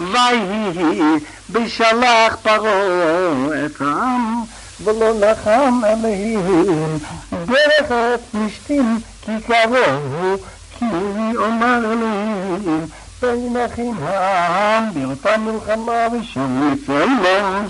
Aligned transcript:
ויהי 0.00 1.18
בשלח 1.50 2.36
פרעה 2.42 3.66
את 3.66 3.80
העם 3.80 4.42
ולא 4.84 5.12
נחם 5.20 5.80
עליהם 5.84 6.98
דרך 7.30 7.90
הפלישתים 7.90 8.98
כי 9.22 9.32
קראו 9.46 10.36
כי 10.78 10.84
אומר 11.36 11.78
אלוהים 11.92 12.86
וינכים 13.22 13.94
העם 14.02 14.94
באותה 14.94 15.36
מלחמה 15.36 16.06
ושוב 16.12 16.50
יצאנו 16.72 17.68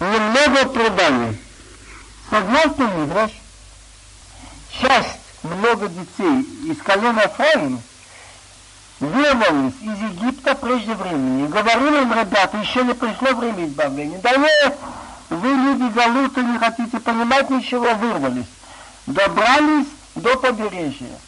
немного 0.00 0.68
предания. 0.68 1.34
Согласно 2.30 2.84
Мидраш, 2.84 3.32
часть 4.80 5.18
много 5.42 5.88
детей 5.88 6.70
из 6.70 6.78
колена 6.78 7.22
Ефраим 7.24 7.80
вырвались 9.05 9.73
из 9.81 9.99
Египта 9.99 10.55
прежде 10.55 10.93
времени. 10.93 11.47
Говорили 11.47 12.01
им, 12.01 12.13
ребята, 12.13 12.57
еще 12.57 12.83
не 12.83 12.93
пришло 12.93 13.33
время 13.35 13.65
избавления. 13.65 14.19
Да 14.19 14.35
нет, 14.35 14.77
вы 15.29 15.47
люди 15.49 15.93
галуты, 15.93 16.41
не 16.41 16.57
хотите 16.57 16.99
понимать 16.99 17.49
ничего, 17.49 17.93
вырвались. 17.95 18.45
Добрались 19.05 19.87
до 20.15 20.37
побережья. 20.37 21.19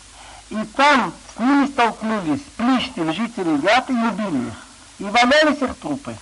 И 0.50 0.58
там 0.76 1.12
с 1.36 1.40
ними 1.40 1.68
столкнулись 1.68 2.42
плищтим 2.56 3.14
жители 3.14 3.58
Гат 3.58 3.90
и 3.90 3.94
убили 3.94 4.48
их. 4.48 4.54
И 5.00 5.04
валялись 5.04 5.62
их 5.62 5.76
трупы. 5.78 6.16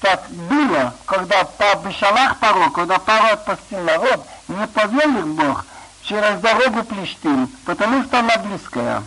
Так 0.00 0.24
было, 0.30 0.94
когда 1.04 1.44
по 1.44 1.76
Бешалах 1.86 2.38
Паро, 2.38 2.70
когда 2.70 2.98
Паро 2.98 3.34
отпустил 3.34 3.80
народ, 3.80 4.26
не 4.48 4.66
повел 4.66 5.18
их 5.18 5.26
Бог 5.28 5.64
через 6.02 6.40
дорогу 6.40 6.82
Плештим, 6.82 7.48
потому 7.64 8.02
что 8.04 8.18
она 8.18 8.36
близкая. 8.38 9.02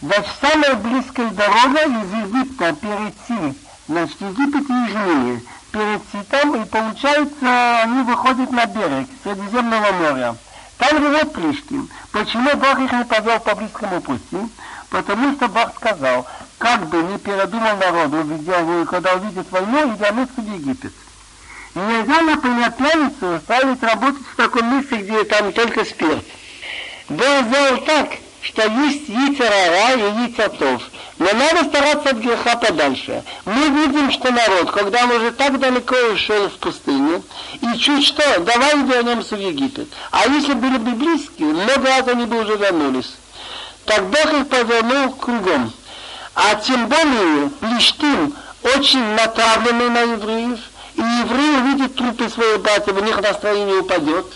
Значит, 0.00 0.30
самая 0.40 0.74
близкая 0.76 1.30
дорога 1.30 1.80
из 1.82 2.12
Египта 2.12 2.72
перейти, 2.72 3.58
значит, 3.88 4.20
Египет 4.20 4.68
южнее, 4.68 5.42
перейти 5.72 6.22
там, 6.30 6.62
и 6.62 6.64
получается, 6.66 7.80
они 7.82 8.02
выходят 8.02 8.50
на 8.52 8.66
берег 8.66 9.08
Средиземного 9.24 9.92
моря. 9.92 10.36
Там 10.78 10.98
живет 10.98 11.32
Плишкин. 11.32 11.88
Почему 12.12 12.54
Бог 12.54 12.78
их 12.78 12.92
не 12.92 13.04
повел 13.04 13.40
по 13.40 13.56
близкому 13.56 14.00
пути? 14.00 14.38
Потому 14.90 15.34
что 15.34 15.48
Бог 15.48 15.74
сказал, 15.74 16.26
как 16.58 16.86
бы 16.88 17.02
не 17.02 17.18
передумал 17.18 17.76
народ, 17.76 18.12
увидел, 18.12 18.86
когда 18.86 19.14
увидит 19.14 19.50
войну, 19.50 19.92
и 19.92 19.98
вернуться 19.98 20.40
в 20.40 20.54
Египет. 20.54 20.92
Нельзя, 21.74 22.22
например, 22.22 22.70
пьяницу 22.70 23.40
ставить 23.42 23.82
работать 23.82 24.22
в 24.32 24.36
таком 24.36 24.76
месте, 24.76 24.96
где 24.98 25.24
там 25.24 25.52
только 25.52 25.84
спирт. 25.84 26.24
Бог 27.08 27.44
сделал 27.46 27.78
так, 27.78 28.10
что 28.48 28.66
есть 28.66 29.08
яйцерара 29.08 29.94
и 29.96 30.22
яйцатов. 30.22 30.82
Но 31.18 31.26
надо 31.32 31.64
стараться 31.68 32.10
от 32.10 32.16
греха 32.16 32.56
подальше. 32.56 33.22
Мы 33.44 33.68
видим, 33.68 34.10
что 34.10 34.30
народ, 34.30 34.70
когда 34.70 35.04
он 35.04 35.10
уже 35.12 35.32
так 35.32 35.58
далеко 35.58 35.96
ушел 36.14 36.48
в 36.48 36.52
пустыню, 36.52 37.22
и 37.60 37.78
чуть 37.78 38.06
что, 38.06 38.40
давай 38.40 38.76
вернемся 38.84 39.36
в 39.36 39.40
Египет. 39.40 39.88
А 40.10 40.26
если 40.28 40.54
были 40.54 40.78
бы 40.78 40.92
близкие, 40.92 41.48
много 41.48 41.88
раз 41.88 42.08
они 42.08 42.24
бы 42.24 42.40
уже 42.40 42.56
вернулись. 42.56 43.12
Так 43.84 44.08
Бог 44.08 44.32
их 44.32 44.48
повернул 44.48 45.12
кругом. 45.12 45.72
А 46.34 46.54
тем 46.54 46.86
более 46.86 47.50
Плештим 47.60 48.34
очень 48.62 49.04
натравленный 49.14 49.90
на 49.90 50.00
евреев, 50.02 50.58
и 50.94 51.00
евреи 51.00 51.60
увидят 51.60 51.94
трупы 51.96 52.28
своих 52.28 52.60
братьев, 52.60 52.96
у 52.96 53.04
них 53.04 53.20
настроение 53.20 53.80
упадет. 53.80 54.26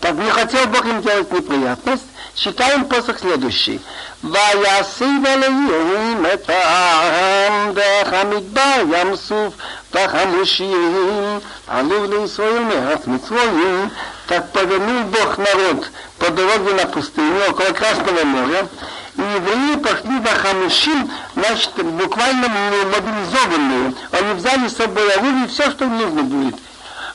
Так 0.00 0.14
не 0.16 0.30
хотел 0.30 0.66
Бог 0.66 0.84
им 0.84 1.00
делать 1.00 1.30
неприятность. 1.32 2.04
Читаем 2.35 2.85
посох 2.85 3.19
следующий. 3.19 3.79
ויסיב 4.23 5.25
אלוהים 5.25 6.25
את 6.33 6.49
העם 6.49 7.73
דרך 7.73 8.13
המדבר 8.13 8.81
ים 8.97 9.15
סוף 9.15 9.53
בחמושים 9.93 11.39
עלו 11.67 12.03
לישראל 12.03 12.59
מארץ 12.59 13.07
מצרים 13.07 13.89
так 14.27 14.51
повернул 14.51 15.03
Бог 15.03 15.37
народ 15.37 15.89
по 16.19 16.29
дороге 16.29 16.73
на 16.73 16.85
пустыню 16.87 17.49
около 17.49 17.71
Красного 17.71 18.25
моря, 18.25 18.67
и 19.15 19.21
евреи 19.21 19.77
пошли 19.77 20.19
в 20.19 20.25
Хамишим, 20.25 21.09
значит, 21.35 21.71
буквально 21.83 22.49
мобилизованные. 22.49 23.93
Они 24.11 24.33
взяли 24.33 24.67
с 24.67 24.75
собой 24.75 25.11
оружие, 25.13 25.47
все, 25.47 25.71
что 25.71 25.85
им 25.85 25.97
нужно 25.97 26.23
будет. 26.23 26.55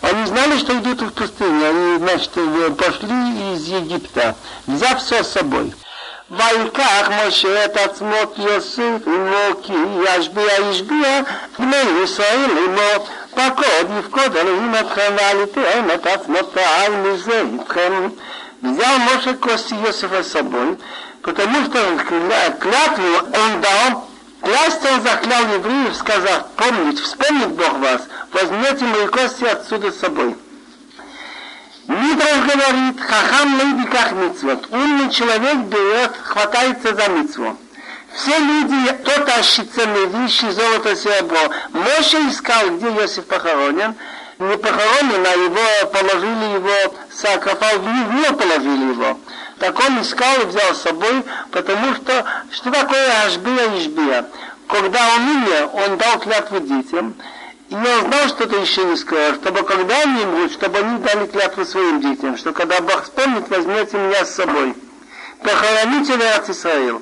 Они 0.00 0.26
знали, 0.26 0.58
что 0.58 0.78
идут 0.78 1.02
в 1.02 1.12
пустыню. 1.12 1.68
Они, 1.68 1.98
значит, 1.98 2.30
пошли 2.76 3.54
из 3.54 3.66
Египта, 3.68 4.34
взяв 4.66 5.00
все 5.00 5.22
с 5.22 5.32
собой. 5.32 5.72
ויקח 6.30 7.08
משה 7.26 7.64
את 7.64 7.76
עצמו 7.76 8.16
יוסיף 8.36 9.06
עמו 9.06 9.62
כי 9.62 9.72
ישביע 10.04 10.52
ישביע 10.70 11.20
בני 11.58 12.02
ישראל 12.04 12.50
עמו 12.66 13.04
פקוד 13.30 13.90
יפקוד 13.98 14.36
אלוהים 14.36 14.74
אתכם 14.80 15.12
ועליתיהם 15.16 15.90
את 15.90 16.06
עצמותיי 16.06 16.88
מזה 16.88 17.42
איתכם 17.52 18.08
взял 18.62 18.98
Моше 18.98 19.34
кости 19.34 19.74
Иосифа 19.74 20.22
с 20.22 20.28
собой, 20.28 20.78
потому 21.22 21.64
что 21.66 21.84
он 21.84 21.98
клятву 21.98 23.04
он 23.34 23.60
дал, 23.60 24.05
клясться 24.41 24.93
он 24.93 25.01
заклял 25.01 25.41
евреев, 25.53 25.95
сказав, 25.95 26.47
помнить, 26.55 26.99
вспомнит 26.99 27.49
Бог 27.49 27.73
вас, 27.73 28.01
возьмете 28.31 28.85
мои 28.85 29.07
кости 29.07 29.45
отсюда 29.45 29.91
с 29.91 29.99
собой. 29.99 30.35
Мидраш 31.87 32.39
говорит, 32.39 32.99
хахам 32.99 33.59
лейдиках 33.59 34.11
митцвот. 34.11 34.67
Умный 34.71 35.09
человек 35.09 35.57
берет, 35.67 36.11
хватается 36.21 36.93
за 36.93 37.07
митцву. 37.07 37.57
Все 38.13 38.37
люди, 38.37 38.91
тащится 39.25 39.85
на 39.85 40.05
вещи, 40.05 40.49
золото, 40.49 40.95
серебро. 40.95 41.39
Моше 41.71 42.17
искал, 42.29 42.71
где 42.71 42.87
Иосиф 42.87 43.25
похоронен. 43.25 43.95
Не 44.39 44.57
похоронен, 44.57 45.25
а 45.25 45.31
его 45.31 45.91
положили 45.91 46.55
его, 46.55 46.95
саркофаг, 47.11 47.77
в 47.77 47.87
него 47.87 48.35
положили 48.35 48.91
его. 48.91 49.17
Так 49.59 49.79
он 49.79 50.01
искал 50.01 50.41
и 50.41 50.45
взял 50.45 50.75
с 50.75 50.81
собой, 50.81 51.23
потому 51.51 51.95
что, 51.95 52.25
что 52.51 52.71
такое 52.71 53.25
Ашбия 53.25 53.65
и 53.73 53.79
Ишбия? 53.79 54.25
Когда 54.67 54.99
он 55.15 55.27
умер, 55.29 55.69
он 55.73 55.97
дал 55.97 56.19
клятву 56.19 56.59
детям, 56.59 57.15
и 57.69 57.73
я 57.73 57.99
знал, 58.01 58.27
что 58.27 58.47
ты 58.47 58.55
еще 58.57 58.83
не 58.85 58.95
сказал, 58.95 59.35
чтобы 59.35 59.63
когда 59.63 60.01
они 60.01 60.23
умрут, 60.23 60.51
чтобы 60.51 60.77
они 60.79 60.99
дали 60.99 61.25
клятву 61.25 61.65
своим 61.65 62.01
детям, 62.01 62.37
что 62.37 62.53
когда 62.53 62.79
Бог 62.81 63.03
вспомнит, 63.03 63.49
возьмете 63.49 63.97
меня 63.97 64.25
с 64.25 64.35
собой. 64.35 64.75
Похороните 65.41 66.13
в 66.13 66.49
Израил. 66.49 67.01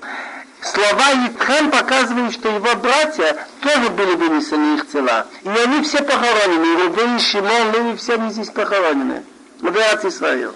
Слова 0.61 1.27
Итхам 1.27 1.69
показывают, 1.69 2.33
что 2.33 2.49
его 2.49 2.75
братья 2.75 3.45
тоже 3.61 3.89
были 3.91 4.15
вынесены 4.15 4.77
их 4.77 4.89
тела. 4.89 5.27
И 5.43 5.49
они 5.49 5.83
все 5.83 6.01
похоронены. 6.01 6.83
Рубей, 6.83 7.19
Шимон, 7.19 7.71
Леви, 7.71 7.95
все 7.97 8.15
они 8.15 8.31
здесь 8.31 8.49
похоронены. 8.49 9.23
В 9.61 9.69
Израил. 9.69 10.55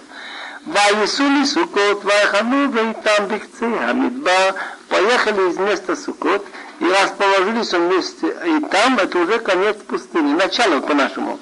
ויסעו 0.66 1.30
מסוכות 1.30 2.04
ויחנו 2.04 2.66
ואיתם 2.72 3.28
בקצה 3.28 3.66
המדבר, 3.66 4.50
поехали 4.88 5.50
из 5.50 5.58
места 5.58 5.96
Сукот, 5.96 6.44
и 6.80 6.84
расположились 6.84 7.72
вместе, 7.72 8.26
и 8.44 8.60
там 8.70 8.98
это 8.98 9.18
уже 9.18 9.38
конец 9.38 9.76
пустыни, 9.88 10.34
начало 10.34 10.80
по-нашему. 10.80 11.38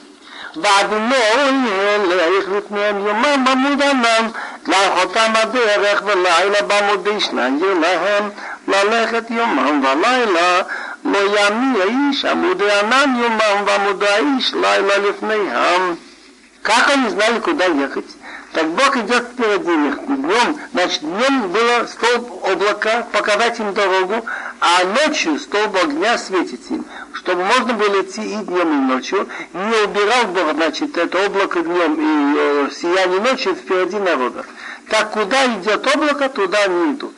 ואדוני 0.57 1.15
ילך 2.11 2.49
לפניהם 2.49 3.07
יומם 3.07 3.45
עמוד 3.49 3.83
ענן, 3.83 4.29
לאחותם 4.67 5.33
הדרך 5.35 6.03
ולילה 6.05 6.63
בעמודי 6.63 7.21
שניים 7.21 7.81
להם, 7.81 8.31
ללכת 8.69 9.31
יומם 9.31 9.85
ולילה, 9.85 10.61
לא 11.05 11.19
ימי 11.19 11.81
האיש 11.81 12.25
עמודי 12.25 12.73
ענן 12.73 13.15
יומם 13.19 13.65
ועמודי 13.67 14.09
האיש 14.09 14.55
לילה 14.55 14.99
לפניהם. 14.99 15.95
Как 16.65 16.91
они 16.91 17.09
знали, 17.11 17.41
куда 17.41 17.65
ехать? 17.65 18.05
Так 18.54 18.68
Бог 18.70 18.98
идет 18.98 19.28
впереди 19.34 19.70
них. 19.70 20.00
Днем, 20.06 20.58
значит, 20.74 21.02
днем 21.02 21.50
было 21.50 21.86
столб 21.86 22.44
облака, 22.46 23.06
показать 23.12 23.60
им 23.60 23.74
дорогу, 23.74 24.26
а 24.60 24.84
ночью 24.86 25.38
столб 25.40 25.76
огня 25.76 26.18
светит 26.18 26.62
им, 26.72 26.86
чтобы 27.14 27.44
можно 27.44 27.74
было 27.74 28.02
идти 28.02 28.22
и 28.22 28.36
днем, 28.36 28.72
и 28.72 28.94
ночью. 28.94 29.28
Не 29.54 29.84
убирал 29.86 30.28
Бог, 30.28 30.54
значит, 30.54 30.98
это 30.98 31.26
облако 31.26 31.62
днем 31.62 31.96
и 32.00 32.38
э, 32.38 32.70
сияние 32.74 33.20
ночью 33.20 33.56
впереди 33.56 34.00
народа. 34.00 34.46
Так 34.90 35.12
куда 35.12 35.46
идет 35.48 35.86
облако, 35.86 36.30
туда 36.30 36.64
они 36.64 36.94
идут. 36.94 37.16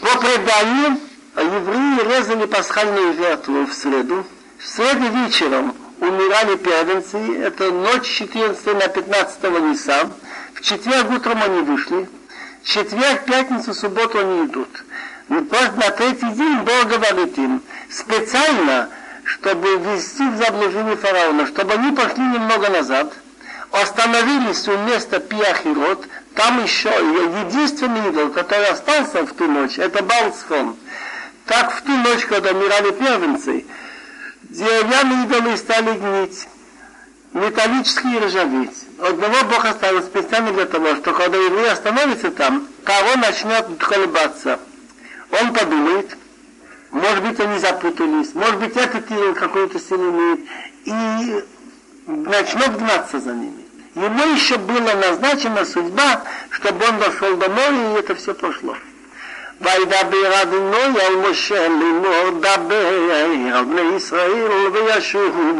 По 0.00 0.18
преданию, 0.18 0.98
евреи 1.36 2.16
резали 2.16 2.46
пасхальную 2.46 3.14
жертву 3.14 3.66
в 3.66 3.72
среду. 3.72 4.26
В 4.58 4.66
среду 4.66 5.06
вечером 5.24 5.74
умирали 6.00 6.56
первенцы, 6.56 7.16
это 7.42 7.70
ночь 7.70 8.06
14 8.06 8.66
на 8.74 8.88
15 8.88 9.42
Нисан. 9.62 10.12
В 10.54 10.60
четверг 10.60 11.10
утром 11.10 11.42
они 11.42 11.60
вышли. 11.60 12.08
В 12.62 12.68
четверг, 12.68 13.24
пятницу, 13.24 13.74
субботу 13.74 14.18
они 14.18 14.46
идут. 14.46 14.68
Но 15.28 15.40
на 15.40 15.90
третий 15.90 16.30
день 16.30 16.58
Бог 16.58 16.86
говорит 16.88 17.36
им, 17.38 17.62
специально, 17.90 18.88
чтобы 19.24 19.76
ввести 19.76 20.28
в 20.28 20.36
заблуждение 20.36 20.96
фараона, 20.96 21.46
чтобы 21.46 21.74
они 21.74 21.92
пошли 21.92 22.22
немного 22.22 22.70
назад, 22.70 23.12
остановились 23.70 24.66
у 24.68 24.78
места 24.78 25.20
Пиахирот, 25.20 26.06
там 26.34 26.62
еще 26.62 26.88
единственный 26.88 28.08
идол, 28.08 28.30
который 28.30 28.68
остался 28.68 29.26
в 29.26 29.32
ту 29.34 29.46
ночь, 29.46 29.78
это 29.78 30.02
Балцфон. 30.02 30.76
Так 31.44 31.72
в 31.72 31.82
ту 31.82 31.92
ночь, 31.92 32.24
когда 32.24 32.50
умирали 32.52 32.90
первенцы, 32.92 33.66
Деревянные 34.48 35.26
идолы 35.26 35.56
стали 35.58 35.92
гнить, 35.98 36.48
металлические 37.34 38.20
ржаветь. 38.20 38.86
Одного 38.98 39.44
Бог 39.44 39.64
оставил 39.66 40.02
специально 40.02 40.52
для 40.52 40.64
того, 40.64 40.96
что 40.96 41.12
когда 41.12 41.36
еврей 41.36 41.70
остановится 41.70 42.30
там, 42.30 42.66
кого 42.82 43.16
начнет 43.16 43.66
колебаться. 43.78 44.58
Он 45.30 45.52
подумает, 45.52 46.16
может 46.90 47.22
быть, 47.22 47.38
они 47.40 47.58
запутались, 47.58 48.34
может 48.34 48.58
быть, 48.58 48.74
этот 48.74 49.04
какую-то 49.36 49.78
силу 49.78 50.10
имеет, 50.10 50.40
и 50.86 51.44
начнет 52.06 52.78
гнаться 52.78 53.20
за 53.20 53.34
ними. 53.34 53.66
Ему 53.94 54.32
еще 54.32 54.56
была 54.56 54.94
назначена 54.94 55.66
судьба, 55.66 56.22
чтобы 56.50 56.86
он 56.86 56.98
дошел 56.98 57.36
домой, 57.36 57.96
и 57.96 57.98
это 57.98 58.14
все 58.14 58.32
пошло. 58.32 58.74
וידבר 59.60 60.42
אדוני 60.42 61.00
על 61.06 61.16
משה 61.30 61.68
לאמור 61.68 62.30
דבר 62.40 63.12
על 63.54 63.64
בני 63.64 63.96
ישראל 63.96 64.48
וישובו 64.72 65.52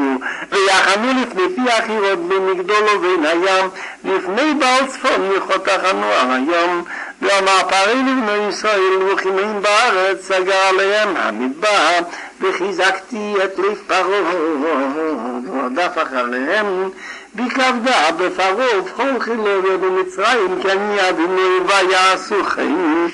ויחנו 0.52 1.08
לפני 1.22 1.42
פי 1.56 1.70
החירות 1.70 2.18
במגדול 2.28 2.84
ובין 2.96 3.26
הים 3.26 3.68
לפני 4.04 4.54
בעל 4.54 4.86
צפון 4.86 5.30
יחותחנו 5.36 6.06
על 6.06 6.30
הים 6.30 6.84
ואמר 7.22 7.62
פרי 7.68 7.94
לבני 7.94 8.48
ישראל 8.48 9.02
וכימים 9.12 9.62
בארץ 9.62 10.28
סגר 10.28 10.60
עליהם 10.68 11.16
המדבר 11.16 11.98
וחיזקתי 12.40 13.34
את 13.44 13.58
לב 13.58 13.78
פרעה 13.86 14.34
ורדף 15.46 16.02
אחריהם 16.02 16.90
בכבדה 17.34 18.10
בפרעה 18.16 18.78
ובכל 18.78 19.20
חילונו 19.20 19.78
במצרים 19.78 20.58
כי 20.62 20.72
אני 20.72 21.08
אדוני 21.08 21.58
ויעשו 21.66 22.44
חיים 22.44 23.08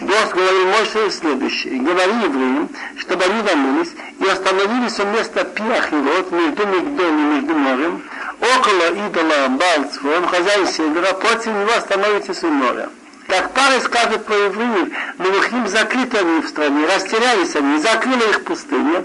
Бог 0.00 0.34
говорил 0.34 0.66
Моше 0.66 1.10
следующее. 1.10 1.80
Говори 1.80 2.12
евреям, 2.24 2.68
чтобы 2.98 3.24
они 3.24 3.42
вернулись 3.42 3.92
и 4.18 4.26
остановились 4.26 4.98
у 4.98 5.04
места 5.06 5.44
Пиахирот 5.44 6.32
между 6.32 6.66
Мигдом 6.66 7.18
и 7.18 7.34
между 7.34 7.54
морем, 7.54 8.02
около 8.40 9.06
идола 9.06 9.48
Балцфон, 9.50 10.26
хозяин 10.26 10.66
севера, 10.66 11.12
против 11.14 11.46
него 11.46 11.72
остановитесь 11.76 12.42
у 12.42 12.48
моря. 12.48 12.88
Так 13.28 13.52
пара 13.52 13.80
скажет 13.80 14.24
про 14.24 14.34
евреев, 14.34 14.88
но 15.18 15.28
их 15.28 15.68
закрыты 15.68 16.18
они 16.18 16.40
в 16.40 16.48
стране, 16.48 16.86
растерялись 16.86 17.54
они, 17.54 17.78
закрыли 17.78 18.30
их 18.30 18.44
пустыня. 18.44 19.04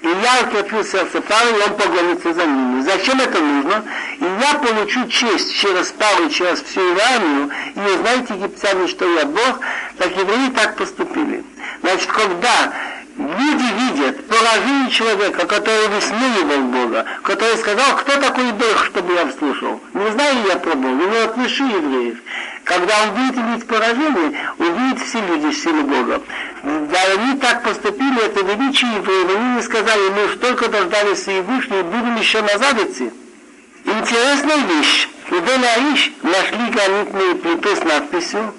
И 0.00 0.06
я 0.06 0.46
укрепил 0.46 0.84
сердце 0.84 1.20
Павла, 1.20 1.58
и 1.58 1.68
он 1.68 1.76
погонится 1.76 2.32
за 2.32 2.46
ними. 2.46 2.82
Зачем 2.82 3.20
это 3.20 3.40
нужно? 3.40 3.84
И 4.20 4.24
я 4.24 4.54
получу 4.58 5.08
честь 5.08 5.56
через 5.56 5.90
Павла, 5.90 6.30
через 6.30 6.62
всю 6.62 6.80
армию, 7.14 7.50
и 7.74 7.80
вы 7.80 7.96
знаете, 7.98 8.34
египтяне, 8.34 8.86
что 8.86 9.12
я 9.12 9.24
Бог, 9.26 9.58
так 9.96 10.16
евреи 10.16 10.50
так 10.50 10.76
поступили. 10.76 11.42
Значит, 11.82 12.10
когда 12.12 12.72
люди 13.18 13.66
видят 13.80 14.26
положение 14.28 14.90
человека, 14.90 15.46
который 15.46 15.88
высмеивал 15.88 16.62
Бога, 16.68 17.04
который 17.22 17.56
сказал, 17.58 17.96
кто 17.96 18.12
такой 18.20 18.52
Бог, 18.52 18.84
чтобы 18.86 19.12
я 19.14 19.30
слушал. 19.32 19.80
Не 19.92 20.10
знаю 20.12 20.36
я 20.48 20.56
про 20.56 20.74
Бога, 20.74 21.04
но 21.04 21.24
отпиши 21.24 21.64
евреев. 21.64 22.18
Когда 22.64 23.02
он 23.02 23.14
будет 23.14 23.36
иметь 23.36 23.66
поражение, 23.66 24.38
увидят 24.58 25.00
все 25.00 25.20
люди 25.20 25.54
силу 25.54 25.82
Бога. 25.82 26.22
Да 26.62 26.98
они 27.14 27.38
так 27.38 27.62
поступили, 27.64 28.24
это 28.24 28.40
величие 28.40 28.94
евреев, 28.94 29.36
они 29.36 29.56
не 29.56 29.62
сказали, 29.62 30.10
мы 30.10 30.26
уж 30.26 30.36
только 30.36 30.68
дождались 30.68 31.26
и 31.26 31.40
вышли, 31.40 31.82
будем 31.82 32.16
еще 32.16 32.40
назад 32.42 32.80
идти. 32.80 33.10
Интересная 33.84 34.58
вещь. 34.58 35.08
Куда 35.28 35.52
Аиш 35.76 36.12
нашли 36.22 36.70
гранитные 36.70 37.34
плиты 37.34 37.76
с 37.76 37.84
надписью, 37.84 38.54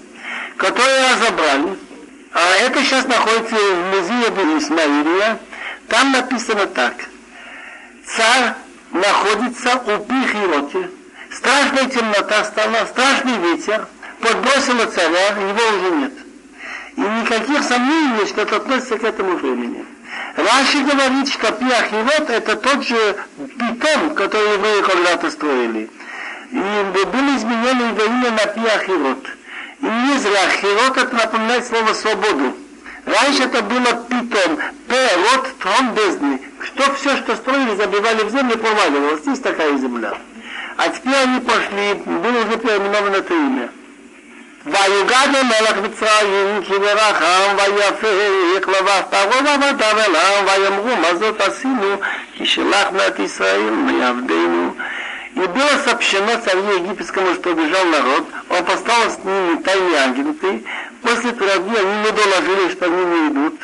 которые 0.57 1.13
разобрали. 1.13 1.88
А 2.33 2.55
это 2.57 2.83
сейчас 2.83 3.05
находится 3.05 3.55
в 3.55 3.95
музее 3.95 4.57
Исмаилия. 4.59 5.39
Там 5.87 6.11
написано 6.11 6.67
так. 6.67 6.93
Царь 8.05 8.53
находится 8.91 9.75
у 9.77 9.99
Пихироте. 10.05 10.89
Страшная 11.31 11.85
темнота 11.89 12.43
стала, 12.43 12.85
страшный 12.85 13.37
ветер 13.37 13.87
подбросила 14.19 14.85
царя, 14.85 15.27
его 15.29 15.77
уже 15.77 15.95
нет. 15.95 16.13
И 16.95 17.01
никаких 17.01 17.63
сомнений, 17.63 18.25
что 18.27 18.41
это 18.41 18.57
относится 18.57 18.97
к 18.97 19.03
этому 19.03 19.37
времени. 19.37 19.85
Раши 20.35 20.79
говорит, 20.83 21.31
что 21.31 21.51
Пиахирот 21.51 22.29
это 22.29 22.55
тот 22.55 22.85
же 22.85 23.15
питом, 23.37 24.15
который 24.15 24.53
евреи 24.53 24.81
когда-то 24.81 25.31
строили. 25.31 25.89
И 26.51 26.55
было 26.55 27.37
изменено 27.37 27.89
его 27.89 28.03
имя 28.05 28.31
на 28.31 28.45
Пиахирот. 28.45 29.27
И 29.80 29.86
не 29.86 30.18
зря 30.18 30.48
Хирот 30.50 30.96
это 30.96 31.14
напоминает 31.14 31.66
слово 31.66 31.92
свободу. 31.92 32.56
Раньше 33.06 33.42
это 33.42 33.62
было 33.62 34.06
питом, 34.08 34.58
перот, 34.88 35.58
трон 35.58 35.94
бездны. 35.94 36.40
Что 36.62 36.94
все, 36.94 37.16
что 37.18 37.36
строили, 37.36 37.76
забивали 37.76 38.22
в 38.22 38.30
землю, 38.30 38.56
проваливалось. 38.56 39.26
Есть 39.26 39.42
такая 39.42 39.76
земля. 39.76 40.14
А 40.76 40.88
теперь 40.88 41.14
они 41.14 41.40
пошли, 41.40 41.94
было 42.06 42.44
уже 42.44 42.58
переименовано 42.58 43.16
это 43.16 43.34
имя. 43.34 43.68
ויוגד 44.66 45.28
למלך 45.28 45.76
מצרים 45.82 46.62
כי 46.64 46.72
ברחם 46.78 47.56
ויפק 47.56 48.68
לבב 48.68 49.02
פרעה 49.10 49.42
ועבדיו 49.44 49.98
אליו 50.06 50.46
ויאמרו 50.46 50.96
מה 50.96 51.14
זאת 51.14 51.40
עשינו 51.40 51.96
כי 52.34 52.46
שלחנו 52.46 52.98
את 53.06 53.18
ישראל 53.18 53.70
מעבדנו 53.70 54.74
и 55.35 55.39
было 55.39 55.83
сообщено 55.85 56.39
царю 56.43 56.83
египетскому, 56.83 57.35
что 57.35 57.53
бежал 57.53 57.85
народ, 57.85 58.25
он 58.49 58.65
поставил 58.65 59.11
с 59.11 59.17
ними 59.23 59.61
тайные 59.61 59.99
агенты, 60.01 60.63
после 61.01 61.33
пироги 61.33 61.75
они 61.75 61.97
не 62.03 62.11
доложили, 62.11 62.71
что 62.71 62.85
они 62.85 63.05
не 63.05 63.27
идут, 63.29 63.59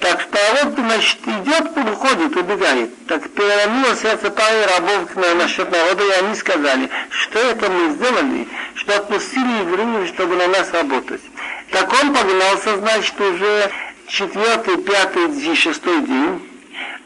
так 0.00 0.20
что 0.20 0.36
народ, 0.52 0.74
значит, 0.76 1.18
идет, 1.26 1.92
уходит, 1.92 2.36
убегает. 2.36 3.06
Так 3.06 3.30
переломило 3.30 3.96
сердце 3.96 4.30
пары 4.30 4.66
рабов 4.66 5.16
на, 5.16 5.34
насчет 5.34 5.70
народа, 5.70 6.04
и 6.04 6.10
они 6.10 6.34
сказали, 6.34 6.90
что 7.08 7.38
это 7.38 7.70
мы 7.70 7.92
сделали, 7.94 8.48
что 8.74 8.96
отпустили 8.96 9.60
евреев, 9.60 10.08
чтобы 10.08 10.36
на 10.36 10.48
нас 10.48 10.72
работать. 10.72 11.22
Так 11.70 11.90
он 12.02 12.12
погнался, 12.12 12.76
значит, 12.76 13.18
уже 13.18 13.70
четвертый, 14.08 14.76
пятый, 14.78 15.54
шестой 15.54 16.02
день, 16.02 16.42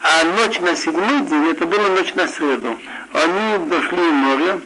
а 0.00 0.24
ночь 0.24 0.60
на 0.60 0.76
седьмой 0.76 1.20
день, 1.22 1.50
это 1.50 1.66
была 1.66 1.88
ночь 1.88 2.14
на 2.14 2.26
среду, 2.28 2.78
они 3.12 3.66
дошли 3.68 3.98
в 3.98 4.12
море, 4.12 4.60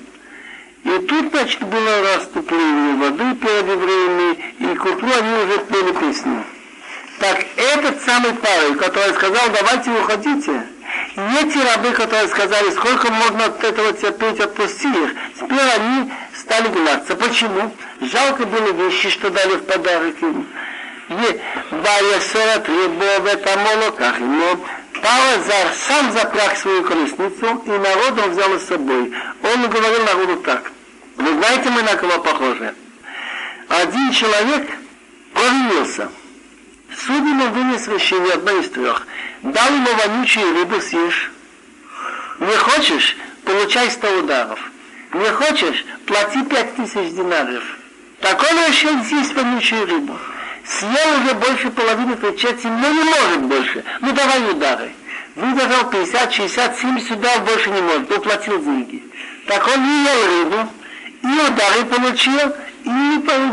и 0.84 0.98
тут, 1.06 1.30
значит, 1.30 1.62
было 1.62 2.14
расступление 2.14 2.96
воды 2.96 3.34
перед 3.36 3.66
евреями, 3.68 4.54
и 4.58 4.74
к 4.74 4.84
утру 4.84 5.08
они 5.08 5.44
уже 5.44 5.58
пели 5.66 5.92
песню. 5.92 6.44
Так 7.20 7.44
этот 7.56 8.02
самый 8.02 8.34
Павел, 8.34 8.76
который 8.76 9.14
сказал, 9.14 9.42
давайте 9.54 9.90
уходите, 9.92 10.66
не 11.16 11.50
те 11.50 11.62
рабы, 11.62 11.92
которые 11.92 12.26
сказали, 12.28 12.70
сколько 12.70 13.12
можно 13.12 13.44
от 13.44 13.62
этого 13.62 13.92
терпеть, 13.92 14.40
отпусти 14.40 14.88
их. 14.88 15.14
Теперь 15.38 15.70
они 15.76 16.10
стали 16.34 16.68
гнаться. 16.68 17.14
Почему? 17.14 17.70
Жалко 18.00 18.44
было 18.46 18.72
вещи, 18.72 19.10
что 19.10 19.30
дали 19.30 19.56
в 19.56 19.64
подарок 19.64 20.16
им. 20.20 20.46
Ваясора 21.70 22.62
в 22.66 23.26
этом 23.26 23.60
молоках 23.60 24.18
ему. 24.18 24.64
Павел 25.02 25.42
сам 25.74 26.12
запряг 26.12 26.56
свою 26.56 26.84
колесницу, 26.84 27.62
и 27.66 27.70
народ 27.70 28.18
он 28.24 28.30
взял 28.30 28.58
с 28.58 28.64
собой. 28.64 29.12
Он 29.42 29.68
говорил 29.68 30.04
народу 30.04 30.36
так. 30.36 30.70
Вы 31.16 31.34
знаете, 31.34 31.70
мы 31.70 31.82
на 31.82 31.96
кого 31.96 32.18
похожи? 32.20 32.74
Один 33.68 34.12
человек 34.12 34.70
провинился– 35.34 36.08
Суд 36.96 37.24
ему 37.26 37.48
вынес 37.48 37.88
решение 37.88 38.34
одно 38.34 38.58
из 38.60 38.70
трех. 38.70 39.06
Дал 39.42 39.66
ему 39.74 39.88
вонючую 39.94 40.54
рыбу 40.54 40.80
съешь. 40.80 41.32
Не 42.38 42.56
хочешь, 42.56 43.16
получай 43.44 43.90
сто 43.90 44.08
ударов. 44.18 44.58
Не 45.12 45.30
хочешь, 45.30 45.84
плати 46.06 46.42
пять 46.44 46.76
тысяч 46.76 47.12
динаров. 47.14 47.64
Так 48.20 48.40
он 48.42 48.68
решил 48.68 49.02
съесть 49.04 49.34
вонючую 49.34 49.86
рыбу. 49.86 50.18
Съел 50.64 51.20
уже 51.20 51.34
больше 51.34 51.70
половины 51.70 52.16
той 52.16 52.36
четверти, 52.36 52.66
но 52.66 52.88
не 52.88 53.02
может 53.02 53.42
больше. 53.42 53.84
Ну 54.00 54.12
давай 54.12 54.50
удары. 54.50 54.92
Выдержал 55.34 55.90
50, 55.90 56.32
60, 56.32 56.78
70 56.78 57.10
ударов 57.10 57.44
больше 57.44 57.70
не 57.70 57.80
может, 57.80 58.10
уплатил 58.10 58.62
деньги. 58.62 59.02
Так 59.46 59.66
он 59.66 59.82
не 59.82 60.04
ел 60.04 60.26
рыбу, 60.26 60.68
и 61.22 61.52
удары 61.52 61.84
получил, 61.86 62.54
и 62.84 62.88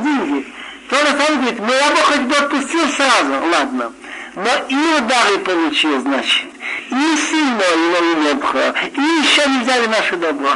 деньги. 0.03 0.45
То 0.89 0.95
же 0.97 1.07
самое 1.07 1.35
говорит, 1.35 1.59
ну 1.59 1.71
я 1.71 1.89
бы 1.91 1.97
хоть 1.97 2.21
бы 2.21 2.35
отпустил 2.35 2.87
сразу, 2.89 3.33
ладно. 3.51 3.93
Но 4.38 4.50
и 4.68 4.74
удары 4.98 5.38
получил, 5.38 6.00
значит. 6.00 6.46
И 6.90 7.16
сильно 7.16 7.62
его 7.62 8.32
добро. 8.32 8.60
И 8.92 9.00
еще 9.00 9.48
не 9.48 9.62
взяли 9.62 9.86
наше 9.86 10.16
добро. 10.16 10.50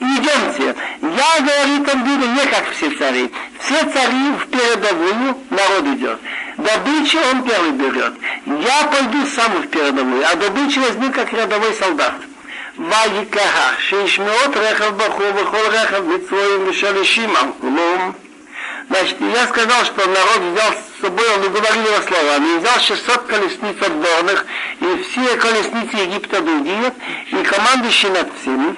идемте. 0.00 0.74
Я, 1.00 1.40
говорит 1.40 1.94
он, 1.94 2.04
буду 2.04 2.28
не 2.28 2.46
как 2.46 2.70
все 2.70 2.90
цари. 2.90 3.32
Все 3.60 3.78
цари 3.90 4.32
в 4.38 4.46
передовую, 4.48 5.38
народ 5.50 5.86
идет. 5.96 6.20
Добычу 6.58 7.18
он 7.32 7.42
первый 7.42 7.72
берет. 7.72 8.14
Я 8.46 8.86
пойду 8.88 9.26
сам 9.26 9.62
в 9.62 9.68
передовую, 9.68 10.24
а 10.30 10.34
добычу 10.34 10.80
возьму 10.80 11.10
как 11.12 11.32
рядовой 11.32 11.72
солдат. 11.74 12.14
ויקהה 12.78 13.74
שישמעות 13.78 14.56
רכב 14.56 14.96
בחור 14.96 15.26
וכל 15.34 15.66
רכב 15.70 16.02
מצרועים 16.04 16.68
ושלישים 16.68 17.36
על 17.36 17.46
כולם 17.60 18.10
Значит, 18.88 19.16
я 19.20 19.46
сказал, 19.46 19.84
что 19.84 20.06
народ 20.06 20.52
взял 20.52 20.72
с 20.72 21.00
собой, 21.00 21.24
он 21.34 21.52
говорил 21.52 21.82
его 21.82 22.02
словами, 22.02 22.56
и 22.56 22.58
взял 22.58 22.78
600 22.78 23.22
колесниц 23.26 23.76
отборных, 23.80 24.46
и 24.80 25.02
все 25.02 25.36
колесницы 25.36 25.96
Египта 25.96 26.40
другие, 26.40 26.92
и 27.30 27.42
командующий 27.42 28.10
над 28.10 28.28
всеми, 28.40 28.76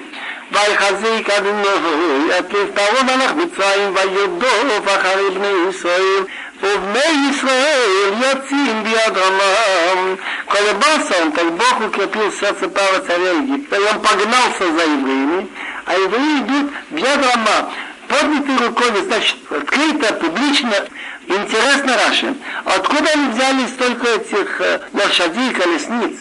ויחזיק 0.51 1.29
אדוני 1.29 1.67
את 2.39 2.53
לפרעה 2.53 3.03
מלך 3.03 3.31
מצרים 3.31 3.95
וירדוף 3.95 4.85
אחרי 4.85 5.29
בני 5.29 5.69
ישראל 5.69 6.23
ובני 6.61 7.29
ישראל 7.29 8.13
יוצאים 8.21 8.83
ביד 8.83 9.17
רמם. 9.17 10.15
Колебался 10.47 11.21
он, 11.21 11.31
так 11.31 11.51
Бог 11.53 11.87
укрепил 11.87 12.31
сердце 12.31 12.69
Павла 12.69 12.99
царя 13.05 13.31
Египта, 13.31 13.75
и 13.75 13.79
он 13.79 13.99
погнался 14.01 14.71
за 14.71 14.83
евреями, 14.83 15.47
а 15.85 15.95
евреи 15.95 16.39
идут 16.39 16.71
в 16.91 16.97
яд 16.97 17.19
Рама. 17.25 17.71
Поднятой 18.10 18.66
рукой, 18.66 19.02
значит, 19.04 19.36
открыто, 19.48 20.14
публично. 20.14 20.74
Интересно, 21.28 21.96
Раши, 21.96 22.34
откуда 22.64 23.08
они 23.14 23.28
взяли 23.28 23.66
столько 23.68 24.08
этих 24.08 24.60
лошадей, 24.92 25.52
колесниц? 25.52 26.18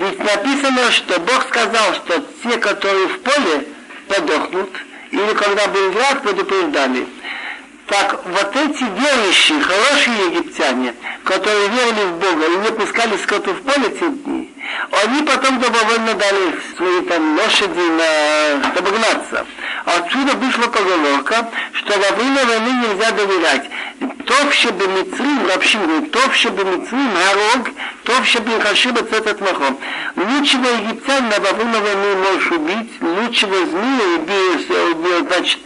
Ведь 0.00 0.18
написано, 0.18 0.90
что 0.90 1.20
Бог 1.20 1.46
сказал, 1.48 1.94
что 1.94 2.24
те, 2.42 2.58
которые 2.58 3.06
в 3.06 3.20
поле, 3.20 3.68
подохнут, 4.08 4.70
или 5.12 5.34
когда 5.34 5.68
был 5.68 5.92
враг, 5.92 6.22
предупреждали. 6.22 7.06
Так 7.86 8.20
вот 8.24 8.56
эти 8.56 8.82
верующие, 8.82 9.60
хорошие 9.60 10.26
египтяне, 10.32 10.94
которые 11.22 11.68
верили 11.68 12.04
в 12.06 12.18
Бога 12.18 12.46
и 12.46 12.56
не 12.56 12.72
пускали 12.72 13.16
скоту 13.18 13.52
в 13.52 13.62
поле 13.62 13.88
те 13.90 14.08
дни, 14.08 14.52
они 14.90 15.22
потом 15.22 15.60
добровольно 15.60 16.14
дали 16.14 16.58
свои 16.76 17.00
там 17.02 17.38
лошади 17.38 17.78
на 17.78 18.78
обогнаться. 18.78 19.46
Отсюда 19.84 20.32
вышла 20.34 20.66
поговорка, 20.68 21.48
что 21.72 21.98
во 21.98 22.16
время 22.16 22.44
войны 22.44 22.86
нельзя 22.86 23.10
доверять. 23.10 23.70
Товще 24.26 24.68
чтобы 24.68 24.86
мицрим, 24.86 25.46
вообще 25.46 25.78
говорит, 25.78 26.16
чтобы 26.34 26.64
бы 26.64 26.76
мицрим, 26.76 27.10
нарог, 27.12 27.68
чтобы 28.24 28.50
бы 28.50 28.60
хашиба 28.60 29.00
этот 29.00 29.40
махом. 29.40 29.78
Лучшего 30.16 30.66
египтянина 30.66 31.40
во 31.40 31.52
время 31.52 31.80
войны 31.80 32.16
можешь 32.16 32.50
убить, 32.52 32.92
лучшего 33.02 33.66
змея 33.66 34.18
убей, 34.18 35.26
значит, 35.28 35.58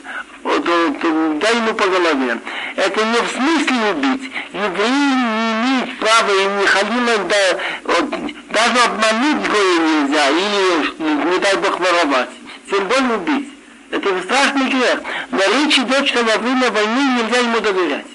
дай 0.44 1.56
ему 1.56 1.74
по 1.74 1.86
голове. 1.86 2.38
Это 2.76 3.04
не 3.04 3.18
в 3.18 3.30
смысле 3.30 3.90
убить. 3.92 4.30
Евреи 4.52 4.88
не 4.88 5.52
имеют 5.52 5.98
права 5.98 6.30
и 6.30 6.60
не 6.60 6.66
халила, 6.66 7.18
да, 7.28 7.58
вот, 7.84 8.10
даже 8.50 8.78
обмануть 8.84 9.48
гоя 9.48 9.78
нельзя, 9.78 10.28
или, 10.30 11.32
не 11.32 11.38
дай 11.38 11.56
Бог, 11.56 11.78
воровать. 11.80 12.30
Тем 12.70 12.86
более 12.86 13.16
убить. 13.16 13.48
Это 13.90 14.22
страшный 14.22 14.68
грех. 14.68 15.00
Но 15.30 15.38
речь 15.38 15.78
идет, 15.78 16.06
что 16.06 16.22
во 16.22 16.36
время 16.38 16.70
войны 16.70 17.22
нельзя 17.22 17.38
ему 17.40 17.60
доверять. 17.60 18.06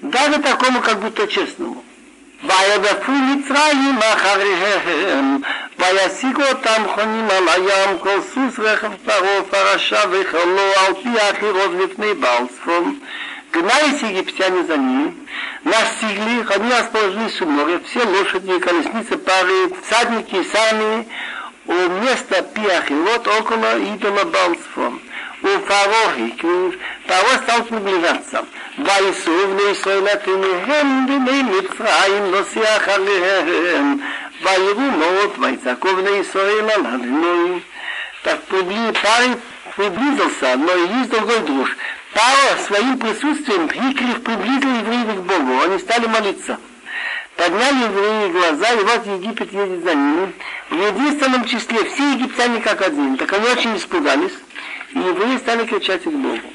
даже 0.00 0.40
такому 0.40 0.80
как 0.80 1.00
будто 1.00 1.26
честному. 1.26 1.79
וידפו 2.43 3.11
מצרים 3.11 3.99
אחריהם, 4.13 5.37
וישיגו 5.79 6.41
אותם 6.43 6.83
חונים 6.95 7.27
על 7.29 7.49
הים, 7.49 7.99
כל 7.99 8.19
סוס 8.33 8.59
רכב 8.59 8.91
פרעה 9.05 9.43
פרשה 9.49 9.99
וחלו 10.11 10.71
על 10.87 10.93
פי 11.03 11.09
האחירות 11.19 11.71
בפני 11.71 12.13
בעל 12.13 12.47
צפון. 12.47 12.99
Гнались 13.55 14.01
египтяне 14.01 14.65
за 14.65 14.75
ними, 14.75 15.15
настигли, 15.63 16.45
они 16.53 16.73
расположились 16.73 17.41
у 17.41 17.45
моря, 17.45 17.79
все 17.85 18.03
лошади, 18.03 18.59
колесницы, 18.59 19.17
пары, 19.17 19.71
всадники 19.81 20.43
сами 20.51 21.07
у 21.65 21.73
места 21.73 22.41
Пиахилот 22.41 23.25
около 23.27 23.77
идола 23.79 24.25
Балцфон. 24.25 25.01
У 25.41 25.47
Фарохи, 25.47 26.35
Фаро 27.07 27.37
стал 27.43 27.63
приближаться. 27.63 28.41
וייסעו 28.77 29.47
בני 29.47 29.71
ישראל 29.71 30.03
לתמיהם 30.03 31.05
בני 31.07 31.43
מצרים 31.43 32.31
נוסע 32.31 32.77
אחריהם 32.77 33.97
ויראו 34.41 34.81
מאוד 34.81 35.31
ויצעקו 35.39 35.95
בני 35.95 36.09
ישראל 36.09 36.69
על 36.69 36.85
אדינוי 36.95 37.59
так 38.23 38.39
парень 38.49 39.39
приблизился, 39.75 40.55
но 40.57 40.73
есть 40.73 41.11
другой 41.11 41.39
друж. 41.41 41.77
Пара 42.13 42.57
своим 42.65 42.97
присутствием 42.97 43.69
Хиклев 43.69 44.23
приблизил 44.23 44.79
евреев 44.79 45.17
к 45.17 45.21
Богу, 45.21 45.61
они 45.61 45.77
стали 45.77 46.07
молиться. 46.07 46.57
Подняли 47.35 47.83
евреи 47.83 48.31
глаза, 48.31 48.71
и 48.71 48.83
вот 48.83 49.05
Египет 49.05 49.53
едет 49.53 49.83
за 49.83 49.93
ними. 49.93 50.33
В 50.69 50.87
единственном 50.87 51.45
числе 51.45 51.83
все 51.85 52.13
египтяне 52.13 52.61
как 52.61 52.81
один. 52.81 53.17
Так 53.17 53.33
они 53.33 53.47
очень 53.47 53.75
испугались, 53.77 54.31
и 54.94 54.98
евреи 54.98 55.38
стали 55.38 55.66
кричать 55.66 56.02
к 56.02 56.10
Богу. 56.10 56.52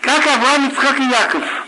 Как 0.00 0.26
Авраам, 0.26 0.68
Ицхак 0.68 0.98
и 1.00 1.04
Яков 1.04 1.66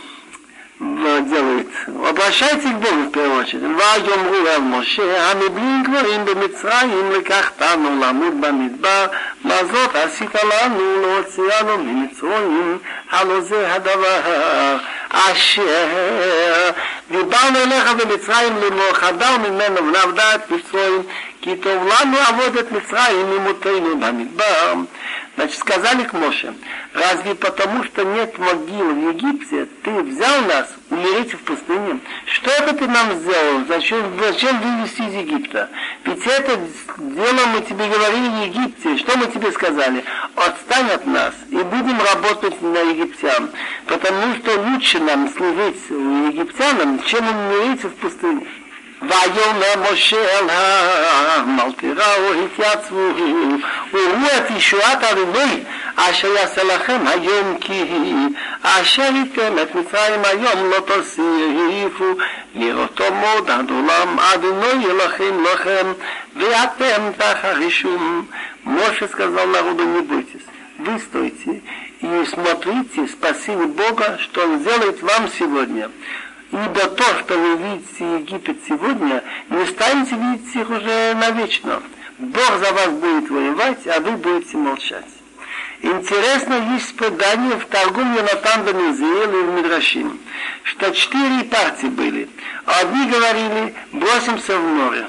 делает. 0.80 1.68
Обращайтесь 1.88 2.72
к 2.72 2.76
Богу 2.76 3.04
в 3.08 3.12
первую 3.12 3.42
очередь. 3.42 3.64
ויאמרו 3.64 4.48
אל 4.48 4.60
משה, 4.60 5.32
המבלים 5.32 5.84
גברים 5.84 6.26
במצרים, 6.26 7.12
לקחתנו 7.12 8.02
למות 8.02 8.34
במדבר, 8.34 9.06
מה 9.44 9.56
זאת 9.72 9.96
עשית 9.96 10.36
לנו 10.36 11.02
להוציאנו 11.02 11.78
ממצרים, 11.78 12.78
הלא 13.12 13.42
זה 13.42 13.74
הדבר 13.74 14.20
אשר 15.10 15.88
דיברנו 17.12 17.60
אליך 17.60 17.94
במצרים 17.94 18.58
לאמור 18.62 18.94
חדר 18.94 19.38
ממנו 19.38 19.88
ונעבדה 19.88 20.36
את 20.36 20.52
מצרים, 20.52 21.04
כי 21.42 21.56
טוב 21.56 21.88
לנו 21.88 22.18
עבוד 22.28 22.58
את 22.58 22.72
מצרים 22.72 23.30
ממותנו 23.30 24.00
במדבר. 24.00 24.74
Значит, 25.39 25.61
сказали 25.61 26.03
к 26.03 26.15
Моше, 26.15 26.53
разве 26.93 27.37
потому, 27.37 27.85
что 27.85 28.03
нет 28.03 28.37
могил 28.41 28.93
в 28.93 29.11
Египте, 29.11 29.69
ты 29.85 29.91
взял 30.03 30.43
нас 30.47 30.69
умереть 30.91 31.33
в 31.33 31.39
пустыне? 31.39 32.01
Что 32.27 32.51
это 32.51 32.75
ты 32.75 32.89
нам 32.89 33.17
сделал? 33.21 33.65
Зачем, 33.69 34.19
зачем 34.19 34.61
вывести 34.61 35.03
из 35.03 35.15
Египта? 35.15 35.71
Ведь 36.05 36.27
это 36.27 36.59
дело 36.99 37.47
мы 37.55 37.61
тебе 37.61 37.87
говорили 37.87 38.29
в 38.29 38.47
Египте. 38.47 38.97
Что 38.97 39.17
мы 39.17 39.27
тебе 39.29 39.53
сказали? 39.53 40.03
Отстань 40.35 40.91
от 40.91 41.07
нас 41.07 41.35
и 41.51 41.57
будем 41.57 42.01
работать 42.03 42.61
на 42.61 42.81
египтян. 42.81 43.51
Потому 43.87 44.35
что 44.39 44.61
лучше 44.61 44.99
нам 44.99 45.29
служить 45.29 45.89
египтянам, 45.89 47.01
чем 47.05 47.25
умереть 47.29 47.85
в 47.85 47.91
пустыне. 47.91 48.45
ויאמר 49.02 49.92
משה 49.92 50.40
אל 50.40 50.50
העם, 50.50 51.60
אל 51.60 51.72
תיראו 51.72 52.44
התייצבו, 52.46 53.10
וראו 53.94 54.28
את 54.38 54.52
ישועת 54.58 55.04
אדוני 55.04 55.64
אשר 55.96 56.28
יעשה 56.28 56.64
לכם 56.64 57.08
היום 57.08 57.58
כי 57.62 57.84
אשר 58.64 59.10
ייתם 59.16 59.60
את 59.62 59.76
מצרים 59.76 60.22
היום 60.24 60.70
לא 60.72 60.80
תוסיפו 60.80 62.14
לראותו 62.56 63.14
מאוד 63.14 63.50
עד 63.50 63.70
עולם 63.70 64.20
אדוני 64.20 64.86
אלוהים 64.86 65.44
לכם 65.44 65.94
ואתם 66.36 67.12
תחרישום. 67.18 68.28
Моше 68.66 69.08
сказал 69.10 69.48
народу, 69.48 69.84
не 69.84 70.02
бойтесь, 70.02 70.42
вы 70.78 70.98
стойте 71.00 71.62
и 72.02 72.26
смотрите 72.26 73.08
спасение 73.08 73.68
Бога, 73.68 74.18
что 74.22 74.46
Он 74.46 74.60
сделает 74.60 75.02
вам 75.02 75.30
сегодня. 75.38 75.92
ибо 76.51 76.81
то, 76.89 77.05
что 77.21 77.39
вы 77.39 77.57
видите 77.57 78.15
Египет 78.19 78.59
сегодня, 78.67 79.23
не 79.51 79.67
станете 79.67 80.17
видеть 80.17 80.57
их 80.57 80.71
уже 80.71 81.15
навечно. 81.15 81.83
Бог 82.19 82.59
за 82.59 82.73
вас 82.73 82.89
будет 82.89 83.31
воевать, 83.31 83.87
а 83.87 84.01
вы 84.01 84.13
будете 84.13 84.57
молчать. 84.57 85.05
Интересно, 85.81 86.75
есть 86.75 86.97
предание 86.97 87.57
в 87.57 87.67
Торгум 87.67 88.17
Йонатан 88.17 88.65
Бенезиэл 88.65 89.31
и 89.31 89.43
в 89.45 89.53
Мидрашим, 89.53 90.19
что 90.65 90.91
четыре 90.91 91.45
партии 91.45 91.87
были. 91.87 92.29
Одни 92.67 93.09
говорили, 93.09 93.75
бросимся 93.93 94.59
в 94.59 94.63
море. 94.63 95.07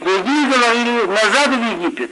Другие 0.00 0.46
говорили, 0.48 1.06
назад 1.06 1.48
в 1.48 1.80
Египет. 1.80 2.10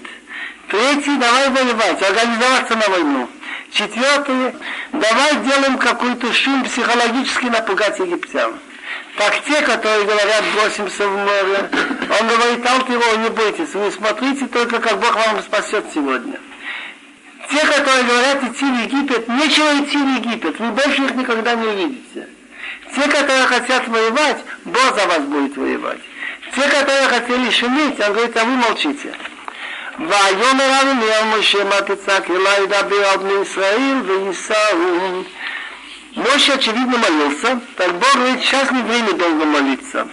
Третий, 0.69 1.17
давай 1.19 1.51
воевать, 1.51 2.03
организоваться 2.03 2.77
на 2.77 2.89
войну. 2.89 3.29
Четвертое, 3.75 4.55
давай 4.93 5.37
делаем 5.45 5.79
какой-то 5.79 6.33
шум 6.33 6.63
психологически 6.63 7.47
напугать 7.47 7.99
египтян. 7.99 8.55
Так 9.17 9.43
те, 9.45 9.61
которые 9.63 10.05
говорят, 10.05 10.45
бросимся 10.55 11.09
в 11.09 11.17
море, 11.17 11.71
он 12.21 12.29
говорит, 12.29 12.65
Алтиро, 12.65 13.17
не 13.17 13.31
бойтесь, 13.31 13.75
вы 13.75 13.91
смотрите 13.91 14.47
только, 14.47 14.79
как 14.79 15.01
Бог 15.01 15.17
вам 15.17 15.43
спасет 15.43 15.87
сегодня. 15.93 16.39
Те, 17.51 17.67
которые 17.67 18.05
говорят 18.05 18.45
идти 18.45 18.65
в 18.65 18.85
Египет, 18.85 19.29
нечего 19.29 19.83
идти 19.83 19.99
в 19.99 20.19
Египет, 20.19 20.57
вы 20.61 20.71
больше 20.71 21.03
их 21.03 21.15
никогда 21.17 21.55
не 21.57 21.67
увидите. 21.67 22.29
Те, 22.95 23.09
которые 23.09 23.47
хотят 23.47 23.89
воевать, 23.89 24.45
Бог 24.67 24.95
за 24.95 25.07
вас 25.09 25.21
будет 25.23 25.57
воевать. 25.57 26.01
Те, 26.55 26.63
которые 26.69 27.09
хотели 27.09 27.51
шуметь, 27.51 27.99
он 27.99 28.13
говорит, 28.13 28.37
а 28.37 28.45
вы 28.45 28.53
молчите. 28.53 29.13
ויאמר 30.00 30.82
אדוני 30.82 31.14
על 31.14 31.40
משה 31.40 31.64
מה 31.64 31.82
תצעק 31.82 32.30
אלי 32.30 32.68
דבר 32.68 33.10
על 33.10 33.18
בני 33.18 33.34
ישראל 33.42 34.02
וייסעו. 34.06 35.24
Моше, 36.16 36.54
очевидно, 36.54 36.98
молился, 36.98 37.60
так 37.78 37.94
Бог 37.94 38.16
говорит, 38.16 38.42
сейчас 38.42 38.72
не 38.72 38.82
время 38.82 39.14
долго 39.14 39.46
молиться. 39.46 40.08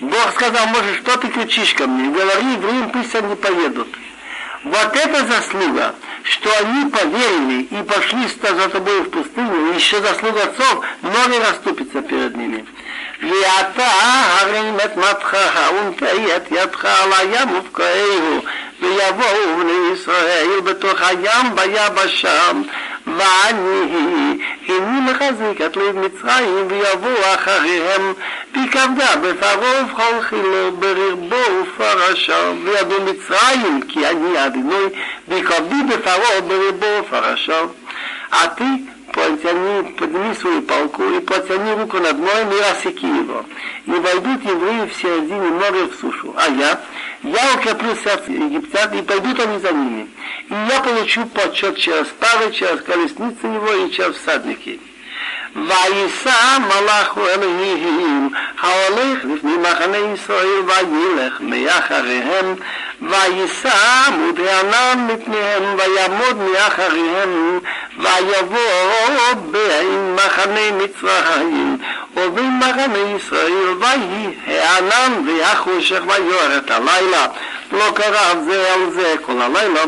Бог 0.00 0.32
сказал, 0.32 0.68
Моше, 0.68 1.00
что 1.02 1.16
ты 1.18 1.28
кричишь 1.28 1.74
ко 1.74 1.86
мне? 1.86 2.10
Говори 2.10 2.52
евреям, 2.52 2.90
пусть 2.90 3.14
они 3.16 3.34
поедут. 3.34 3.88
Вот 4.62 4.96
это 4.96 5.26
заслуга, 5.26 5.94
что 6.22 6.50
они 6.58 6.90
поверили 6.90 7.62
и 7.62 7.82
пошли 7.82 8.26
за 8.26 8.68
тобой 8.68 9.02
в 9.02 9.10
пустыню, 9.10 9.74
еще 9.74 10.00
заслуг 10.00 10.36
отцов, 10.36 10.84
ноги 11.02 11.38
расступятся 11.38 12.02
перед 12.02 12.36
ними. 12.36 12.64
ואתה 13.21 13.87
הרים 14.39 14.77
את 14.85 14.97
מפחך 14.97 15.71
ונטעי 15.71 16.35
את 16.35 16.51
ידך 16.51 16.85
על 16.85 17.13
הים 17.13 17.55
ובקעהו 17.55 18.39
ויבואו 18.81 19.57
בני 19.59 19.93
ישראל 19.93 20.59
בתוך 20.63 21.01
הים 21.01 21.55
ביבשה. 21.55 22.51
ואני 23.07 24.37
הנני 24.67 25.11
מחזיק 25.11 25.61
את 25.65 25.77
לב 25.77 25.97
מצרים 25.97 26.67
ויבואו 26.67 27.35
אחריהם. 27.35 28.13
וכבדה 28.51 29.15
בפרעה 29.15 29.83
ובכל 29.83 30.21
חילו 30.21 30.71
ברבו 30.71 31.61
ופרשה. 31.61 32.51
וידעו 32.63 33.01
מצרים 33.01 33.81
כי 33.87 34.07
אני 34.07 34.45
אדינוי 34.45 34.89
וכבדי 35.27 35.83
בפרעה 35.89 36.41
ברבו 36.41 36.85
ופרשה. 36.99 37.61
а 38.31 38.47
ты 39.10 39.12
потяни, 39.12 39.92
подними 39.92 40.34
свою 40.34 40.62
палку 40.62 41.02
и 41.02 41.20
потяни 41.20 41.72
руку 41.74 41.98
над 41.98 42.18
морем 42.18 42.52
и 42.52 42.60
рассеки 42.60 43.04
его. 43.04 43.44
И 43.86 43.90
войдут 43.90 44.44
евреи 44.44 44.86
в 44.86 44.94
середине 44.94 45.48
моря 45.50 45.86
в 45.86 45.94
сушу. 46.00 46.34
А 46.36 46.48
я, 46.48 46.80
я 47.22 47.54
укреплю 47.54 47.94
сердце 47.96 48.32
египтян, 48.32 48.92
и 48.98 49.02
пойдут 49.02 49.40
они 49.40 49.58
за 49.58 49.72
ними. 49.72 50.08
И 50.48 50.54
я 50.54 50.80
получу 50.80 51.26
почет 51.26 51.76
через 51.76 52.06
пары, 52.08 52.52
через 52.52 52.80
колесницы 52.82 53.46
его 53.46 53.86
и 53.86 53.90
через 53.90 54.16
всадники. 54.16 54.80
ויישא 55.56 56.58
מלאך 56.58 57.18
אלוהים 57.18 58.30
ההולך 58.60 59.24
לפני 59.24 59.56
מחנה 59.56 59.96
ישראל 60.14 60.60
וילך 60.66 61.40
מאחריהם 61.40 62.54
ויישא 63.02 63.72
עמוד 64.06 64.40
הענן 64.40 65.06
מפניהם 65.06 65.76
ויעמוד 65.78 66.36
מאחריהם 66.36 67.60
ויבוא 68.00 69.34
בין 69.50 70.14
מחנה 70.14 70.70
מצרים 70.70 71.78
ובין 72.16 72.58
מחנה 72.58 73.16
ישראל 73.16 73.74
ויהי 73.80 74.34
הענן 74.46 75.28
והחושך 75.28 76.00
ויורד 76.06 76.72
הלילה 76.72 77.26
לא 77.72 77.92
קרב 77.94 78.38
זה 78.46 78.72
על 78.74 78.90
זה 78.90 79.14
כל 79.22 79.42
הלילה 79.42 79.82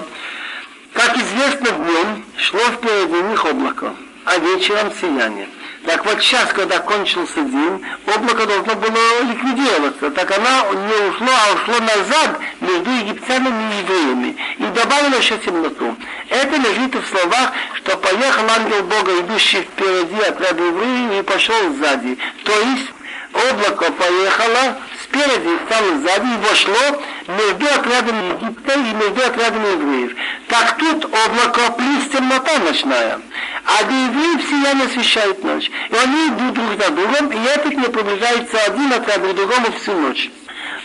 Как 0.95 1.17
известно, 1.17 1.71
днем 1.71 2.25
шло 2.39 2.61
впереди 2.73 3.23
них 3.23 3.45
облако, 3.45 3.95
а 4.25 4.39
вечером 4.39 4.91
сияние. 5.01 5.49
Так 5.86 6.06
вот 6.06 6.22
сейчас, 6.22 6.54
когда 6.54 6.80
кончился 6.80 7.42
день, 7.42 7.86
облако 8.08 8.46
должно 8.46 8.76
было 8.76 9.22
ликвидироваться. 9.24 10.12
Так 10.12 10.32
она 10.38 10.64
не 10.72 11.10
ушло, 11.10 11.28
а 11.28 11.54
ушло 11.56 11.80
назад 11.80 12.40
между 12.62 12.90
египтянами 12.90 13.74
и 13.74 13.78
евреями. 13.80 14.38
И 14.60 14.64
добавило 14.64 15.16
еще 15.16 15.38
темноту. 15.40 15.96
Это 16.30 16.56
лежит 16.56 16.96
в 16.96 17.06
словах, 17.10 17.52
что 17.76 17.98
поехал 17.98 18.50
ангел 18.50 18.84
Бога, 18.84 19.20
идущий 19.20 19.62
впереди 19.62 20.22
отряда 20.22 20.64
евреев, 20.64 21.20
и 21.20 21.24
пошел 21.24 21.74
сзади. 21.74 22.18
То 22.46 22.54
есть 22.54 22.90
облако 23.34 23.92
поехало 23.92 24.78
спереди, 25.14 25.60
стало 25.66 25.98
сзади 26.00 26.28
и 26.28 26.50
вошло 26.50 27.02
между 27.28 27.66
отрядами 27.66 28.34
Египта 28.34 28.74
и 28.74 28.94
между 28.94 29.22
отрядами 29.22 29.68
евреев. 29.72 30.16
Так 30.48 30.78
тут 30.78 31.06
облако 31.06 31.72
плюс 31.78 32.08
темнота 32.12 32.60
ночная. 32.60 33.20
А 33.66 33.84
до 33.84 33.94
евреев 33.94 34.42
сияние 34.50 34.88
освещает 34.88 35.44
ночь. 35.44 35.70
И 35.90 35.96
они 35.96 36.28
идут 36.30 36.54
друг 36.54 36.82
за 36.82 36.90
другом, 36.92 37.28
и 37.32 37.46
этот 37.46 37.74
не 37.74 37.88
приближается 37.90 38.58
один 38.66 38.92
отряд 38.92 39.20
к 39.22 39.34
другому 39.34 39.72
всю 39.80 39.94
ночь. 39.94 40.30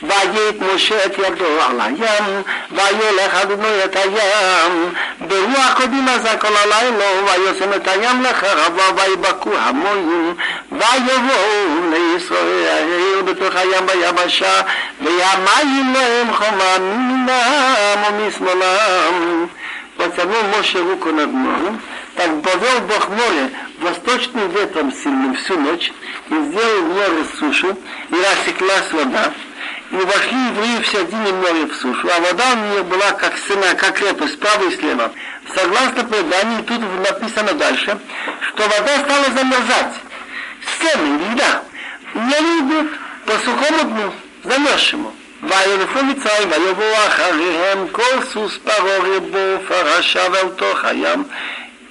ויית 0.03 0.61
משה 0.75 1.05
את 1.05 1.17
ידו 1.17 1.45
על 1.69 1.81
הים, 1.81 2.41
וילך 2.71 3.35
אדוני 3.41 3.83
את 3.85 3.95
הים, 3.95 4.93
ברוח 5.19 5.73
קודים 5.77 6.07
עזה 6.07 6.37
כל 6.39 6.47
הלילה, 6.47 7.05
ויושם 7.25 7.73
את 7.73 7.87
הים 7.87 8.23
לחרבה, 8.23 8.83
ויבקעו 8.95 9.51
המונים, 9.57 10.35
ויבואו 10.71 11.91
לישראל 11.91 13.21
בתוך 13.25 13.55
הים 13.55 13.85
ביבשה, 13.85 14.61
והמים 15.01 15.93
להם 15.93 16.33
חומה 16.33 16.77
מימינם 16.79 18.03
ומשמאלם. 18.09 19.47
Потянул 19.95 20.41
Моше 20.57 20.79
руку 20.79 21.11
над 21.11 21.29
морем, 21.29 21.79
так 22.15 22.41
повел 22.41 22.79
Бог 22.87 23.09
море 23.09 23.51
восточным 23.77 24.49
ветром 24.49 24.91
сильным 24.91 25.35
всю 25.35 25.57
ночь, 25.57 25.91
и 26.29 26.33
сделал 26.33 26.81
море 26.87 27.23
сушу, 27.39 27.77
и 28.09 28.15
рассеклась 28.15 28.91
вода, 28.91 29.31
и 29.91 29.95
вошли 29.95 30.37
евреи 30.49 30.81
в 30.81 30.87
середине 30.87 31.31
моря 31.33 31.67
в 31.67 31.75
сушу, 31.75 32.09
а 32.09 32.19
вода 32.19 32.43
у 32.53 32.55
нее 32.55 32.83
была 32.83 33.11
как 33.11 33.37
стена, 33.37 33.73
как 33.75 33.95
крепость, 33.95 34.33
справа 34.33 34.63
и 34.63 34.75
слева. 34.75 35.11
Согласно 35.53 36.03
преданию, 36.03 36.63
тут 36.63 36.79
написано 36.79 37.53
дальше, 37.53 37.97
что 38.49 38.63
вода 38.63 38.99
стала 38.99 39.25
замерзать. 39.25 39.95
Стены, 40.75 41.19
льда. 41.33 41.63
Не 42.15 42.39
любит 42.39 42.91
по 43.25 43.33
сухому 43.33 43.83
дну, 43.83 44.13
замерзшему. 44.43 45.13
וילכו 45.43 46.03
מצרים 46.03 46.49
ויבואו 46.51 47.07
אחריהם 47.07 47.87
כל 47.91 48.21
סוס 48.31 48.57
פרעה 48.57 48.97
רבו 48.97 49.63
פרשה 49.67 50.27
ואל 50.31 50.47
תוך 50.55 50.85
הים 50.85 51.23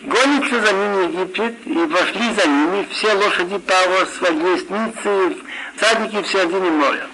Гонится 0.04 0.60
за 0.60 0.72
ними 0.72 1.04
Египет, 1.04 1.64
и 1.64 1.78
вошли 1.86 2.34
за 2.34 2.48
ними 2.48 2.88
все 2.90 3.12
лошади 3.12 3.56
Павла, 3.58 4.04
свои 4.06 4.36
лестницы, 4.36 5.36
всадники 5.76 6.22
в 6.22 6.26
середине 6.26 6.70
моря. 6.70 7.06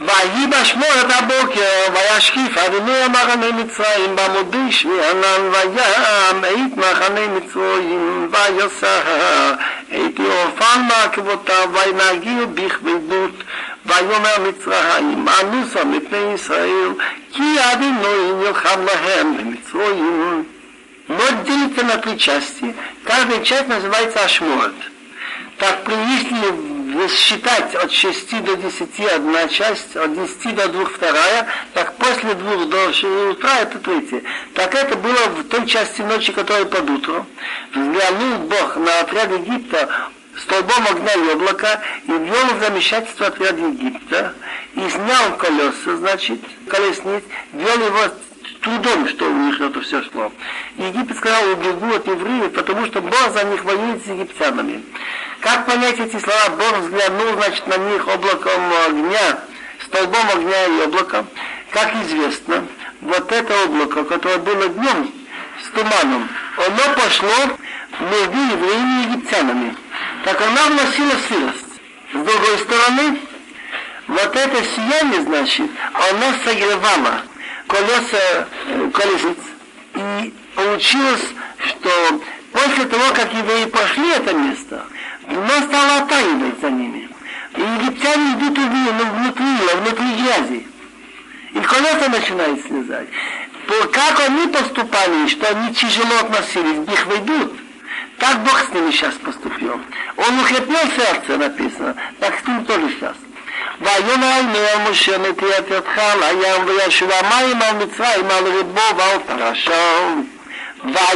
ויהי 0.00 0.46
בשמורת 0.46 1.06
הבוקר, 1.18 1.92
וישקיף 1.94 2.58
אדוני 2.58 2.96
המחנה 2.96 3.52
מצרים 3.52 4.16
במודי 4.16 4.72
שמי 4.72 4.92
ענן 5.10 5.50
וים 5.52 6.44
את 6.44 6.76
מחנה 6.76 7.26
מצרים 7.28 8.30
ויוסר 8.32 9.00
את 9.88 10.18
יורפן 10.18 10.88
מעקבותיו 10.88 11.68
וינהגיעו 11.72 12.46
בכבדות 12.46 13.34
ויאמר 13.86 14.48
מצרים 14.48 15.26
אנוסה 15.40 15.84
מפני 15.84 16.32
ישראל 16.34 16.88
כי 17.32 17.42
אדוני 17.72 18.32
נלחם 18.32 18.86
להם 18.86 19.36
במצרים 19.36 20.44
Но 21.10 21.28
делится 21.44 21.82
на 21.82 21.96
три 21.98 22.16
части. 22.16 22.72
Каждая 23.04 23.42
часть 23.42 23.66
называется 23.66 24.22
Ашморот. 24.22 24.74
Так, 25.58 25.80
если 25.88 26.73
считать 27.09 27.75
от 27.75 27.91
6 27.91 28.43
до 28.43 28.55
10 28.55 28.99
одна 29.13 29.47
часть, 29.47 29.95
от 29.95 30.13
10 30.13 30.55
до 30.55 30.67
2 30.69 30.85
вторая, 30.85 31.47
так 31.73 31.95
после 31.95 32.33
2 32.33 32.65
до 32.65 32.89
утра 33.31 33.59
это 33.59 33.79
третья. 33.79 34.21
Так 34.53 34.73
это 34.75 34.95
было 34.95 35.27
в 35.29 35.43
той 35.45 35.65
части 35.67 36.01
ночи, 36.01 36.31
которая 36.31 36.65
под 36.65 36.89
утро. 36.89 37.25
Взглянул 37.71 38.37
Бог 38.47 38.77
на 38.77 38.99
отряд 38.99 39.31
Египта 39.31 39.89
столбом 40.41 40.85
огня 40.89 41.13
и 41.13 41.31
облака 41.31 41.81
и 42.07 42.11
ввел 42.11 42.55
в 42.55 42.59
замешательство 42.59 43.27
отряд 43.27 43.57
Египта 43.57 44.33
и 44.75 44.89
снял 44.89 45.37
колеса, 45.37 45.95
значит, 45.97 46.39
колесниц, 46.67 47.23
ввел 47.53 47.85
его 47.85 48.11
трудом, 48.65 49.07
что 49.07 49.29
у 49.29 49.33
них 49.33 49.61
это 49.61 49.79
все 49.81 50.01
шло. 50.03 50.31
Египет 50.77 51.17
сказал, 51.17 51.51
убегу 51.51 51.93
от 51.93 52.07
евреев, 52.07 52.51
потому 52.53 52.85
что 52.87 52.99
Бог 53.01 53.31
за 53.33 53.43
них 53.43 53.63
воюет 53.63 54.03
с 54.03 54.07
египтянами. 54.07 54.83
Как 55.39 55.65
понять 55.67 55.99
эти 55.99 56.19
слова? 56.19 56.49
Бог 56.57 56.79
взглянул, 56.79 57.33
значит, 57.35 57.67
на 57.67 57.77
них 57.77 58.07
облаком 58.07 58.61
огня, 58.87 59.39
столбом 59.85 60.29
огня 60.33 60.65
и 60.65 60.81
облаком. 60.81 61.27
Как 61.69 61.93
известно, 62.03 62.65
вот 63.01 63.31
это 63.31 63.65
облако, 63.65 64.03
которое 64.03 64.39
было 64.39 64.67
днем 64.69 65.11
с 65.63 65.69
туманом, 65.69 66.27
оно 66.57 66.95
пошло 66.95 67.57
между 67.99 68.37
евреями 68.57 69.03
и 69.03 69.07
египтянами. 69.09 69.75
Так 70.23 70.41
она 70.41 70.65
вносила 70.65 71.13
сырость. 71.27 71.81
С 72.13 72.17
другой 72.17 72.57
стороны, 72.59 73.19
вот 74.07 74.35
это 74.35 74.63
сияние, 74.63 75.21
значит, 75.21 75.69
оно 75.93 76.33
согревало 76.43 77.21
колеса 77.67 78.47
э, 78.67 78.91
колесниц. 78.93 79.37
И 79.95 80.33
получилось, 80.55 81.25
что 81.65 82.21
после 82.51 82.85
того, 82.85 83.03
как 83.13 83.33
евреи 83.33 83.65
пошли 83.65 84.09
это 84.11 84.33
место, 84.33 84.85
оно 85.27 85.67
стало 85.67 86.03
оттаивать 86.03 86.59
за 86.61 86.69
ними. 86.69 87.09
И 87.55 87.61
египтяне 87.61 88.33
идут 88.33 88.57
ну, 88.57 89.05
внутри, 89.15 89.45
внутри 89.75 90.23
грязи. 90.23 90.67
И 91.53 91.59
колеса 91.59 92.09
начинают 92.09 92.61
слезать. 92.65 93.07
Как 93.91 94.19
они 94.29 94.47
поступали, 94.47 95.27
что 95.27 95.47
они 95.49 95.73
тяжело 95.73 96.19
относились, 96.19 96.87
их 96.91 97.05
выйдут. 97.07 97.53
Так 98.17 98.43
Бог 98.43 98.59
с 98.59 98.73
ними 98.73 98.91
сейчас 98.91 99.13
поступил. 99.15 99.79
Он 100.17 100.39
укрепил 100.39 100.91
сердце, 100.95 101.37
написано, 101.37 101.95
так 102.19 102.39
с 102.39 102.47
ним 102.47 102.65
тоже 102.65 102.89
сейчас. 102.89 103.15
ויום 103.81 104.23
אל 104.23 104.41
מי 104.41 104.59
אמו 104.75 104.95
שנתי 104.95 105.45
את 105.59 105.71
ידך 105.71 105.97
על 105.97 106.23
הים 106.23 106.67
וישוב 106.67 107.11
המים 107.11 107.61
על 107.61 107.75
מצרים 107.75 108.31
על 108.31 108.43
ריבו 108.47 108.97
ועל 108.97 109.17
פרשם. 109.27 110.23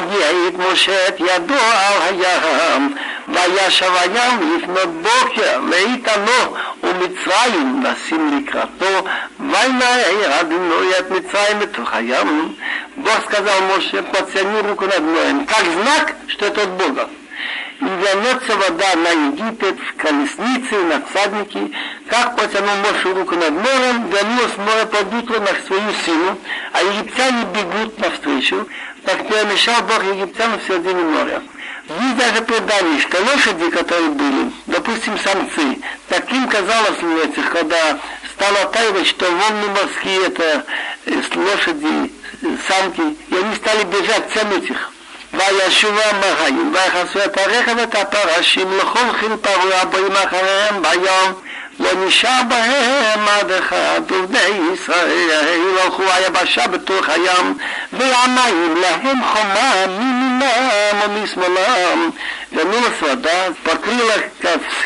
ויעיד 0.09 0.59
משה 0.71 1.07
את 1.07 1.19
ידו 1.19 1.53
על 1.53 2.01
הים 2.01 2.95
וישב 3.27 3.91
הים 3.95 4.57
לפנות 4.57 4.89
בוקר 5.01 5.59
ואיתנו 5.71 6.55
ומצרים 6.83 7.83
נשים 7.83 8.37
לקראתו 8.37 9.07
ויימאיר 9.51 10.33
עד 10.33 10.51
אם 10.51 10.71
את 10.99 11.11
מצרים 11.11 11.59
בתוך 11.59 11.93
הים. 11.93 12.55
בוס 12.97 13.25
כזה 13.27 13.53
על 13.53 13.63
משה 13.77 14.01
פוצה 14.03 14.43
נירו 14.43 14.77
כל 14.77 14.89
כך 15.47 15.61
זנק 15.63 16.11
שתתות 16.27 16.77
בוגה 16.77 17.03
И 17.79 17.85
вернется 17.85 18.57
вода 18.57 18.95
на 18.95 19.09
Египет 19.09 19.77
в 19.79 19.95
колеснице 19.95 20.81
и 20.81 20.83
на 20.83 21.01
всаднике, 21.05 21.71
как 22.09 22.35
потянул 22.35 22.75
Моше 22.75 23.13
руку 23.13 23.35
над 23.35 23.51
морем, 23.51 24.09
вернулось 24.09 24.57
море 24.57 24.85
под 24.85 25.13
утро 25.13 25.39
на 25.39 25.65
свою 25.65 25.93
силу, 26.05 26.37
а 26.73 26.81
египтяне 26.81 27.45
бегут 27.53 27.97
навстречу, 27.99 28.67
так 29.05 29.25
перемешал 29.29 29.81
Бог 29.83 30.03
египтян 30.03 30.59
в 30.59 30.67
середине 30.67 31.03
моря. 31.03 31.41
Есть 31.87 32.17
даже 32.17 32.41
предание, 32.41 32.99
что 32.99 33.17
лошади, 33.23 33.69
которые 33.69 34.09
были, 34.09 34.51
допустим, 34.67 35.17
самцы, 35.17 35.79
таким 36.09 36.49
казалось 36.49 36.99
этих, 37.23 37.49
когда 37.49 37.97
стало 38.35 38.65
таивать, 38.73 39.07
что 39.07 39.25
волны 39.25 39.67
морские 39.69 40.27
это 40.27 40.65
лошади, 41.35 42.11
самки, 42.67 43.01
и 43.01 43.35
они 43.35 43.55
стали 43.55 43.85
бежать 43.85 44.33
тянуть 44.33 44.69
их. 44.69 44.91
וישובו 45.38 46.00
מהים, 46.20 46.74
ויחסו 46.74 47.24
את 47.24 47.38
הרכב 47.38 47.74
ואת 47.76 47.94
הפרשים 47.94 48.78
לכל 48.78 49.12
חלפרו 49.20 49.70
הבאים 49.82 50.12
אחריהם 50.12 50.82
ביום 50.82 51.32
לא 51.80 52.06
נשאר 52.06 52.40
בהם 52.48 53.28
עד 53.28 53.50
אחד, 53.50 54.00
ובני 54.10 54.72
ישראל 54.72 55.30
הלכו 55.82 56.02
היבשה 56.02 56.66
בתוך 56.66 57.08
הים, 57.08 57.58
והמים 57.92 58.76
להם 58.76 59.24
חומה 59.24 59.86
מימינם 59.86 61.00
ומשמאלם. 61.04 62.10
Вернулась 62.54 63.00
вода, 63.00 63.52
покрыла 63.64 64.14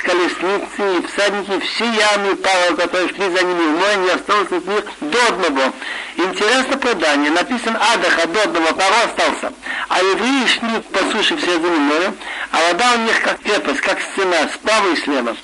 колесницы 0.02 0.96
и 0.96 1.06
всадники 1.06 1.60
все 1.60 1.84
ямы 1.84 2.34
пара, 2.36 2.74
которые 2.74 3.08
шли 3.10 3.28
за 3.28 3.44
ними 3.44 3.60
в 3.60 3.78
море, 3.78 3.96
не 3.96 4.10
осталось 4.10 4.50
от 4.50 4.66
них 4.66 4.84
до 5.02 5.26
одного. 5.26 5.72
Интересно 6.16 6.78
предание, 6.78 7.30
написано 7.30 7.78
Адаха 7.92 8.26
до 8.26 8.42
одного, 8.44 8.68
пару 8.68 8.94
остался. 9.04 9.52
А 9.90 9.98
евреи 10.00 10.46
шли 10.46 10.80
по 10.80 11.10
суше 11.12 11.34
в 11.34 11.40
середине 11.42 11.76
моря, 11.76 12.14
а 12.52 12.56
вода 12.68 12.94
у 12.94 12.98
них 13.00 13.20
как 13.22 13.38
крепость, 13.42 13.82
как 13.82 13.98
стена, 14.00 14.48
справа 14.54 14.90
и 14.94 14.96
слева. 14.96 15.36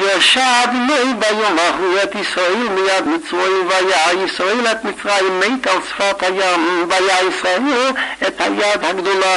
וישב 0.00 0.66
מי 0.72 1.14
ביום 1.18 1.58
ההוא 1.58 1.98
את 2.02 2.14
ישראל 2.14 2.68
מיד 2.68 3.08
מצרים, 3.08 3.68
והיה 3.68 4.24
ישראל 4.24 4.66
את 4.66 4.84
מצרים 4.84 5.40
מת 5.40 5.66
על 5.66 5.78
שפת 5.88 6.22
הים, 6.22 6.86
והיה 6.88 7.16
ישראל 7.28 7.90
את 8.26 8.40
היד 8.40 8.84
הגדולה 8.84 9.36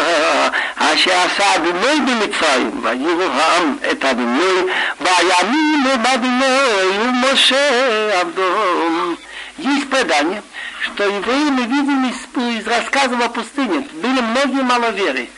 אשר 0.77 1.11
עשה 1.11 1.55
אדוני 1.55 1.99
במצרים, 2.11 2.81
ויראו 2.83 3.31
העם 3.31 3.77
את 3.91 4.05
אדוני, 4.05 4.71
ויאמינו 5.01 5.89
באדוני 6.03 6.57
ומשה 6.99 8.19
עבדו. 8.19 9.15
Есть 9.59 9.87
предание, 9.87 10.41
что 10.81 11.03
евреи 11.03 11.49
мы 11.51 11.63
видим 11.67 12.09
из, 12.09 12.57
из 12.57 12.67
рассказов 12.67 13.23
о 13.23 13.29
пустыне. 13.29 13.87
Были 14.01 14.19
многие 14.19 14.63
маловеры. 14.63 15.29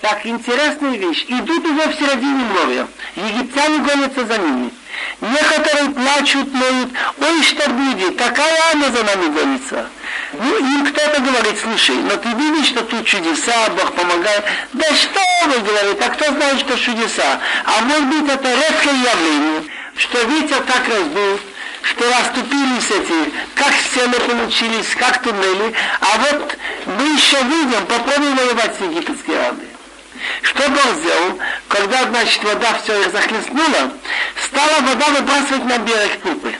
Так, 0.00 0.24
интересная 0.24 0.96
вещь. 0.96 1.26
Идут 1.28 1.64
уже 1.66 1.88
в 1.88 1.94
середине 1.94 2.44
моря. 2.44 2.88
Египтяне 3.16 3.78
гонятся 3.80 4.24
за 4.24 4.38
ними. 4.38 4.70
Некоторые 5.20 5.90
плачут, 5.90 6.52
ноют, 6.54 6.90
ой, 7.18 7.42
что 7.42 7.70
будет, 7.70 8.16
такая 8.16 8.52
армия 8.70 8.90
за 8.90 9.04
нами 9.04 9.28
гонится. 9.28 9.88
Ну, 10.32 10.58
им 10.58 10.86
кто-то 10.86 11.20
говорит, 11.20 11.58
слушай, 11.60 11.96
но 11.96 12.16
ты 12.16 12.28
видишь, 12.30 12.68
что 12.68 12.82
тут 12.84 13.04
чудеса, 13.04 13.68
Бог 13.70 13.92
помогает. 13.92 14.44
Да 14.72 14.86
что 14.94 15.20
вы, 15.46 15.58
говорит, 15.58 16.02
а 16.02 16.08
кто 16.08 16.32
знает, 16.32 16.60
что 16.60 16.78
чудеса? 16.78 17.40
А 17.64 17.82
может 17.82 18.06
быть, 18.06 18.32
это 18.32 18.48
редкое 18.48 18.94
явление, 18.94 19.64
что 19.96 20.22
ветер 20.22 20.60
так 20.60 20.88
раздул, 20.88 21.40
что 21.82 22.10
расступились 22.10 22.90
эти, 22.90 23.32
как 23.54 23.72
стены 23.74 24.18
получились, 24.20 24.94
как 24.98 25.22
туннели, 25.22 25.74
а 26.00 26.18
вот 26.18 26.56
мы 26.86 27.04
еще 27.14 27.36
видим, 27.42 27.86
попробуем 27.86 28.36
воевать 28.36 28.76
с 28.76 28.80
египетской 28.80 29.36
армией. 29.36 29.69
Что 30.42 30.68
Бог 30.68 30.94
сделал? 30.96 31.38
Когда, 31.68 32.04
значит, 32.04 32.42
вода 32.44 32.74
все 32.82 33.00
их 33.00 33.12
захлестнула, 33.12 33.92
стала 34.46 34.80
вода 34.80 35.06
выбрасывать 35.08 35.64
на 35.64 35.78
берег 35.78 36.20
трупы. 36.22 36.54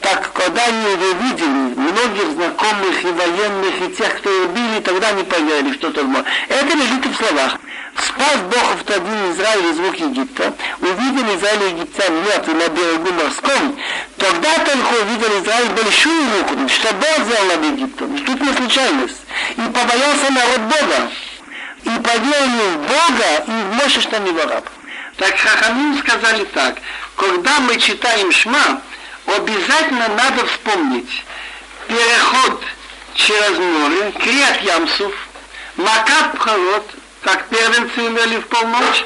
Так, 0.00 0.32
когда 0.32 0.64
они 0.64 0.86
увидели 0.86 1.74
многих 1.76 2.30
знакомых 2.32 3.04
и 3.04 3.08
военных, 3.08 3.82
и 3.82 3.94
тех, 3.94 4.16
кто 4.16 4.30
убили, 4.44 4.80
тогда 4.82 5.08
они 5.08 5.24
поверили, 5.24 5.74
что 5.74 5.88
это 5.88 6.04
было. 6.04 6.24
Это 6.48 6.74
лежит 6.74 7.04
в 7.04 7.16
словах. 7.16 7.58
Спас 7.96 8.38
Бог 8.50 8.76
в 8.80 8.84
тот 8.84 9.04
день 9.04 9.32
Израиль 9.32 9.66
из 9.66 9.78
рук 9.78 9.96
Египта, 9.96 10.54
увидели 10.80 11.36
Израиль 11.36 11.74
египтян 11.74 12.14
мертвы 12.24 12.54
на 12.54 12.68
берегу 12.68 13.12
морском, 13.12 13.76
тогда 14.16 14.54
только 14.64 15.02
увидел 15.02 15.42
Израиль 15.42 15.70
большую 15.70 16.38
руку, 16.38 16.68
что 16.68 16.94
Бог 16.94 17.26
сделал 17.26 17.44
над 17.46 17.64
Египтом. 17.64 18.18
Тут 18.24 18.40
не 18.40 18.52
случайность. 18.54 19.20
И 19.56 19.60
побоялся 19.60 20.32
народ 20.32 20.60
Бога 20.60 21.10
и 21.84 21.90
поверили 22.00 22.74
в 22.74 22.78
Бога 22.78 23.44
и 23.46 23.50
в 23.50 23.74
Моше, 23.74 24.00
что 24.00 24.18
не 24.18 24.30
вораб. 24.30 24.64
Так 25.16 25.36
Хахамим 25.38 25.98
сказали 25.98 26.44
так, 26.44 26.76
когда 27.16 27.60
мы 27.60 27.76
читаем 27.78 28.32
Шма, 28.32 28.80
обязательно 29.26 30.08
надо 30.08 30.46
вспомнить 30.46 31.24
переход 31.86 32.62
через 33.14 33.58
море, 33.58 34.12
Криат 34.12 34.62
Ямсуф, 34.62 35.14
Макат 35.76 36.32
Пхарот, 36.36 36.86
как 37.22 37.48
первенцы 37.48 38.02
умели 38.02 38.38
в 38.38 38.46
полночь, 38.46 39.04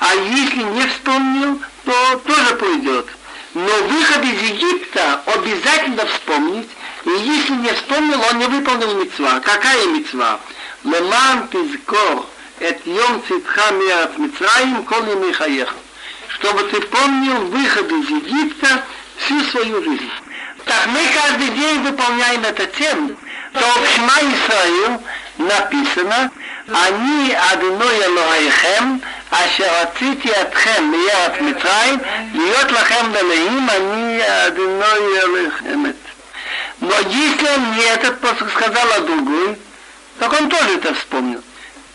а 0.00 0.14
если 0.14 0.62
не 0.62 0.86
вспомнил, 0.88 1.60
то 1.84 2.16
тоже 2.26 2.56
пойдет. 2.56 3.06
Но 3.54 3.72
выход 3.84 4.24
из 4.24 4.42
Египта 4.42 5.22
обязательно 5.26 6.06
вспомнить, 6.06 6.68
и 7.05 7.09
если 7.09 7.53
не 7.53 7.73
вспомнил, 7.73 8.21
он 8.31 8.39
не 8.39 8.45
выполнил 8.45 8.95
мецва. 8.95 9.39
Какая 9.39 9.85
мецва? 9.87 10.39
למען 10.85 11.39
תזכור 11.49 12.25
את 12.57 12.77
יום 12.85 13.21
צאתך 13.27 13.61
מארץ 13.71 14.09
מצרים 14.17 14.85
כל 14.85 15.01
ימי 15.11 15.33
חייך. 15.33 15.73
Чтобы 16.29 16.63
ты 16.63 16.81
помнил 16.81 17.45
выход 17.45 17.91
из 17.91 18.09
Египта 18.09 18.83
всю 19.17 19.41
свою 19.45 19.83
жизнь. 19.83 20.11
Так 20.65 20.87
мы 20.87 20.99
каждый 21.15 21.49
день 21.49 21.79
выполняем 21.81 22.43
это 22.43 22.65
тем, 22.67 23.17
то 23.53 23.59
в 23.59 23.95
Шма 23.95 24.19
Исраил 24.21 25.01
написано 25.37 26.29
אני 26.69 27.33
אדוני 27.35 28.03
אלוהיכם 28.03 28.97
אשר 29.31 29.81
רציתי 29.81 30.29
אתכם 30.41 30.91
מארץ 30.91 31.41
מצרים 31.41 31.99
להיות 32.33 32.71
לכם 32.71 33.13
לאלוהים 33.13 33.67
אני 33.69 34.19
אדוני 34.47 35.19
אלוהיכם. 35.23 35.83
Но 36.82 36.92
если 36.98 37.46
он 37.46 37.76
не 37.76 37.84
этот 37.84 38.18
сказал, 38.50 38.84
а 38.96 39.00
другой, 39.02 39.56
так 40.18 40.32
он 40.32 40.48
тоже 40.48 40.78
это 40.78 40.92
вспомнил. 40.94 41.40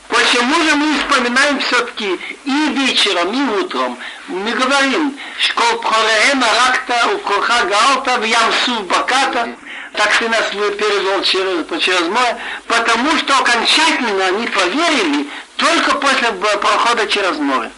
Почему 0.07 0.63
же 0.63 0.75
мы 0.77 0.97
вспоминаем 0.97 1.59
все-таки 1.59 2.17
и 2.45 2.67
вечером, 2.69 3.33
и 3.33 3.59
утром? 3.59 3.97
Мы 4.29 4.49
говорим, 4.53 5.19
школ 5.39 5.79
пхореем 5.81 6.41
аракта, 6.41 7.09
у 7.13 7.17
коха 7.17 7.65
гаалта, 7.65 8.17
в 8.17 8.23
ямсу 8.23 8.79
баката, 8.83 9.57
так 9.91 10.17
ты 10.17 10.29
нас 10.29 10.45
перевел 10.51 11.21
через, 11.21 11.83
через 11.83 12.07
море, 12.07 12.37
потому 12.67 13.17
что 13.17 13.37
окончательно 13.39 14.27
они 14.27 14.47
поверили 14.47 15.27
только 15.57 15.95
после 15.95 16.31
прохода 16.31 17.07
через 17.07 17.37
море. 17.39 17.71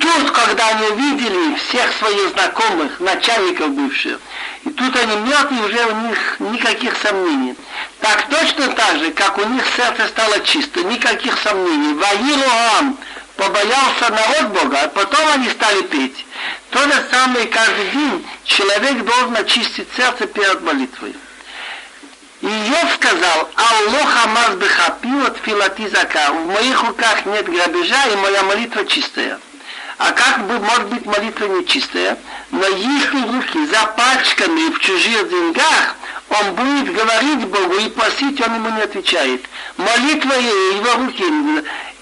Тут, 0.00 0.30
когда 0.30 0.68
они 0.68 0.86
увидели 0.86 1.54
всех 1.56 1.92
своих 1.98 2.30
знакомых, 2.30 3.00
начальников 3.00 3.70
бывших, 3.70 4.18
и 4.64 4.70
тут 4.70 4.96
они 4.96 5.14
мертвы, 5.16 5.66
уже 5.66 5.86
у 5.86 6.08
них 6.08 6.36
никаких 6.38 6.96
сомнений. 6.96 7.54
Так 8.00 8.26
точно 8.30 8.68
так 8.68 8.98
же, 8.98 9.10
как 9.10 9.36
у 9.36 9.44
них 9.44 9.62
сердце 9.76 10.08
стало 10.08 10.40
чисто, 10.40 10.82
никаких 10.84 11.38
сомнений. 11.38 11.92
Ваилуам 11.92 12.96
побоялся 13.36 14.08
народ 14.08 14.62
Бога, 14.62 14.80
а 14.84 14.88
потом 14.88 15.20
они 15.34 15.50
стали 15.50 15.82
петь. 15.82 16.24
То 16.70 16.82
же 16.82 17.04
самое 17.10 17.46
каждый 17.46 17.90
день 17.90 18.26
человек 18.44 19.04
должен 19.04 19.36
очистить 19.36 19.88
сердце 19.96 20.26
перед 20.26 20.62
молитвой. 20.62 21.14
И 22.40 22.46
Йов 22.46 22.94
сказал, 22.94 23.50
Аллох 23.54 24.24
Амаз 24.24 24.54
Бехапиот 24.54 25.36
Филатизака, 25.44 26.32
в 26.32 26.46
моих 26.46 26.82
руках 26.84 27.26
нет 27.26 27.44
грабежа, 27.44 28.06
и 28.06 28.16
моя 28.16 28.42
молитва 28.44 28.86
чистая. 28.86 29.38
А 30.00 30.12
как 30.12 30.46
бы, 30.46 30.58
может 30.58 30.86
быть, 30.86 31.04
молитва 31.04 31.44
нечистая, 31.44 32.16
но 32.50 32.66
если 32.66 33.20
руки 33.20 33.66
запачканы 33.66 34.70
в 34.70 34.78
чужих 34.78 35.28
деньгах, 35.28 35.94
он 36.30 36.54
будет 36.54 36.94
говорить 36.94 37.46
Богу 37.46 37.74
и 37.74 37.90
просить, 37.90 38.40
он 38.40 38.54
ему 38.54 38.70
не 38.70 38.80
отвечает. 38.80 39.44
Молитва 39.76 40.32
его 40.32 41.04
руки, 41.04 41.24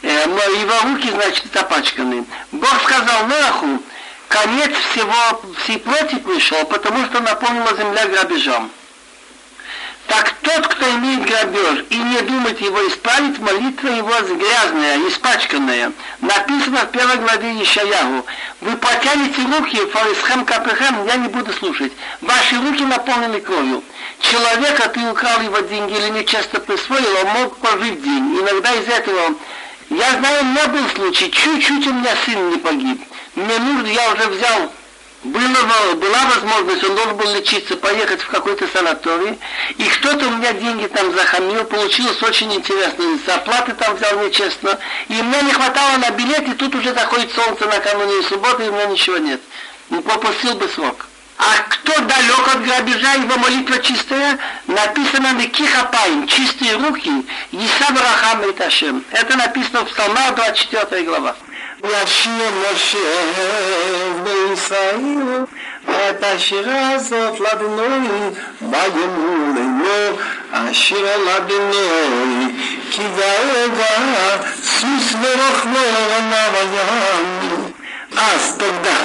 э, 0.03 0.09
его 0.11 0.93
руки, 0.93 1.11
значит, 1.11 1.47
запачканы. 1.53 2.25
Бог 2.53 2.83
сказал 2.85 3.27
Наху, 3.27 3.83
конец 4.29 4.71
всего, 4.93 5.43
всей 5.65 5.81
плоти 5.81 6.21
пришел, 6.21 6.65
потому 6.67 7.05
что 7.07 7.19
наполнила 7.19 7.77
земля 7.77 8.07
грабежом. 8.07 8.71
Так 10.09 10.35
тот, 10.41 10.67
кто 10.69 10.91
имеет 10.97 11.27
грабеж 11.27 11.85
и 11.91 11.97
не 11.97 12.21
думает 12.23 12.59
его 12.63 12.89
исправить, 12.89 13.39
молитва 13.39 13.89
его 13.89 14.11
грязная, 14.11 15.07
испачканная. 15.07 15.93
Написано 16.23 16.81
в 16.81 16.91
первой 16.93 17.17
главе 17.17 17.63
Ишаягу. 17.63 18.25
Вы 18.63 18.77
протянете 18.79 19.43
руки, 19.43 19.77
фарисхем 19.93 20.47
капехем, 20.47 21.07
я 21.07 21.17
не 21.17 21.29
буду 21.29 21.53
слушать. 21.53 21.93
Ваши 22.23 22.57
руки 22.57 22.85
наполнены 22.85 23.41
кровью. 23.41 23.85
Человека 24.21 24.89
ты 24.89 25.01
украл 25.11 25.43
его 25.43 25.59
деньги 25.61 25.93
или 25.93 26.09
нечасто 26.09 26.59
присвоил, 26.61 27.17
он 27.25 27.43
мог 27.43 27.59
пожить 27.59 28.03
день. 28.03 28.41
Иногда 28.41 28.73
из 28.73 28.89
этого 28.89 29.35
я 29.91 30.11
знаю, 30.13 30.45
был 30.73 30.89
случай, 30.95 31.31
чуть-чуть 31.31 31.87
у 31.87 31.93
меня 31.93 32.15
сын 32.25 32.51
не 32.51 32.57
погиб. 32.57 33.03
Мне 33.35 33.59
нужно, 33.59 33.87
я 33.87 34.13
уже 34.13 34.27
взял 34.29 34.73
было, 35.29 35.95
была 35.95 36.25
возможность, 36.35 36.85
он 36.85 36.95
должен 36.97 37.17
был 37.17 37.35
лечиться, 37.35 37.77
поехать 37.77 38.21
в 38.21 38.29
какой-то 38.29 38.67
санаторий, 38.69 39.39
и 39.77 39.85
кто-то 39.85 40.27
у 40.27 40.31
меня 40.31 40.53
деньги 40.53 40.87
там 40.87 41.13
захамил, 41.15 41.65
получилось 41.65 42.23
очень 42.23 42.53
интересно, 42.55 43.05
оплаты 43.35 43.75
там 43.75 43.97
взял 43.97 44.19
нечестно, 44.25 44.79
и 45.09 45.15
мне 45.15 45.43
не 45.43 45.53
хватало 45.53 45.99
на 45.99 46.11
билет, 46.11 46.49
и 46.49 46.55
тут 46.55 46.75
уже 46.75 46.93
заходит 46.93 47.33
солнце 47.33 47.67
накануне 47.67 48.23
субботы, 48.23 48.65
и 48.65 48.69
у 48.69 48.73
меня 48.73 48.87
ничего 48.87 49.19
нет. 49.19 49.41
Ну, 49.91 50.03
попустил 50.03 50.55
бы 50.55 50.69
срок. 50.69 51.07
А 51.39 51.59
кто 51.69 51.93
далек 52.01 52.49
от 52.53 52.65
грабежа, 52.65 53.13
его 53.15 53.39
молитва 53.39 53.79
чистая, 53.79 54.39
написано 54.67 55.35
на 55.35 55.47
кихапаем, 55.47 56.27
чистые 56.27 56.75
руки, 56.77 57.11
Исаб 57.53 57.97
Рахам 57.97 58.43
Это 59.13 59.37
написано 59.37 59.85
в 59.85 59.89
Псалмах 59.89 60.35
24 60.35 61.05
глава. 61.05 61.37
לשיר 61.84 62.52
משה 62.74 62.98
וישראל 64.24 65.44
את 65.86 66.24
השירה 66.24 66.92
הזאת 66.92 67.40
לבינוי 67.40 68.08
ויאמרו 68.62 69.54
לאמור 69.56 70.20
השיר 70.54 71.08
לבינוי 71.18 72.56
כי 72.92 73.02
גאוגה 73.18 74.44
סוס 74.64 75.14
ורוכבו 75.22 75.80
רמה 76.10 76.48
וים 76.54 77.72
אז 78.18 78.58
тогда 78.58 78.98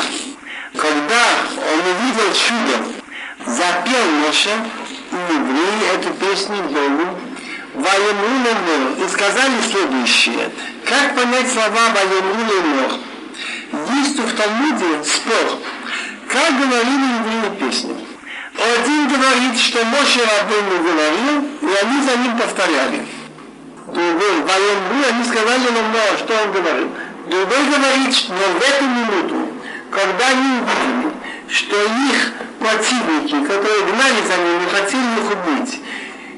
когда 0.78 1.24
он 1.56 1.80
увидел 1.80 2.32
чудо 2.34 2.76
запел 3.46 4.10
Моше 4.22 4.50
и 5.10 5.34
евреи 5.34 5.94
эту 5.94 6.10
песню 6.14 6.62
Богу 6.62 7.18
Ваемулему 7.73 9.03
и 9.03 9.09
сказали 9.09 9.53
следующее. 9.69 10.51
Как 10.85 11.15
понять 11.15 11.51
слова 11.51 11.89
Ваемулему? 11.93 12.99
Есть 13.95 14.19
в 14.19 14.35
Талмуде 14.35 15.03
спор, 15.03 15.59
как 16.27 16.57
говорили 16.57 17.05
евреи 17.19 17.59
песни. 17.59 17.95
Один 18.55 19.07
говорит, 19.07 19.59
что 19.59 19.83
Моше 19.85 20.19
Рабыну 20.19 20.83
говорил, 20.83 21.43
и 21.61 21.75
они 21.83 22.03
за 22.03 22.17
ним 22.17 22.37
повторяли. 22.37 23.05
Другой, 23.87 24.41
Ваему, 24.43 25.03
они 25.09 25.23
сказали 25.23 25.69
нам, 25.71 26.17
что 26.19 26.33
он 26.43 26.51
говорил. 26.51 26.89
Другой 27.27 27.65
говорит, 27.65 28.15
что 28.15 28.33
в 28.33 28.61
эту 28.61 28.85
минуту, 28.85 29.53
когда 29.89 30.27
они 30.29 30.61
увидели, 30.61 31.13
что 31.49 31.75
их 31.83 32.33
противники, 32.59 33.47
которые 33.47 33.81
гнали 33.85 34.21
за 34.27 34.37
ними, 34.37 34.69
хотели 34.71 35.19
их 35.19 35.31
убить, 35.31 35.81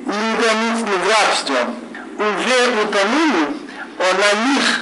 неограниченным 0.06 1.02
рабством 1.10 1.76
уже 2.18 2.84
утонули, 2.84 3.58
он 4.00 4.16
на 4.20 4.32
них 4.50 4.82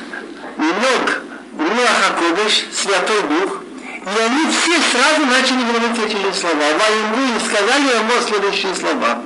лег 0.57 1.21
Руаха 1.57 2.13
Кодыш, 2.19 2.65
Святой 2.73 3.21
Дух, 3.23 3.61
и 4.03 4.21
они 4.21 4.51
все 4.51 4.79
сразу 4.91 5.25
начали 5.25 5.63
говорить 5.63 5.97
эти 6.05 6.37
слова. 6.37 6.55
Воемру 6.55 7.35
и 7.35 7.39
сказали 7.39 7.97
ему 7.97 8.11
следующие 8.27 8.75
слова. 8.75 9.21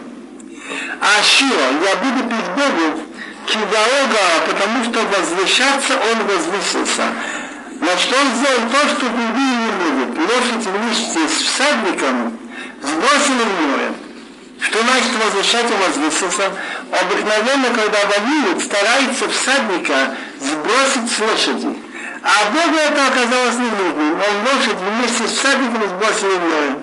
Ашио, 1.01 1.47
я 1.47 1.95
буду 1.95 2.29
пить 2.29 2.49
Богу, 2.55 3.01
Кидаога, 3.47 4.45
потому 4.47 4.83
что 4.83 4.99
возвышаться 5.05 5.93
он 5.93 6.27
возвысился. 6.27 7.03
На 7.79 7.97
что 7.97 8.15
он 8.17 8.35
сделал 8.35 8.69
то, 8.69 8.89
что 8.89 9.05
другие 9.07 9.55
не 9.55 9.71
могут. 9.71 10.17
Лошадь 10.19 10.65
вместе 10.65 11.27
с 11.27 11.41
всадником 11.43 12.37
сбросили 12.81 13.43
в 13.43 13.67
море. 13.67 14.06
Что 14.60 14.78
значит 14.80 15.12
возвышать 15.24 15.70
и 15.70 15.74
возвысился? 15.74 16.52
Обыкновенно, 16.90 17.68
когда 17.74 17.98
воюют, 18.06 18.62
старается 18.62 19.28
всадника 19.28 20.14
сбросить 20.38 21.10
с 21.10 21.18
лошади. 21.18 21.76
А 22.22 22.50
Богу 22.52 22.76
это 22.76 23.06
оказалось 23.08 23.56
не 23.56 23.70
нужно. 23.70 24.12
Он 24.12 24.54
лошадь 24.54 24.76
вместе 24.78 25.26
с 25.26 25.38
всадником 25.38 25.88
сбросил 25.88 26.38
в 26.38 26.40
море. 26.40 26.76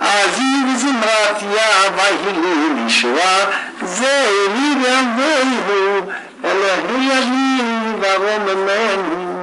אביב 0.00 0.76
זמרת 0.76 1.42
יא 1.42 1.90
ויהי 1.96 2.84
לישועה 2.84 3.46
זה 3.82 4.26
לי 4.54 4.74
ואבוהו 4.82 6.10
אלוהי 6.44 7.06
יבין 7.06 8.00
ורוממנו. 8.00 9.38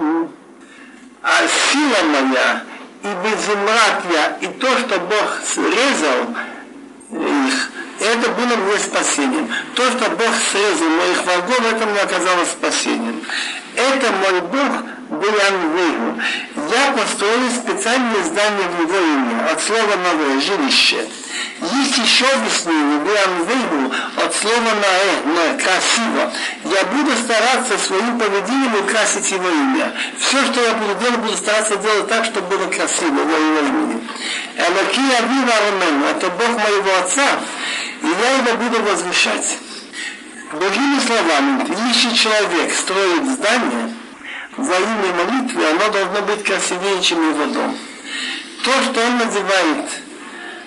А 1.27 1.47
сила 1.47 2.03
моя 2.03 2.63
и 3.01 3.07
безумратья, 3.23 4.37
и 4.41 4.47
то, 4.59 4.77
что 4.77 4.99
Бог 4.99 5.39
срезал, 5.43 6.35
их. 7.12 7.70
Это 8.00 8.30
было 8.30 8.56
мне 8.56 8.78
спасением. 8.78 9.48
То, 9.74 9.90
что 9.90 10.10
Бог 10.10 10.30
срезал 10.50 10.88
моих 10.88 11.22
врагов, 11.24 11.60
это 11.72 11.86
мне 11.86 12.00
оказалось 12.00 12.50
спасением. 12.50 13.22
Это 13.76 14.12
мой 14.12 14.40
Бог 14.42 14.82
Буянвейгу. 15.10 16.20
Я 16.70 16.92
построил 16.92 17.50
специальное 17.50 18.22
здание 18.24 18.68
в 18.68 18.82
его 18.82 18.96
имя, 18.96 19.48
от 19.50 19.60
слова 19.60 19.96
новое, 19.96 20.40
жилище. 20.40 21.04
Есть 21.60 21.98
еще 21.98 22.26
объяснение, 22.26 23.00
Буянвейгу, 23.00 23.92
от 24.24 24.34
слова 24.34 24.70
наэ, 24.80 25.34
на 25.34 25.58
красиво. 25.58 26.32
Я 26.64 26.84
буду 26.84 27.10
стараться 27.16 27.76
своим 27.78 28.18
поведением 28.18 28.74
украсить 28.84 29.30
его 29.30 29.48
имя. 29.48 29.92
Все, 30.18 30.44
что 30.46 30.60
я 30.62 30.74
буду 30.74 30.94
делать, 31.00 31.18
буду 31.18 31.36
стараться 31.36 31.76
делать 31.76 32.08
так, 32.08 32.24
чтобы 32.24 32.56
было 32.56 32.66
красиво 32.68 33.24
во 33.24 33.36
его 33.36 33.58
имени. 33.66 34.00
Элоки 34.56 35.00
Авива 35.18 35.52
Ромен, 35.66 36.04
это 36.04 36.28
Бог 36.30 36.50
моего 36.50 36.98
отца, 37.00 37.40
и 38.02 38.06
я 38.06 38.36
его 38.36 38.56
буду 38.56 38.82
возвышать. 38.82 39.58
Другими 40.52 40.98
словами, 40.98 41.64
если 41.86 42.12
человек 42.12 42.74
строит 42.74 43.24
здание 43.24 43.94
во 44.56 44.76
имя 44.76 45.24
молитвы, 45.24 45.64
оно 45.64 45.88
должно 45.90 46.22
быть 46.22 46.42
красивее, 46.42 47.00
чем 47.00 47.30
его 47.30 47.46
дом. 47.46 47.76
То, 48.64 48.72
что 48.82 49.00
он 49.00 49.18
называет 49.18 49.86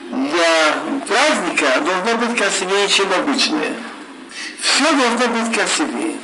для 0.10 0.74
праздника, 1.06 1.82
должно 1.82 2.26
быть 2.26 2.38
красивее, 2.38 2.88
чем 2.88 3.12
обычное. 3.12 3.76
Все 4.62 4.90
должно 4.94 5.28
быть 5.28 5.54
красивее. 5.54 6.16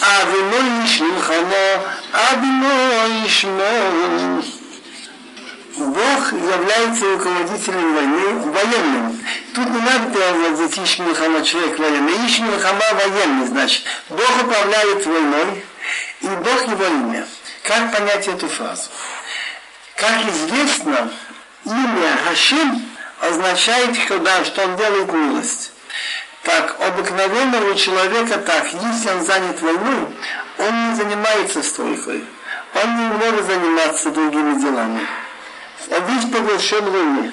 А 0.00 0.24
вино 0.30 0.84
ишмухано, 0.84 1.82
а 2.12 2.34
вино 2.36 3.26
ишмухано. 3.26 4.44
Бог 5.76 6.32
является 6.32 7.04
руководителем 7.04 7.94
войны, 7.94 8.50
военным. 8.50 9.20
Тут 9.54 9.68
не 9.68 9.80
надо 9.80 10.10
переводить 10.10 10.78
Иш 10.78 10.98
Милхама 11.00 11.42
человек 11.42 11.78
военный. 11.78 12.26
Иш 12.26 12.38
Милхама 12.38 12.80
военный, 12.94 13.46
значит. 13.46 13.84
Бог 14.08 14.42
управляет 14.42 15.04
войной, 15.04 15.64
и 16.22 16.28
Бог 16.28 16.66
его 16.66 16.84
имя. 16.86 17.26
Как 17.62 17.92
понять 17.92 18.26
эту 18.26 18.48
фразу? 18.48 18.88
Как 19.96 20.26
известно, 20.30 21.10
имя 21.66 22.18
Хашим 22.26 22.82
означает, 23.20 23.98
когда, 24.08 24.46
что 24.46 24.62
он 24.62 24.76
делает 24.76 25.12
милость. 25.12 25.72
Так, 26.42 26.76
обыкновенного 26.80 27.74
человека 27.74 28.38
так, 28.38 28.66
если 28.72 29.10
он 29.10 29.26
занят 29.26 29.60
войной, 29.60 30.06
он 30.58 30.88
не 30.88 30.96
занимается 30.96 31.62
стройкой. 31.62 32.24
Он 32.82 32.96
не 32.96 33.06
может 33.18 33.44
заниматься 33.44 34.10
другими 34.10 34.58
делами 34.58 35.06
весь 35.88 36.30
поглощен 36.30 36.84
войне. 36.84 37.32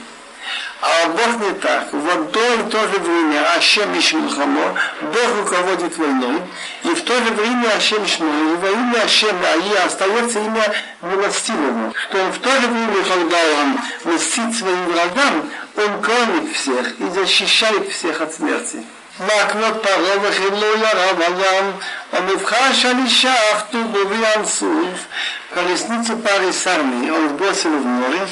А 0.81 1.07
Бог 1.07 1.39
не 1.39 1.53
так. 1.59 1.93
В 1.93 2.09
одно 2.09 2.25
и 2.25 2.69
то 2.69 2.79
же 2.81 2.99
время 2.99 3.55
Ашем 3.55 3.97
Ишмилхамо, 3.97 4.75
Бог 5.01 5.37
руководит 5.37 5.97
войной, 5.97 6.41
и 6.83 6.89
в 6.89 7.01
то 7.03 7.13
же 7.23 7.31
время 7.31 7.69
Ашем 7.77 8.03
Ишмилхамо, 8.03 8.53
и 8.53 8.57
во 8.57 8.69
имя 8.69 9.01
Ашема 9.05 9.47
и 9.65 9.75
остается 9.77 10.39
имя 10.39 10.73
милостивого, 11.01 11.93
что 11.95 12.17
он 12.25 12.31
в 12.33 12.39
то 12.39 12.51
же 12.51 12.67
время, 12.67 13.03
когда 13.07 13.37
он 13.61 14.13
мстит 14.13 14.55
своим 14.57 14.85
врагам, 14.87 15.49
он 15.77 16.01
кормит 16.01 16.53
всех 16.53 16.99
и 16.99 17.09
защищает 17.15 17.89
всех 17.89 18.19
от 18.19 18.33
смерти. 18.33 18.83
מעקנות 19.20 19.82
פרעה 19.82 20.18
וחילו 20.22 20.56
ירה 20.56 21.12
בים, 21.14 21.72
המבחש 22.12 22.84
על 22.84 22.96
אישה 23.04 23.34
אחתו 23.52 23.84
בו 23.84 23.98
בים 24.08 24.44
סוף, 24.44 25.06
колесницу 25.54 26.16
пары 26.18 26.52
с 26.52 26.66
армией 26.66 27.10
он 27.10 27.30
сбросил 27.30 27.70
в 27.70 27.84
море, 27.84 28.28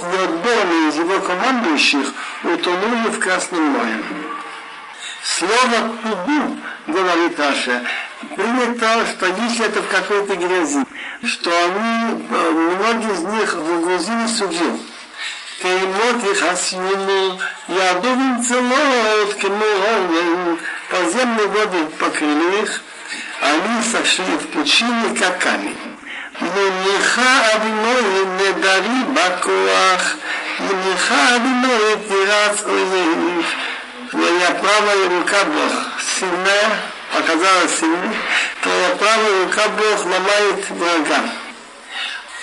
и 0.00 0.24
отборные 0.24 0.88
из 0.88 0.96
его 0.96 1.20
командующих 1.20 2.14
утонули 2.42 3.10
в 3.10 3.18
Красном 3.18 3.62
море. 3.64 4.02
Слово 5.22 5.92
«туду», 6.02 6.56
говорит 6.86 7.38
Аша, 7.38 7.84
принято, 8.34 9.06
что 9.06 9.26
если 9.26 9.66
это 9.66 9.82
в 9.82 9.88
какой-то 9.88 10.36
грязи, 10.36 10.84
что 11.24 11.50
они, 11.50 12.24
многие 12.30 13.12
из 13.12 13.20
них 13.20 13.54
выгрузили 13.54 14.26
судью. 14.26 14.80
שתי 14.80 14.91
מות 15.64 16.16
יחסיונו, 16.32 17.38
יעדו 17.68 18.14
צלות 18.48 19.40
כמו 19.40 19.64
אורן, 19.64 20.56
подземные 20.90 21.46
воды 21.46 21.84
покрыли 21.98 22.62
их, 22.62 22.82
они 23.40 23.82
сошли 23.82 24.36
в 24.36 24.48
пучине, 24.48 25.14
как 25.18 25.38
камень. 25.38 25.76
מניחה 26.40 27.40
אדינוי 27.54 28.24
נדרי 28.36 29.14
בכוח, 29.14 30.14
מניחה 30.60 31.36
אדינוי 31.36 31.96
תירץ 32.08 32.62
אויב. 32.62 33.46
Твоя 34.10 34.50
правая 34.52 35.08
рука 35.10 35.44
Бог 35.44 35.72
сильная, 36.00 36.70
оказалась 37.14 37.78
сильной, 37.78 38.16
твоя 38.62 38.88
правая 38.96 39.44
рука 39.44 39.68
Бог 39.68 40.06
ломает 40.06 40.70
врага. 40.70 41.20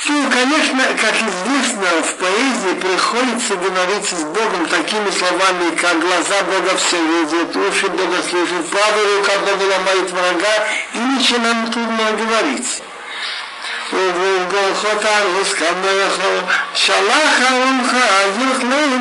Ну, 0.08 0.30
конечно, 0.30 0.84
как 1.02 1.16
известно, 1.16 1.88
в 2.04 2.16
поэзии 2.16 2.80
приходится 2.80 3.56
говорить 3.56 4.08
с 4.08 4.24
Богом 4.24 4.68
такими 4.68 5.10
словами, 5.10 5.76
как 5.76 6.00
глаза 6.00 6.44
Бога 6.44 6.78
все 6.78 6.98
видят, 6.98 7.56
уши 7.56 7.88
Бога 7.88 8.22
слышат, 8.30 8.70
правая 8.70 9.18
рука 9.18 9.32
Бога 9.40 9.64
ломает 9.64 10.12
врага, 10.12 10.68
и 10.94 10.98
ничего 11.00 11.40
нам 11.40 11.72
трудно 11.72 12.12
говорить. 12.12 12.82
ובגולחו 13.94 14.88
תרוס 15.00 15.54
כמך, 15.54 16.22
שלח 16.74 17.42
ארונך, 17.52 17.92
יוכלנו 18.40 18.96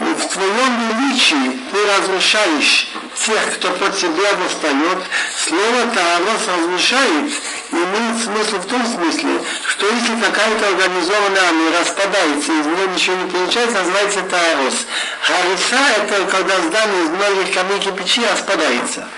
в 0.00 0.28
твоем 0.28 0.88
величии 0.88 1.58
ты 1.72 1.78
разрушаешь 1.86 2.88
тех, 3.26 3.54
кто 3.54 3.70
под 3.70 3.96
тебя 3.96 4.32
восстает. 4.34 4.98
Слово 5.36 5.86
Таавос 5.92 6.46
разрушает 6.46 7.32
имеет 7.72 8.22
смысл 8.22 8.56
в 8.58 8.66
том 8.66 8.86
смысле, 8.86 9.40
что 9.66 9.86
если 9.86 10.20
какая-то 10.20 10.68
организованная 10.68 11.42
армия 11.48 11.80
распадается, 11.80 12.52
из 12.52 12.66
нее 12.66 12.88
ничего 12.94 13.16
не 13.16 13.30
получается, 13.30 13.78
называется 13.78 14.22
Таавос. 14.22 14.74
Хариса– 15.22 15.78
это 15.98 16.24
когда 16.30 16.60
здание 16.60 17.04
из 17.04 17.10
многих 17.10 17.54
камней 17.54 17.80
кирпичей 17.80 18.24
распадается. 18.30 19.08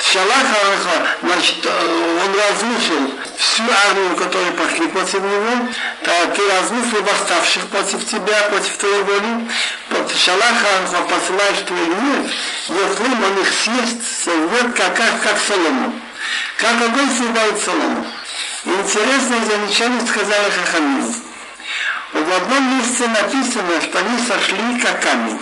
Шалаха, 0.00 1.06
значит, 1.22 1.66
он 1.66 2.32
разрушил 2.34 3.14
всю 3.38 3.62
армию, 3.88 4.16
которая 4.16 4.52
пошли 4.52 4.88
против 4.88 5.22
него, 5.22 5.68
то 6.02 6.10
ты 6.34 6.42
разрушил 6.50 7.02
восставших 7.02 7.66
против 7.68 8.04
тебя, 8.04 8.42
против 8.50 8.76
твоей 8.76 9.02
воли. 9.02 9.48
Шалаха 10.16 11.04
посылаешь 11.08 11.64
твой 11.66 11.86
гнев, 11.86 12.30
если 12.68 13.24
он 13.24 13.38
их 13.40 13.52
съест, 13.52 14.24
сойдет 14.24 14.74
как, 14.74 14.96
как, 14.96 15.22
как 15.22 15.38
солому. 15.38 15.92
Как 16.58 16.82
огонь 16.82 17.10
съедает 17.16 17.62
солому. 17.62 18.06
Интересное 18.64 19.44
замечание 19.44 20.06
сказали 20.06 20.50
Хахамин. 20.50 21.14
В 22.12 22.36
одном 22.36 22.78
месте 22.78 23.06
написано, 23.06 23.80
что 23.82 23.98
они 23.98 24.18
сошли 24.26 24.80
как 24.80 25.00
камень. 25.02 25.40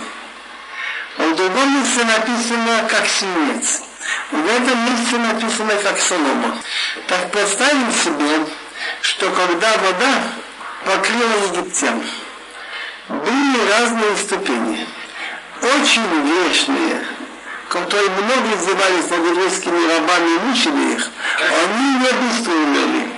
В 1.17 1.35
другом 1.35 1.79
месте 1.79 2.03
написано 2.03 2.87
как 2.89 3.07
свинец. 3.07 3.86
В 4.31 4.45
этом 4.45 4.85
месте 4.85 5.17
написано 5.17 5.73
как 5.83 5.99
солома. 5.99 6.57
Так 7.07 7.31
представим 7.31 7.91
себе, 7.91 8.45
что 9.01 9.29
когда 9.31 9.71
вода 9.77 10.23
покрыла 10.85 11.47
египтян, 11.49 12.03
были 13.07 13.69
разные 13.71 14.17
ступени, 14.17 14.87
очень 15.61 16.03
грешные, 16.03 17.05
которые 17.69 18.09
многие 18.09 18.55
назывались 18.55 19.09
над 19.09 19.25
еврейскими 19.25 19.87
рабами 19.87 20.29
и 20.29 20.39
мучили 20.39 20.93
их, 20.95 21.09
они 21.39 21.99
не 21.99 22.11
быстро 22.11 22.51
умерли. 22.53 23.11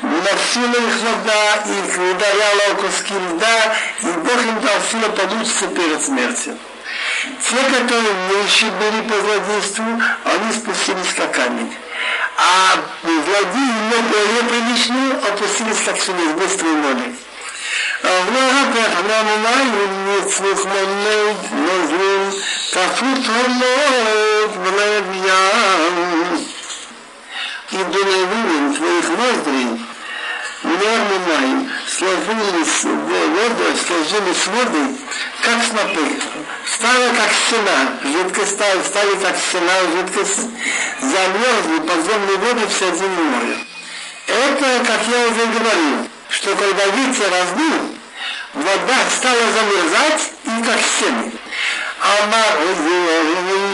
Носила 0.00 0.76
их 0.76 0.96
вода, 1.02 1.54
их 1.66 1.94
ударяла 1.94 2.72
о 2.72 2.74
куски 2.76 3.14
льда, 3.14 3.74
и 4.02 4.06
Бог 4.06 4.42
им 4.44 4.60
дал 4.60 4.80
силу 4.90 5.12
получиться 5.12 5.66
перед 5.68 6.04
смертью. 6.04 6.58
Те, 7.48 7.56
которые 7.56 8.14
меньше 8.30 8.66
были 8.66 9.00
по 9.08 9.14
злодейству, 9.20 9.84
они 10.24 10.52
спустились 10.52 11.14
как 11.14 11.32
камень. 11.32 11.74
А 12.36 12.76
злодеи 13.02 14.02
более 14.10 14.42
приличные 14.48 15.12
опустились 15.14 15.82
а 15.86 15.90
как 15.90 16.00
через 16.00 16.32
быстро 16.32 16.66
а 16.66 16.70
и 16.70 16.76
море. 16.76 17.14
Влага 18.02 18.62
прахнамуна 18.72 19.56
юнисмусманной 19.82 21.28
нозлин 21.52 22.22
тафутамот 22.72 24.52
владьям. 24.56 25.94
И 27.70 27.76
дуновинен 27.76 28.74
твоих 28.74 29.08
ноздрей 29.10 29.80
нормы 30.62 31.18
моим 31.28 31.70
сложились 31.86 32.84
воды, 32.84 33.76
сложились 33.86 34.46
водой, 34.46 34.96
как 35.41 35.63
снопы. 35.63 36.21
Стало 36.73 37.09
как 37.09 37.31
стена, 37.31 37.99
жидкость 38.03 38.51
стала, 38.51 38.83
стали 38.83 39.15
как 39.15 39.35
стена, 39.37 39.73
жидкость 39.95 40.39
замерзли 41.01 41.79
подземные 41.87 42.37
воды 42.37 42.65
в 42.65 42.73
середине 42.73 43.07
моря. 43.09 43.57
Это, 44.27 44.85
как 44.85 45.01
я 45.07 45.27
уже 45.27 45.45
говорил, 45.45 46.07
что 46.29 46.55
когда 46.55 46.85
ветер 46.85 47.31
раздул, 47.31 47.95
вода 48.53 48.97
стала 49.09 49.51
замерзать 49.51 50.31
и 50.45 50.63
как 50.63 50.79
стены. 50.81 51.31
אמר 52.03 52.57
עוזי 52.59 53.05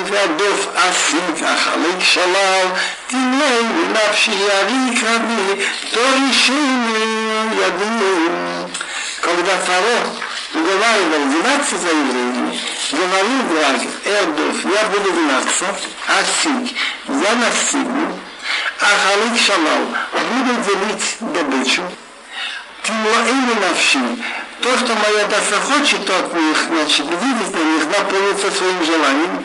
והדוף 0.06 0.68
עשית 0.76 1.44
החלק 1.44 2.00
שלל, 2.02 2.68
תמלא 3.08 3.62
בנפשי 3.62 4.32
יריק 4.32 5.04
רבי, 5.04 5.66
תורישני 5.92 6.80
ידים. 7.52 8.30
Когда 9.22 9.58
Фаро 9.58 10.23
уговаривал 10.55 11.41
гнаться 11.41 11.77
за 11.77 11.89
евреями, 11.89 12.59
говорил 12.93 13.43
Браг, 13.51 13.81
Эрдов, 14.05 14.65
я 14.65 14.85
буду 14.89 15.13
гнаться, 15.13 15.67
Асик, 16.07 16.77
я 17.09 17.35
настигну, 17.35 18.19
а 18.81 18.87
Халик 18.87 19.41
Шалал, 19.41 19.87
буду 20.31 20.55
делить 20.63 21.17
добычу, 21.21 21.83
Тимуаину 22.85 23.55
навши, 23.61 23.99
то, 24.63 24.79
что 24.79 24.95
моя 24.95 25.27
душа 25.27 25.61
хочет 25.61 26.09
от 26.09 26.35
них, 26.35 26.57
значит, 26.69 27.07
видеть 27.07 27.55
на 27.55 27.65
них, 27.65 27.87
наполниться 27.87 28.51
своим 28.51 28.85
желанием, 28.85 29.45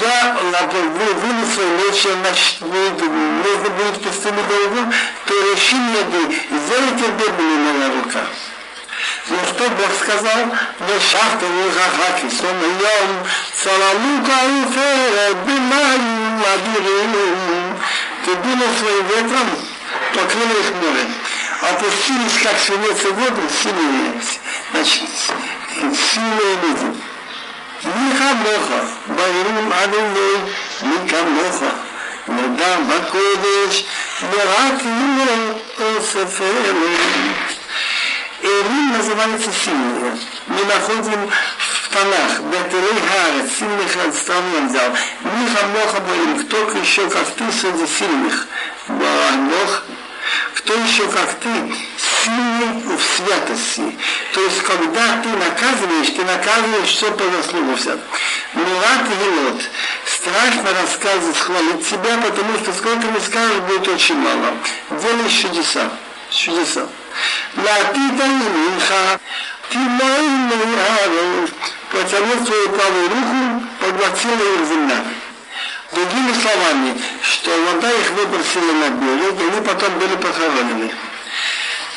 я 0.00 0.36
выну 0.40 1.46
свой 1.46 1.66
меч, 1.66 2.06
значит, 2.20 2.60
нужно 2.60 3.70
будет 3.70 4.02
пустым 4.02 4.36
долгом, 4.48 4.92
то 5.26 5.52
реши 5.52 5.76
мне 5.76 6.02
бы, 6.02 6.34
сделайте 6.50 7.10
бедными 7.18 7.72
моя 7.72 7.88
рука. 8.02 8.20
Но 9.28 9.36
что 9.46 9.68
Бог 9.70 9.90
сказал? 10.00 10.46
Но 10.80 11.00
шахты 11.00 11.46
лухахаки, 11.46 12.28
сомлем, 12.30 13.10
салалука 13.56 14.38
и 14.46 14.72
фере, 14.72 15.36
бимаю, 15.46 16.42
ладирину. 16.42 17.78
Ты 18.24 18.34
дула 18.36 18.66
своим 18.78 19.06
ветром, 19.06 19.48
покрыла 20.14 20.58
их 20.60 20.72
морем. 20.80 21.14
Опустились, 21.62 22.42
как 22.42 22.58
свинец 22.58 23.04
и 23.04 23.08
воду, 23.08 23.42
силы 23.62 24.20
Значит, 24.72 25.08
силы 25.78 26.58
люди. 26.62 26.98
Михамоха, 27.84 28.86
Байрум 29.06 29.72
Адоней, 29.72 30.38
Михамоха, 30.82 31.74
Мадам 32.26 32.86
Бакодеш, 32.86 33.84
Марат 34.22 34.82
Юра, 34.82 35.98
Осафелей. 35.98 37.51
Элим 38.42 38.92
называется 38.92 39.50
сильные. 39.52 40.18
Мы 40.48 40.64
находим 40.64 41.30
в 41.30 41.88
Танах, 41.90 42.40
Бетерей 42.40 43.00
Харет, 43.08 43.52
сильных 43.52 44.14
стран 44.14 44.42
он 44.56 44.68
взял. 44.68 44.90
Миха 44.90 45.66
Моха 45.68 46.00
Боим, 46.00 46.44
кто 46.44 46.56
еще 46.80 47.08
как 47.08 47.26
ты 47.30 47.44
среди 47.52 47.86
сильных. 47.86 48.46
Бог 48.88 49.84
кто 50.54 50.74
еще 50.74 51.06
как 51.08 51.34
ты, 51.40 51.48
сильный 51.98 52.96
в 52.96 53.02
святости. 53.02 53.96
То 54.32 54.40
есть, 54.40 54.62
когда 54.62 55.20
ты 55.22 55.28
наказываешь, 55.28 56.10
ты 56.10 56.24
наказываешь 56.24 56.88
все 56.88 57.10
по 57.12 57.24
заслугу. 57.24 57.76
Милат 58.54 59.06
и 59.10 59.24
Гелот. 59.24 59.62
Страшно 60.06 60.80
рассказывать, 60.80 61.36
хвалить 61.36 61.86
себя, 61.86 62.16
потому 62.22 62.58
что 62.58 62.72
сколько 62.72 63.06
не 63.08 63.20
скажешь, 63.20 63.60
будет 63.68 63.88
очень 63.88 64.16
мало. 64.16 64.54
Делаешь 64.90 65.32
чудеса. 65.32 65.90
Чудеса. 66.30 66.86
Латита 67.55 68.25
Минха. 68.27 69.19
Ты 69.69 69.77
мой 69.77 71.49
Протянул 71.91 72.45
свою 72.45 72.69
правую 72.69 73.09
руку, 73.09 73.63
поглотила 73.79 74.55
их 74.55 74.67
земля. 74.67 75.03
Другими 75.91 76.33
словами, 76.33 77.01
что 77.21 77.49
вода 77.49 77.89
их 77.91 78.11
выбросила 78.11 78.71
на 78.73 78.89
берег, 78.89 79.39
и 79.39 79.43
они 79.43 79.61
потом 79.65 79.97
были 79.99 80.15
похоронены. 80.17 80.91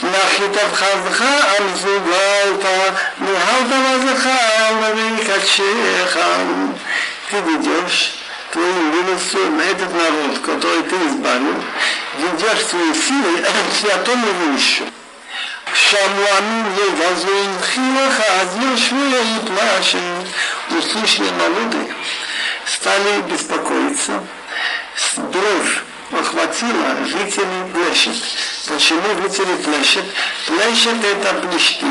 נחית 0.03 0.57
חזך 0.75 1.21
על 1.21 1.65
זוגלת, 1.77 2.65
ניהלת 3.21 3.73
וזכר 4.03 4.93
מקדשך. 5.17 6.19
Ты 7.31 7.37
ведешь 7.37 8.15
твою 8.51 8.83
милостью 8.93 9.51
на 9.53 9.63
этот 9.63 9.93
народ, 9.95 10.39
который 10.45 10.83
ты 10.83 10.97
избавил, 10.97 11.55
ведешь 12.19 12.67
свои 12.67 12.93
силы 12.93 13.39
к 13.39 13.81
святому 13.81 14.27
вещу. 14.53 14.85
Шамуамин 15.76 16.68
Егазуин 16.88 17.52
Хилаха 17.62 18.24
Азьешвея 18.42 19.22
и 19.22 19.46
Плашин. 19.46 20.00
Услышали 20.70 21.30
народы, 21.32 21.94
стали 22.66 23.22
беспокоиться. 23.30 24.24
Дрожь 25.18 25.84
охватила 26.14 26.96
жителей 27.06 27.66
Плещет. 27.74 28.16
Почему 28.70 29.22
жители 29.22 29.56
Плещет? 29.64 30.06
Плещет 30.48 31.04
это 31.04 31.34
Плещты, 31.42 31.86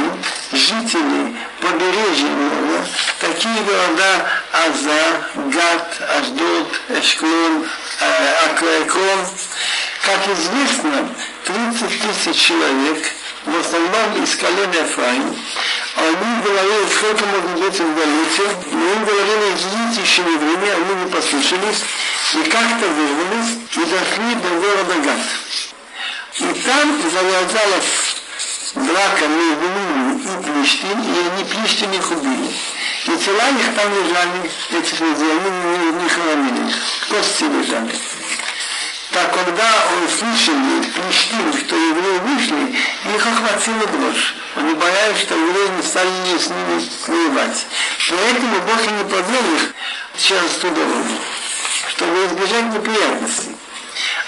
жители 0.53 1.37
побережья 1.61 2.29
моря, 2.29 2.87
такие 3.21 3.63
города 3.65 4.27
Аза, 4.51 5.53
Гат, 5.53 6.01
Аждот, 6.17 6.81
Эшклон, 6.89 7.67
э, 8.01 8.35
Акрекон. 8.47 9.27
Как 10.07 10.29
известно, 10.37 11.09
30 11.45 12.01
тысяч 12.01 12.47
человек, 12.47 13.13
в 13.47 13.61
основном 13.61 14.23
из 14.23 14.37
колена 14.37 14.75
Ефраим, 14.75 15.37
они 15.97 16.43
говорили, 16.43 16.89
сколько 16.97 17.25
можно 17.27 17.65
быть 17.65 17.79
в 17.79 17.95
Галите, 17.95 18.43
и 18.67 18.75
им 18.75 19.05
говорили, 19.05 19.55
идите 19.55 20.03
еще 20.03 20.23
не 20.23 20.37
время, 20.37 20.77
они 20.77 21.05
не 21.05 21.11
послушались, 21.11 21.85
и 22.35 22.43
как-то 22.49 22.87
вырвались, 22.89 23.59
и 23.73 23.85
дошли 23.85 24.35
до 24.35 24.49
города 24.61 24.95
Гат. 25.05 25.21
И 26.41 26.61
там 26.63 27.01
завязалась 27.03 28.17
драка 28.75 29.27
между 29.29 29.69
ними 29.69 30.21
и 30.21 30.43
Плештин, 30.43 31.01
и 31.01 31.29
они 31.29 31.45
Плештиних 31.45 32.11
убили. 32.11 32.51
И 33.07 33.17
тела 33.19 33.49
их 33.51 33.75
там 33.77 33.93
лежали, 33.93 34.51
этих 34.73 35.01
людей, 35.01 35.31
они 35.31 35.51
не, 35.51 36.03
не 36.03 36.09
хоронили 36.09 36.69
их, 36.71 36.77
кости 37.11 37.45
лежали. 37.45 37.95
Так 39.14 39.34
когда 39.34 39.70
он 39.94 40.08
слышал 40.08 40.54
Плештин, 40.94 41.54
что 41.54 41.76
евреи 41.76 42.20
вышли, 42.20 42.76
их 43.16 43.28
охватила 43.28 43.88
дрожь. 43.88 44.36
Они 44.56 44.74
боялись, 44.74 45.22
что 45.22 45.36
евреи 45.36 45.70
не 45.78 45.84
стали 45.84 46.10
с 46.38 46.50
ними 46.50 46.90
воевать. 47.08 47.66
Поэтому 48.10 48.62
Бог 48.62 48.82
и 48.86 48.92
не 48.92 49.04
подвел 49.04 49.56
их 49.56 49.74
через 50.18 50.52
ту 50.62 50.70
дорогу, 50.70 51.18
чтобы 51.90 52.26
избежать 52.26 52.74
неприятностей. 52.74 53.56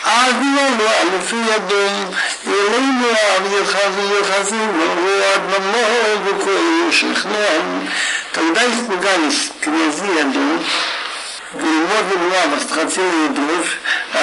אבינו 0.03 0.85
לפי 1.17 1.35
ידום, 1.35 2.11
אלינו 2.47 3.07
אב 3.09 3.53
יחזי 3.53 4.19
יחזינו, 4.19 4.95
ועד 5.05 5.41
ממנו 5.41 6.25
וכל 6.25 6.89
ישכנעם. 6.89 7.87
Тогда 8.33 8.61
испугались 8.65 9.51
князи 9.61 10.21
Адон, 10.21 10.63
Велимод 11.60 12.16
Луав 12.16 12.56
расхотели 12.56 13.28
дров, 13.28 13.66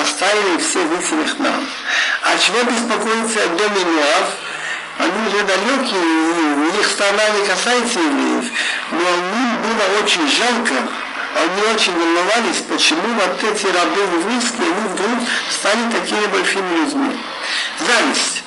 оставили 0.01 0.57
всех 0.57 0.85
их 1.25 1.39
нам. 1.39 1.67
А 2.23 2.37
чего 2.37 2.63
беспокоиться 2.63 3.43
о 3.43 3.47
доме 3.47 3.85
Луав? 3.85 4.29
Они 4.99 5.27
уже 5.27 5.43
далекие, 5.43 6.79
их 6.79 6.87
страна 6.87 7.29
не 7.29 7.47
касается 7.47 7.99
евреев, 7.99 8.45
но 8.91 8.99
им 8.99 9.57
было 9.63 10.03
очень 10.03 10.27
жалко, 10.27 10.75
они 11.35 11.73
очень 11.73 11.93
волновались, 11.93 12.63
почему 12.69 13.01
вот 13.15 13.43
эти 13.43 13.65
рабы 13.65 14.01
еврейские, 14.01 14.67
они 14.67 14.87
вдруг 14.93 15.27
стали 15.49 15.91
такими 15.91 16.27
большими 16.27 16.77
людьми. 16.77 17.17
Зависть. 17.79 18.42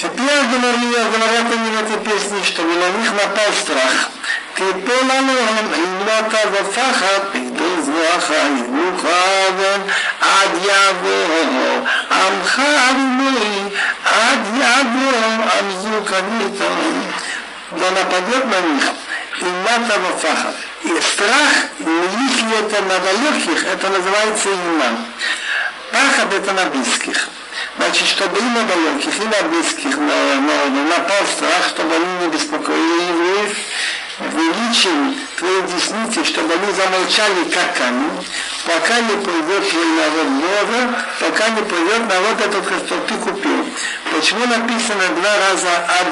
Теперь 0.00 0.44
говорили, 0.52 0.98
говорят 1.14 1.52
они 1.52 1.70
в 1.70 1.82
этой 1.82 1.98
песне, 2.04 2.44
что 2.44 2.62
на 2.62 2.88
них 2.98 3.12
напал 3.12 3.52
страх. 3.52 4.10
תיפול 4.54 5.10
עליהם 5.10 5.72
עילות 5.72 6.32
ופחד 6.52 7.20
פקדו 7.32 7.82
זרועך 7.82 8.30
יבוכם 8.58 9.80
עד 10.20 10.50
יבוא 10.54 11.86
עמך 12.10 12.60
אדוני 12.90 13.68
עד 14.04 14.40
יבוא 14.54 15.44
עמזו 15.58 16.04
קניתם. 16.04 17.00
Да 17.72 17.90
нападет 17.90 18.44
на 18.44 18.60
них 18.60 18.84
имата 19.40 19.98
вафахат. 19.98 20.54
И 20.84 21.00
страх, 21.00 21.52
если 21.80 22.60
это 22.60 22.82
на 22.82 22.98
далеких, 23.00 23.66
это 23.66 23.88
называется 23.88 24.48
иман. 24.50 25.04
Пахат 25.90 26.32
это 26.32 26.52
на 26.52 26.66
близких. 26.66 27.28
Значит, 27.81 28.09
чтобы 28.09 28.37
и 28.37 28.43
на 28.43 28.61
далеких, 28.63 29.17
и 29.17 29.25
на 29.25 29.49
близких 29.49 29.97
на, 29.97 30.35
на, 30.35 30.83
напал 30.85 31.25
страх, 31.25 31.67
чтобы 31.67 31.95
они 31.95 32.05
не 32.21 32.27
беспокоили 32.29 33.01
евреев, 33.09 33.57
величием 34.19 35.15
твоей 35.35 35.61
десницы, 35.63 36.23
чтобы 36.23 36.53
они 36.53 36.71
замолчали, 36.73 37.43
как 37.49 37.73
камень, 37.75 38.23
пока 38.65 38.99
не 38.99 39.17
придет 39.25 39.69
твой 39.71 39.85
народ 39.97 40.27
много, 40.29 41.05
пока 41.21 41.49
не 41.49 41.61
придет 41.63 42.07
народ 42.07 42.39
этот, 42.39 42.85
что 42.85 42.95
ты 43.07 43.15
купил. 43.15 43.65
Почему 44.15 44.45
написано 44.45 45.09
два 45.15 45.33
раза 45.49 45.69
«Ад 45.87 46.07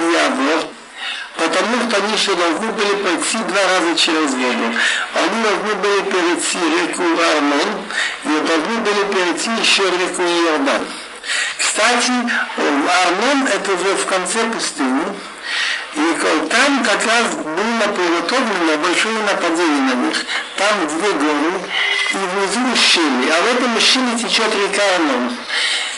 Потому 1.37 1.87
что 1.87 1.97
они 1.97 2.13
еще 2.13 2.33
должны 2.33 2.71
были 2.71 2.95
пройти 2.95 3.37
два 3.47 3.61
раза 3.61 3.95
через 3.95 4.31
воду. 4.31 4.73
Они 5.13 5.43
должны 5.43 5.75
были 5.75 6.01
перейти 6.01 6.57
реку 6.81 7.03
Армон 7.03 7.85
и 8.25 8.47
должны 8.47 8.77
были 8.81 9.13
перейти 9.13 9.51
еще 9.61 9.83
реку 9.83 10.23
Иордан. 10.23 10.81
Кстати, 11.57 12.11
Армон 12.57 13.47
это 13.47 13.73
уже 13.73 13.95
в 13.95 14.05
конце 14.05 14.43
пустыни, 14.45 15.03
и 15.95 16.47
там 16.49 16.83
как 16.83 17.05
раз 17.05 17.33
было 17.35 17.93
приготовлено 17.93 18.77
большое 18.77 19.19
нападение 19.19 19.81
на 19.81 20.07
них. 20.07 20.25
Там 20.57 20.87
две 20.87 21.11
горы 21.13 21.53
и 22.11 22.17
внизу 22.17 22.75
щели, 22.75 23.29
а 23.29 23.41
в 23.41 23.55
этом 23.55 23.79
щели 23.79 24.17
течет 24.17 24.53
река 24.55 24.83
Армон. 24.95 25.37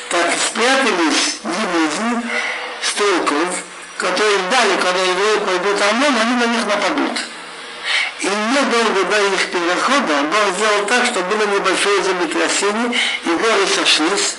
Так 0.10 0.32
спрятались 0.46 1.40
дивизии 1.44 2.30
стрелков, 2.82 3.64
которые 3.98 4.38
ждали, 4.38 4.76
когда 4.82 5.00
евреи 5.00 5.38
пойдут 5.46 5.82
Амон, 5.82 6.16
они 6.22 6.36
на 6.36 6.46
них 6.48 6.66
нападут. 6.66 7.20
И 8.20 8.28
недолго 8.28 9.04
до 9.10 9.34
их 9.34 9.48
перехода 9.52 10.22
Бог 10.24 10.56
сделал 10.56 10.86
так, 10.86 11.06
что 11.06 11.22
было 11.22 11.46
небольшое 11.46 12.04
землетрясение, 12.04 13.00
и 13.26 13.30
горы 13.30 13.68
сошлись. 13.74 14.36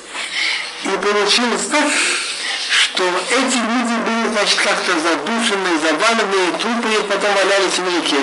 И 0.83 0.89
получилось 0.89 1.67
так, 1.71 1.87
что 2.69 3.03
эти 3.29 3.57
люди 3.57 3.95
были, 4.05 4.27
значит, 4.33 4.59
как-то 4.59 4.93
задушены, 4.99 5.77
заваленные, 5.81 6.51
трупы 6.59 6.89
и 6.93 7.03
потом 7.09 7.33
валялись 7.33 7.77
в 7.77 7.87
реке. 7.87 8.17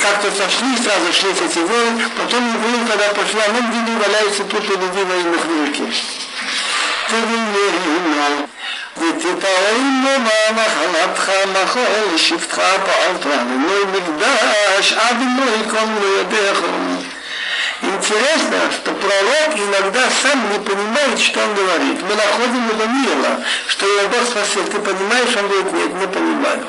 Как-то 0.00 0.30
сошли, 0.30 0.76
сразу 0.76 1.12
шли 1.12 1.30
эти 1.30 1.58
горы, 1.58 2.10
потом 2.16 2.42
евреи, 2.46 2.86
когда 2.88 3.08
пошли, 3.08 3.40
а 3.40 3.52
мы 3.52 3.60
видели, 3.70 3.98
валяются 3.98 4.44
трупы 4.44 4.72
людей 4.74 5.04
военных 5.04 5.44
в 5.44 5.66
реке. 5.66 5.86
ותתאם 8.96 10.04
במה 10.04 10.62
נחלתך 10.62 11.30
מחול 11.52 12.16
שבטך 12.18 12.54
פעלת 12.54 13.26
ולא 13.26 13.86
מקדש 13.86 14.92
עד 14.92 15.16
לא 15.38 15.44
יקום 15.60 15.98
לא 16.02 16.20
ידיך. 16.20 16.62
Интересно, 17.81 18.71
что 18.71 18.91
пророк 18.93 19.55
иногда 19.55 20.09
сам 20.09 20.51
не 20.51 20.59
понимает, 20.59 21.19
что 21.19 21.39
он 21.43 21.53
говорит. 21.53 22.01
Мы 22.01 22.15
находим 22.15 22.67
его 22.69 22.85
мило, 22.85 23.43
что 23.67 23.85
его 23.85 24.07
Бог 24.09 24.23
спросил, 24.23 24.63
ты 24.65 24.79
понимаешь? 24.79 25.35
Он 25.37 25.47
говорит, 25.47 25.73
нет, 25.73 25.93
не 25.93 26.07
понимаю. 26.07 26.67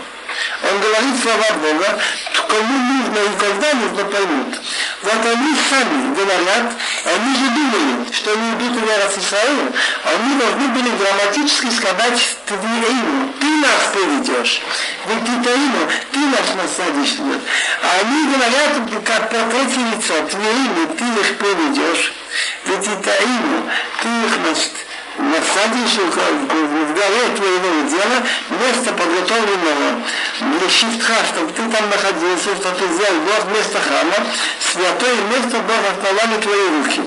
Он 0.62 0.80
говорит 0.80 1.22
слова 1.22 1.46
Бога, 1.62 2.00
кому 2.48 2.78
нужно 2.78 3.18
и 3.18 3.38
когда 3.38 3.74
нужно 3.74 4.04
поймут. 4.04 4.60
Вот 5.02 5.26
они 5.26 5.54
сами 5.70 6.14
говорят, 6.14 6.72
они 7.04 7.34
же 7.34 7.50
думали, 7.50 8.12
что 8.12 8.32
они 8.32 8.52
идут 8.54 8.82
в 8.82 9.18
Исраил, 9.18 9.72
они 10.04 10.34
должны 10.38 10.68
были 10.68 10.90
грамматически 10.96 11.70
сказать 11.70 12.36
Твиэйну, 12.46 13.32
ты 13.40 13.46
нас 13.46 13.94
поведешь. 13.94 14.62
Ведь 15.06 15.24
Твиэйну, 15.24 15.88
ты 16.12 16.18
нас 16.18 16.54
насадишь. 16.56 17.16
А 17.82 18.00
они 18.00 18.34
говорят, 18.34 19.04
как 19.04 19.30
по 19.30 19.36
третье 19.50 19.80
лицо, 19.94 20.14
Твиэйну, 20.28 20.86
ты 20.96 21.04
их 21.20 21.38
поведешь. 21.38 22.12
Ведь 22.66 22.82
Твиэйну, 22.82 23.70
ты 24.02 24.08
их, 24.08 24.38
насадишь 24.44 24.87
их 25.18 26.14
в 26.14 26.94
горе 26.94 27.28
твоего 27.36 27.88
дела, 27.88 28.22
место 28.50 28.92
подготовленного 28.92 30.02
для 30.40 30.68
щитха, 30.68 31.14
чтобы 31.32 31.52
ты 31.52 31.62
там 31.68 31.90
находился, 31.90 32.56
что 32.56 32.70
ты 32.72 32.86
взял 32.86 33.12
Бог 33.26 33.44
вместо 33.50 33.78
храма, 33.80 34.26
святое 34.60 35.16
место 35.30 35.58
Бог 35.58 35.80
отправляли 35.90 36.40
твои 36.40 36.68
руки. 36.78 37.02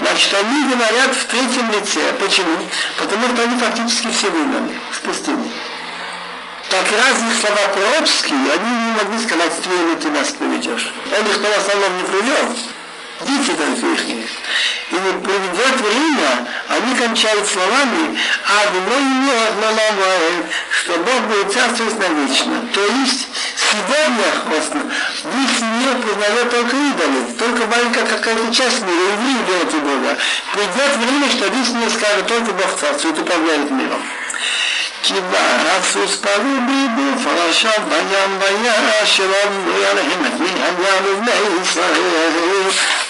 Значит, 0.00 0.34
они 0.34 0.64
говорят 0.64 1.14
в 1.14 1.24
третьем 1.26 1.70
лице. 1.70 2.00
Почему? 2.18 2.58
Потому 2.98 3.28
что 3.28 3.42
они 3.42 3.58
фактически 3.58 4.10
все 4.10 4.30
выгнаны 4.30 4.74
в 4.90 5.00
пустыне. 5.00 5.50
Так 6.70 6.86
разные 6.90 7.34
слова 7.34 7.68
пророческие, 7.72 8.38
они 8.38 8.70
не 8.70 8.92
могли 8.98 9.18
сказать, 9.24 9.62
твоими 9.62 9.94
ты 9.94 10.10
нас 10.10 10.30
приведешь. 10.30 10.92
Он 11.06 11.26
их 11.26 11.38
в 11.38 11.58
основном 11.58 11.98
не 11.98 12.04
привел. 12.04 12.56
Дети 13.26 13.52
их. 13.56 14.28
И 14.90 14.96
придет 15.22 15.80
время, 15.80 16.46
они 16.68 16.94
кончают 16.94 17.46
словами, 17.46 18.18
а 18.46 18.70
не 18.72 18.80
что 20.70 20.92
Бог 20.98 21.20
будет 21.22 21.52
царствовать 21.52 21.98
навечно. 21.98 22.68
То 22.72 22.80
есть 22.80 23.28
сегодня 23.56 24.24
в 25.24 25.42
их 25.42 25.50
семье 25.58 25.94
признает 26.02 26.50
только 26.50 26.76
идолы, 26.76 27.32
только 27.38 27.66
маленькая 27.66 28.06
какая-то 28.06 28.54
часть 28.54 28.82
мира, 28.82 29.12
евреи 29.12 29.46
делают 29.46 29.74
Бога. 29.74 30.16
Придет 30.52 30.96
время, 30.96 31.30
что 31.30 31.50
в 31.50 31.60
их 31.60 31.66
семье 31.66 31.88
скажет 31.90 32.26
только 32.26 32.52
Бог 32.52 32.78
царствует, 32.78 33.18
управляет 33.18 33.70
миром. 33.70 34.02
הסוס 35.79 36.15
פרובי 36.15 36.87
בפרשת 36.97 37.79
בים 37.89 38.39
וירש 38.39 39.17
שלום 39.17 39.69
עליהם 39.91 40.25
את 40.25 40.39
מי 40.39 40.49
הים 40.63 41.03
ובני 41.05 41.31
ישראל 41.61 42.01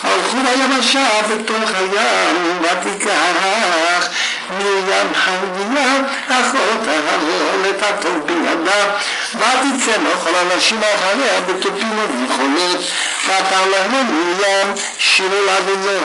הלכו 0.03 0.37
ביבשה 0.37 1.07
בתוך 1.29 1.71
הים 1.75 2.61
ותיקח 2.61 4.09
מרים 4.57 5.13
חמדיה 5.13 6.01
אחות 6.27 6.87
אהרון 6.87 7.63
את 7.69 7.83
הטוב 7.83 8.25
בידה 8.25 8.95
ותצא 9.35 9.91
לכל 9.91 10.35
אנשים 10.35 10.79
אחריה 10.95 11.41
בתופים 11.41 11.99
ובמכונות 11.99 12.79
ותר 13.25 13.69
להם 13.71 13.91
מרים 13.91 14.73
שירו 14.99 15.45
לאדוני 15.45 15.99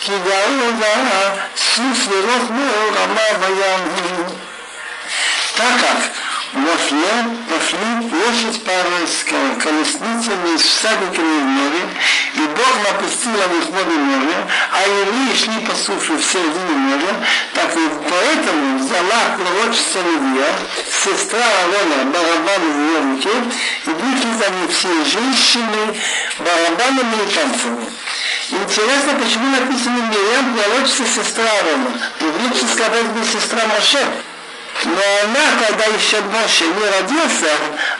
כי 0.00 0.12
גאו 0.24 1.18
סוס 1.56 2.08
ורוחמו 2.08 2.70
רמה 2.96 3.38
בים 3.40 4.38
так 5.55 5.73
как 5.81 6.11
вошли, 6.53 7.05
пошли 7.49 8.09
лошадь 8.11 8.63
пара 8.63 9.05
с 9.05 9.23
колесницами, 9.61 10.57
с 10.57 10.61
всадниками 10.61 11.39
в 11.39 11.45
море, 11.45 11.83
и 12.35 12.39
Бог 12.39 12.73
напустил 12.91 13.31
на 13.31 13.47
них 13.53 13.69
море 13.69 13.97
море, 13.97 14.35
а 14.71 14.81
евреи 14.81 15.35
шли 15.35 15.65
по 15.65 15.75
суше 15.75 16.13
в 16.13 16.23
середине 16.23 16.73
моря, 16.73 17.25
так 17.53 17.75
и 17.75 17.89
поэтому 18.09 18.79
взяла 18.79 19.37
пророчица 19.37 19.99
Левия, 20.01 20.49
сестра 20.89 21.45
Алона, 21.63 22.11
барабаны 22.11 22.69
в 22.69 22.79
ее 22.79 22.99
руке, 23.13 23.51
и 23.85 23.89
вышли 23.89 24.31
за 24.33 24.49
ней 24.49 24.67
все 24.69 24.89
женщины 25.05 25.95
барабанами 26.39 27.15
и 27.23 27.33
танцами. 27.33 27.85
Интересно, 28.49 29.13
почему 29.21 29.47
написано 29.49 30.01
Мирьям, 30.09 30.55
пророчица 30.55 31.05
сестра 31.05 31.45
Алона. 31.61 31.91
Еврейский 32.19 32.67
сказать 32.67 33.05
бы 33.07 33.23
сестра 33.25 33.61
Моше. 33.67 34.32
Но 34.85 35.01
она, 35.23 35.65
когда 35.65 35.85
еще 35.85 36.19
Моше 36.21 36.65
не 36.65 36.89
родился, 36.89 37.47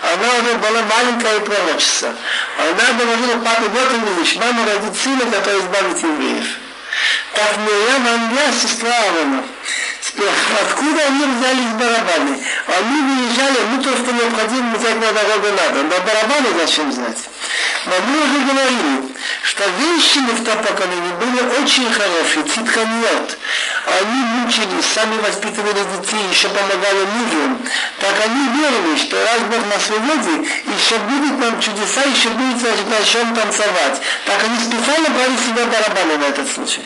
она 0.02 0.34
уже 0.40 0.58
была 0.58 0.82
маленькая 0.84 1.40
пророчица. 1.40 2.14
Она 2.58 3.00
говорила, 3.00 3.40
папе, 3.44 3.70
вот 3.70 3.94
он 3.94 4.16
видишь, 4.16 4.36
мама 4.36 4.66
родит 4.66 4.96
сына, 5.02 5.26
который 5.32 5.60
избавит 5.60 5.98
евреев. 6.04 6.46
Так 7.34 7.58
Мирьям, 7.58 8.08
она 8.08 8.52
сестра 8.52 8.90
Аарона. 8.90 9.44
Откуда 10.62 11.02
они 11.08 11.26
взялись 11.26 11.74
барабаны? 11.80 12.38
Они 12.68 13.02
выезжали, 13.02 13.58
ну 13.72 13.82
то, 13.82 13.90
что 13.98 14.12
необходимо 14.12 14.78
взять 14.78 14.96
на 14.96 15.12
дорогу 15.12 15.48
надо. 15.58 15.84
Но 15.84 15.96
барабаны 16.06 16.60
зачем 16.60 16.92
знать? 16.92 17.18
Но 17.86 17.94
мы 18.08 18.24
уже 18.24 18.40
говорили, 18.46 19.14
что 19.44 19.64
женщины 19.80 20.32
в 20.34 20.44
том 20.44 20.58
поколении 20.60 21.14
были 21.20 21.62
очень 21.62 21.92
хорошие, 21.92 22.46
цитканиот. 22.46 23.38
Они 24.00 24.24
мучились, 24.38 24.86
сами 24.94 25.18
воспитывали 25.20 25.84
детей, 25.98 26.24
еще 26.32 26.48
помогали 26.50 27.06
мужу. 27.18 27.58
Так 28.00 28.16
они 28.26 28.48
верили, 28.56 28.98
что 28.98 29.18
раз 29.18 29.42
Бог 29.50 29.66
на 29.68 29.80
свободе, 29.80 30.48
еще 30.78 30.98
будет 31.00 31.40
нам 31.40 31.60
чудеса, 31.60 32.02
еще 32.04 32.30
будет 32.30 32.88
на 32.88 33.04
чем 33.04 33.36
танцевать. 33.36 34.02
Так 34.26 34.44
они 34.44 34.58
специально 34.60 35.10
брали 35.10 35.36
себе 35.38 35.66
барабаны 35.66 36.18
на 36.20 36.26
этот 36.26 36.50
случай. 36.52 36.82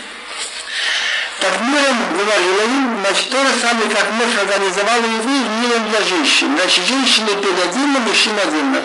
Так 1.39 1.61
миром 1.61 1.97
говорила 2.17 2.63
им, 2.65 2.97
значит, 3.01 3.29
то 3.29 3.37
же 3.37 3.53
самое, 3.61 3.89
как 3.89 4.11
муж 4.13 4.33
организовал 4.41 4.97
евреев 4.97 5.47
миром 5.61 5.89
для 5.89 6.01
женщин. 6.01 6.57
Значит, 6.57 6.85
женщины 6.87 7.27
пели 7.27 7.61
отдельно, 7.61 7.99
мужчина 7.99 8.41
отдельно. 8.41 8.81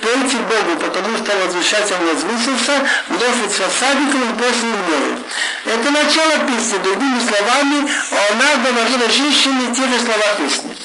Пейте 0.00 0.36
Богу, 0.46 0.78
потому 0.78 1.18
что 1.18 1.36
возвышать 1.36 1.90
он 1.90 2.06
возвысился, 2.06 2.86
лошадь 3.10 3.50
с 3.50 3.60
осадником 3.60 4.22
и 4.30 4.38
после 4.38 4.68
море. 4.68 5.18
Это 5.66 5.90
начало 5.90 6.38
песни, 6.46 6.78
другими 6.78 7.18
словами, 7.18 7.90
она 8.30 8.48
говорила 8.62 9.10
женщине 9.10 9.74
те 9.74 9.82
же 9.82 9.98
слова 9.98 10.34
песни. 10.38 10.76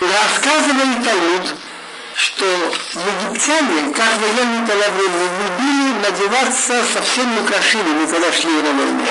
Рассказывали 0.00 1.04
Талмуд, 1.04 1.54
что 2.16 2.44
египтяне, 2.44 3.94
как 3.94 4.18
военные 4.18 4.66
того 4.66 4.82
времени, 4.98 5.28
любили 5.46 5.94
надеваться 6.02 6.82
совсем 6.92 7.38
украшениями, 7.38 8.06
когда 8.10 8.32
шли 8.32 8.50
на 8.50 8.72
войну. 8.72 9.06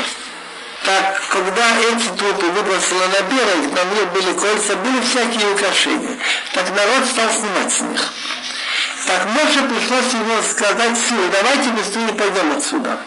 Так, 0.89 1.21
когда 1.29 1.61
эти 1.81 2.07
трупы 2.17 2.47
выбросили 2.47 2.97
на 2.97 3.21
берег, 3.29 3.73
на 3.75 3.83
них 3.93 4.11
были 4.11 4.33
кольца, 4.33 4.75
были 4.77 4.99
всякие 5.01 5.51
украшения. 5.53 6.17
Так 6.55 6.67
народ 6.71 7.07
стал 7.07 7.29
снимать 7.29 7.71
с 7.71 7.81
них. 7.81 8.13
Так 9.09 9.25
Моше 9.25 9.63
пришлось 9.63 10.13
ему 10.13 10.39
сказать 10.43 10.95
силу, 10.95 11.23
давайте 11.31 11.71
быстрее 11.71 12.09
пойдем 12.09 12.55
отсюда. 12.55 12.99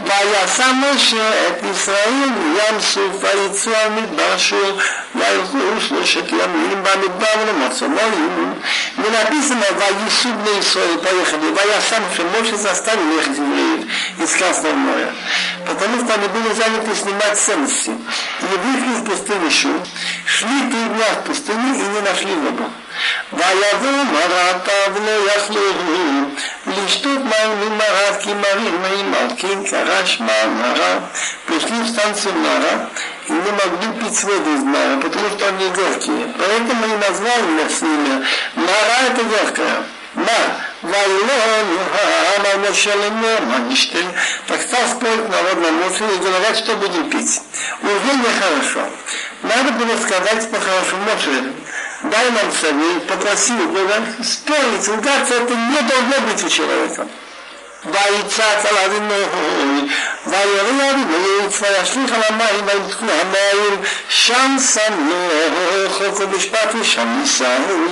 Моя 0.00 0.48
сам 0.48 0.74
Моше, 0.78 1.16
это 1.16 1.64
Исраиль, 1.70 2.32
ям 2.56 2.80
суфаицами, 2.80 4.04
башу, 4.16 4.56
вайху, 5.12 5.58
услышит 5.76 6.28
ям, 6.32 6.72
им 6.72 6.82
бами 6.82 7.06
бавлем, 7.06 7.66
отцомолим. 7.68 8.56
Не 8.96 9.08
написано, 9.10 9.64
вайсуд 9.78 10.34
на 10.44 10.58
Исраиль, 10.58 10.98
поехали. 10.98 11.42
Моя 11.42 11.80
сам 11.88 12.02
Моше 12.32 12.56
заставил 12.56 13.12
ехать 13.12 13.38
евреев 13.38 13.86
из 14.24 14.34
Красного 14.34 14.74
моря. 14.74 15.12
Потому 15.68 16.04
что 16.04 16.14
они 16.14 16.26
были 16.34 16.52
заняты 16.52 16.96
снимать 16.96 17.38
ценности. 17.38 17.90
И 17.90 18.44
вышли 18.44 18.92
из 18.92 19.08
пустыни 19.08 19.46
еще 19.46 19.68
шли 20.26 20.68
три 20.68 20.84
дня 20.94 21.06
в 21.14 21.26
пустыне 21.28 21.78
и 21.78 21.82
не 21.82 22.00
нашли 22.00 22.34
воду. 22.34 22.64
ויבוא 23.33 24.03
מרתיו 24.11 25.03
לא 25.05 25.31
יכלו 25.31 25.61
לשתות 26.67 27.19
מים 27.19 27.59
ממרד 27.59 28.15
כי 28.19 28.33
מרים 28.33 28.81
מימר 28.81 29.35
כי 29.37 29.47
קרה 29.69 30.05
שמה 30.05 30.47
מרה 30.47 30.99
пришли 31.49 31.81
в 31.81 31.87
станцию 31.87 32.35
Мара 32.35 32.89
и 33.27 33.31
не 33.31 33.51
могли 33.51 33.99
пить 33.99 34.23
воду 34.23 34.53
из 34.53 34.63
Мара, 34.63 34.97
потому 35.01 35.29
что 35.31 35.47
они 35.47 35.67
горькие. 35.69 36.33
Поэтому 36.37 36.85
и 36.85 36.97
назвали 36.97 37.51
нас 37.61 37.81
имя. 37.81 38.25
Мара 38.55 38.97
это 39.07 39.23
горькая. 39.23 39.83
Мар. 40.15 40.69
Вайлон, 40.81 41.67
она 42.37 42.69
нашелемо, 42.69 43.41
маниште. 43.41 43.97
Так 44.47 44.61
стал 44.61 44.87
спорить 44.87 45.29
народ 45.29 45.61
на 45.61 45.71
мусор 45.71 46.09
и 46.09 46.17
говорят, 46.17 46.57
что 46.57 46.75
будем 46.77 47.09
пить. 47.09 47.41
Уже 47.81 48.17
нехорошо. 48.17 48.89
Надо 49.43 49.71
было 49.73 49.97
сказать 49.97 50.49
по-хорошему, 50.49 51.03
дай 52.03 52.31
нам 52.31 52.51
совет, 52.51 53.07
попроси 53.07 53.53
у 53.53 53.67
Бога, 53.67 54.03
спорить, 54.23 54.87
ругаться, 54.87 55.33
это 55.35 55.53
не 55.53 55.81
должно 55.81 56.27
быть 56.27 56.43
у 56.43 56.49
человека. 56.49 57.07
ויצעק 57.85 58.65
על 58.65 58.77
אדינוי, 58.77 59.23
וירא 60.27 60.61
אדינוי, 60.61 61.47
וישליך 61.61 62.11
על 62.13 62.21
המים, 62.29 62.65
ויתקו 62.65 63.05
המים, 63.05 63.81
שם 64.09 64.55
סמוך, 64.59 65.93
חוק 65.97 66.19
ומשפט 66.19 66.75
ושם 66.81 67.19
ניסהו. 67.21 67.87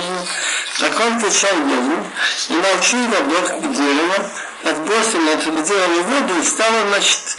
Закон 0.78 1.20
кричал 1.20 1.56
Богу, 1.56 2.06
и 2.50 2.52
молчи 2.52 2.96
Бог 3.30 3.46
к 3.48 3.72
дереву, 3.76 4.30
отбросил 4.62 5.28
это 5.28 5.50
дерево 5.50 6.02
воду 6.02 6.34
и 6.40 6.44
стало, 6.44 6.86
значит, 6.88 7.36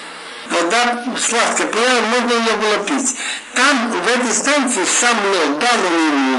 вода 0.51 1.05
сладкая, 1.19 1.67
прямо 1.69 2.01
можно 2.09 2.33
ее 2.33 2.57
было 2.57 2.79
пить. 2.85 3.17
Там, 3.55 3.91
в 3.91 4.09
этой 4.09 4.33
станции, 4.33 4.85
сам 4.85 5.17
Лот 5.27 5.59
дал 5.59 5.79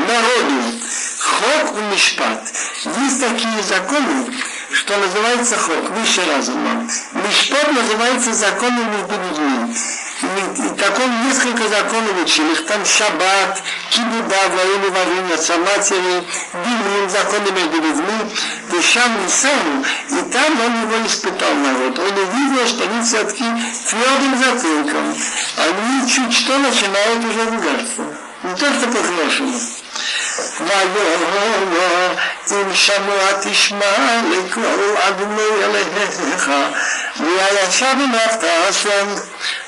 народу 0.08 0.80
хок 1.20 1.78
и 1.78 1.94
мишпат. 1.94 2.42
Есть 3.04 3.22
такие 3.22 3.64
законы, 3.64 4.34
что 4.72 4.98
называется 4.98 5.58
хок, 5.58 5.90
выше 5.92 6.22
разума. 6.26 6.88
Мишпат 7.14 7.72
называется 7.72 8.34
законом 8.34 8.92
между 8.92 9.14
людьми. 9.14 9.76
И 10.58 10.70
таком 10.80 11.28
несколько 11.28 11.68
законов 11.68 12.24
учили. 12.24 12.56
Там 12.68 12.86
шаббат, 12.86 13.62
кибуда, 13.90 14.42
во 14.50 14.64
имя 14.64 14.90
варенья, 14.92 15.38
матери, 15.58 16.24
димим, 16.54 17.10
законы 17.10 17.52
между 17.52 17.82
людьми, 17.82 18.36
дышам 18.72 19.12
сам, 19.30 19.86
и 20.10 20.32
там 20.32 20.52
он 20.62 20.82
его 20.84 21.08
испытал 21.08 21.54
народ. 21.54 22.00
Он 22.00 22.18
увидел, 22.18 22.68
что 22.68 22.84
они 22.84 23.02
все-таки 23.04 23.44
твердым 23.90 24.38
затылком. 24.38 25.16
Они 25.58 26.10
чуть 26.10 26.34
что 26.34 26.58
начинают 26.58 27.26
уже 27.26 27.46
ругаться. 27.46 28.02
Не 28.44 28.56
то, 28.56 28.66
что 28.74 28.88
по-хорошему. 28.88 29.54
ויאמר 30.61 32.15
אם 32.51 32.75
שמוע 32.75 33.33
תשמע 33.43 34.23
לקרוא 34.31 34.99
אדוני 35.09 35.65
אליך 35.65 36.51
וישב 37.21 37.95
עמך 38.01 38.35
תעשם 38.41 39.07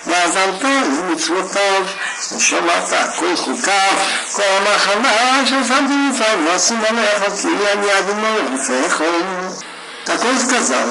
ועזרת 0.07 0.63
למצוותיו 0.63 1.83
ושמעת 2.37 2.93
כל 3.19 3.37
חוקיו 3.37 3.93
כל 4.33 4.43
המחנה 4.43 5.47
ששמתי 5.47 5.95
מצב 5.95 6.39
ועשים 6.47 6.83
עליך 6.89 7.41
כי 7.43 7.49
אני 7.73 7.99
אדוני 7.99 8.37
אלוהיך 8.37 9.03
Так 10.05 10.25
он 10.25 10.37
сказал, 10.37 10.89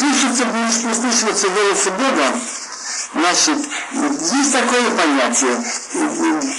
слышится, 0.00 0.44
не 0.46 0.94
слышится 0.94 1.48
голос 1.48 1.84
Бога, 1.88 2.32
Значит, 3.12 3.58
есть 3.92 4.52
такое 4.52 4.90
понятие. 4.90 5.56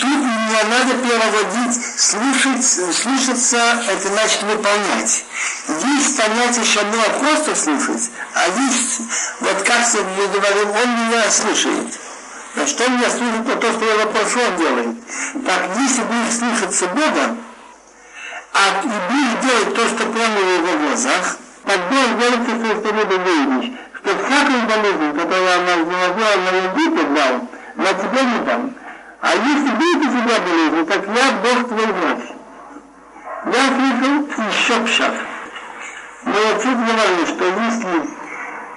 Тут 0.01 0.24
не 0.46 0.62
надо 0.70 0.94
переводить, 0.94 2.00
слушать, 2.00 2.64
слушаться, 2.94 3.56
это 3.88 4.08
значит 4.08 4.42
выполнять. 4.42 5.24
Есть 5.68 6.16
понятие 6.16 6.64
шамуа 6.64 7.08
просто 7.20 7.54
слушать, 7.54 8.10
а 8.34 8.48
есть, 8.48 9.00
вот 9.40 9.62
как 9.62 9.80
мы 9.94 10.26
говорим, 10.28 10.70
он 10.70 10.90
меня 10.90 11.30
слушает. 11.30 11.98
На 12.54 12.66
что 12.66 12.88
меня 12.88 13.10
слушать 13.10 13.46
на 13.46 13.56
то, 13.56 13.72
что 13.72 13.84
я 13.84 14.06
попрошу, 14.06 14.40
он 14.40 14.56
делает. 14.56 14.96
Так, 15.44 15.70
если 15.78 16.02
будешь 16.02 16.38
слушаться 16.38 16.86
Бога, 16.88 17.36
а 18.52 18.82
и 18.82 18.86
будешь 18.86 19.44
делать 19.44 19.74
то, 19.74 19.88
что 19.88 20.06
прямо 20.06 20.40
в 20.40 20.64
его 20.64 20.78
глазах, 20.86 21.36
тогда 21.64 21.96
он 21.96 22.16
говорит, 22.16 22.40
что 22.42 22.80
ты 22.80 22.92
не 22.92 23.04
выйдешь. 23.04 23.78
Что 24.00 24.10
всякую 24.24 24.62
болезнь, 24.62 25.18
которую 25.18 25.52
она 25.52 25.74
заложила 25.84 26.36
на 26.40 26.56
языке 26.56 27.04
дал, 27.14 27.48
на 27.76 27.92
тебя 27.92 28.22
не 28.22 28.38
дам. 28.46 28.74
А 29.26 29.34
если 29.34 29.70
будет 29.74 29.96
у 29.96 30.08
тебя 30.08 30.38
болезнь, 30.38 30.86
так 30.86 31.02
я 31.08 31.32
Бог 31.42 31.68
твой 31.68 31.86
врач. 31.86 32.20
Я 33.46 33.62
слышал 33.74 34.48
еще 34.48 34.80
пшат. 34.84 35.14
Но 36.24 36.38
отец 36.54 36.64
говорил, 36.64 37.26
что 37.26 37.44
если 37.44 38.08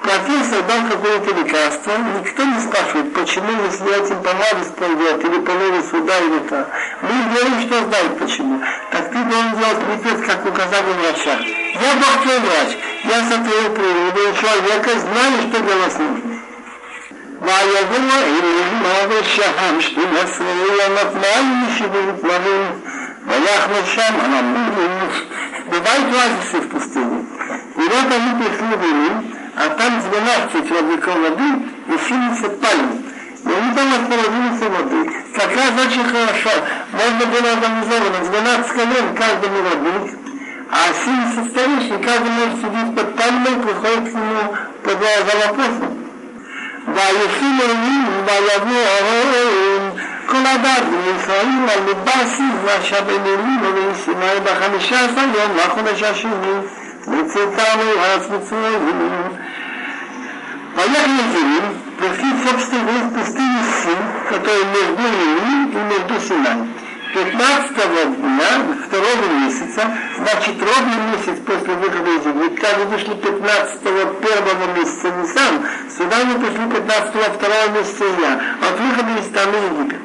профессор 0.02 0.64
дал 0.64 0.90
какое-то 0.90 1.36
лекарство, 1.36 1.92
никто 2.20 2.44
не 2.46 2.60
спрашивает, 2.62 3.14
почему, 3.14 3.52
если 3.66 4.04
этим 4.04 4.24
помолвис 4.24 4.74
пойдет, 4.76 5.24
или 5.24 5.40
помолвис 5.40 5.92
сюда, 5.92 6.18
или 6.18 6.40
так. 6.50 6.68
Мы 7.04 7.32
говорим, 7.32 7.62
что 7.62 7.86
знает 7.86 8.18
почему. 8.18 8.60
Так 8.92 9.12
ты 9.12 9.18
должен 9.18 9.56
делать 9.56 9.86
припев, 9.86 10.26
как 10.26 10.46
указали 10.48 10.94
врача. 10.94 11.40
Я 11.44 11.94
Бог 11.94 12.24
твой 12.24 12.40
врач, 12.40 12.78
я 13.04 13.22
сотворил 13.22 13.70
природу 13.76 14.36
человека, 14.42 14.90
знаю, 15.00 15.42
что 15.48 15.62
делать 15.62 16.00
нужно. 16.00 16.29
ויבוא 17.41 17.97
אליהם 17.97 18.83
מוות 18.83 19.25
שהם 19.25 19.81
שתי 19.81 20.01
עשרה 20.23 20.47
למפמיים 20.79 21.65
שבעת 21.79 22.23
מרים 22.23 22.67
ויחמד 23.27 23.87
שם 23.87 24.15
על 24.25 24.35
המורים 24.35 24.99
בבית 25.71 26.05
רזיסי 26.13 26.57
в 26.57 26.69
пустыне. 26.69 27.25
И 27.77 27.81
вот 27.81 28.13
они 28.13 28.31
пришли 28.39 28.77
в 28.77 28.85
Илим, 28.85 29.35
а 29.57 29.69
там 29.71 30.01
12 30.01 30.71
родников 30.71 31.17
воды 31.17 31.51
и 31.89 32.09
70 32.09 32.61
пальм. 32.61 33.05
И 33.45 33.49
они 33.49 33.75
там 33.75 33.89
остановились 33.93 34.61
воды. 34.61 35.11
Как 35.35 35.51
раз 35.57 35.87
очень 35.87 36.05
хорошо. 36.05 36.51
Можно 36.93 37.27
было 37.27 37.53
организовано 37.53 38.31
12 38.31 38.73
колен 38.73 39.17
каждому 39.17 39.59
родник, 39.69 40.19
а 40.71 40.93
70 41.05 41.51
старейшин, 41.51 42.03
каждый 42.03 42.31
может 42.31 42.59
сидеть 42.59 42.95
под 42.95 43.17
пальмой, 43.17 43.63
приходит 43.63 44.13
к 44.13 44.15
нему 44.15 44.57
под 44.85 44.99
за 45.01 45.49
вопросом. 45.49 46.05
ויחיל 46.94 47.62
אלוהים 47.62 48.06
ובלבו 48.08 48.76
אוהליהם 49.02 49.90
כל 50.26 50.38
הדת 50.46 50.84
ונשרעים 50.92 51.66
על 51.70 51.80
לבסיס 51.90 52.56
והשבין 52.66 53.22
אלוהים 53.26 53.60
ובין 53.62 53.94
סיני 53.96 54.40
בחמישה 54.44 55.06
עשר 55.06 55.22
יום 55.22 55.58
לחודש 55.58 56.04
השני 56.04 56.60
וצאתם 57.08 57.80
ארץ 58.00 58.30
מצרים. 58.30 58.90
ויחי 60.76 61.12
נזירים 61.12 61.64
וכי 62.00 62.28
סוף 62.44 62.60
סטיבוס 62.62 63.02
פסטיבוסים 63.16 63.98
כתוב 64.30 64.64
נרדו 64.74 65.04
אלוהים 65.08 65.72
ונרדו 65.76 66.20
סיני. 66.20 66.79
15 67.14 68.18
дня 68.18 68.76
второго 68.86 69.26
месяца, 69.42 69.82
значит 70.18 70.62
ровный 70.62 71.02
месяц 71.12 71.40
после 71.44 71.74
выхода 71.74 72.12
из 72.12 72.26
Египта, 72.26 72.68
когда 72.68 72.86
вышли 72.86 73.14
15 73.16 73.82
первого 73.82 74.78
месяца 74.78 75.10
Нисан, 75.10 75.66
сюда 75.90 76.18
мы 76.26 76.40
пришли 76.40 76.70
15 76.70 77.16
второго 77.34 77.70
месяца 77.74 78.04
Ия, 78.06 78.34
от 78.62 78.80
выхода 78.80 79.20
из 79.20 79.26
страны 79.26 79.56
Египет. 79.56 80.00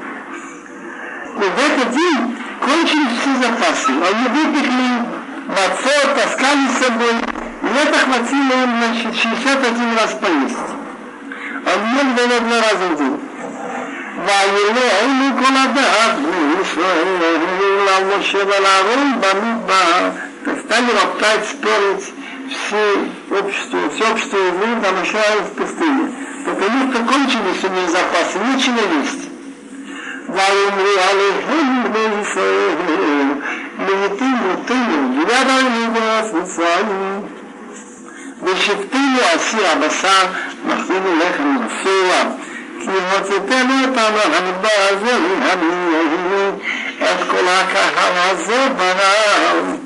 И 1.37 1.45
в 1.45 1.59
этот 1.59 1.91
день 1.93 2.37
кончились 2.65 3.19
все 3.21 3.35
запасы. 3.43 3.93
Они 3.93 4.29
выпекли 4.29 5.05
мацо, 5.49 6.15
таскали 6.17 6.69
с 6.69 6.87
собой, 6.87 7.17
и 7.63 7.87
это 7.87 7.99
хватило 7.99 8.65
им, 8.65 8.71
значит, 8.79 9.15
61 9.15 9.99
раз 9.99 10.13
поесть. 10.15 10.75
Мне 11.85 12.03
было 12.15 12.41
два 12.41 12.57
раза 12.57 12.95
в 12.95 12.97
день. 12.97 13.21
וילאנו 14.26 15.38
כל 15.39 15.54
הדעת 15.64 16.18
מישראל 16.58 17.08
למשה 17.88 18.38
ולאהרון 18.38 19.22
במדבר. 19.22 20.10
Стали 20.45 20.91
роптать, 20.91 21.45
спорить 21.50 22.14
все 22.50 23.39
общество, 23.39 23.80
все 23.93 24.12
общество 24.12 24.38
евреев 24.38 24.82
намышляли 24.82 25.41
в 25.41 25.52
пустыне. 25.52 26.12
Потому 26.45 26.91
что 26.91 27.04
кончились 27.04 27.64
у 27.64 27.68
них 27.68 27.89
запасы, 27.89 28.39
нечего 28.39 28.80
есть. 29.02 29.30
ויאמרו 30.30 30.93
עליהם 31.10 31.84
בני 31.93 32.22
ישראל, 32.22 32.76
לעתים 33.80 34.36
מותנו, 34.36 35.22
ידענו 35.22 35.93
בארץ 35.93 36.34
מצרים, 36.34 37.22
ושבתנו 38.43 39.18
עשי 39.36 39.66
הבשר, 39.68 40.28
נחזינו 40.66 41.16
לחם 41.20 41.58
מסורה. 41.66 42.24
وتتلو 42.89 43.95
طبعا 43.95 44.41
بعض 44.62 45.03
الهمين 45.03 46.55
от 47.01 47.24
кулака 47.24 47.85
Хавазы 47.97 48.61
Барам. 48.78 49.80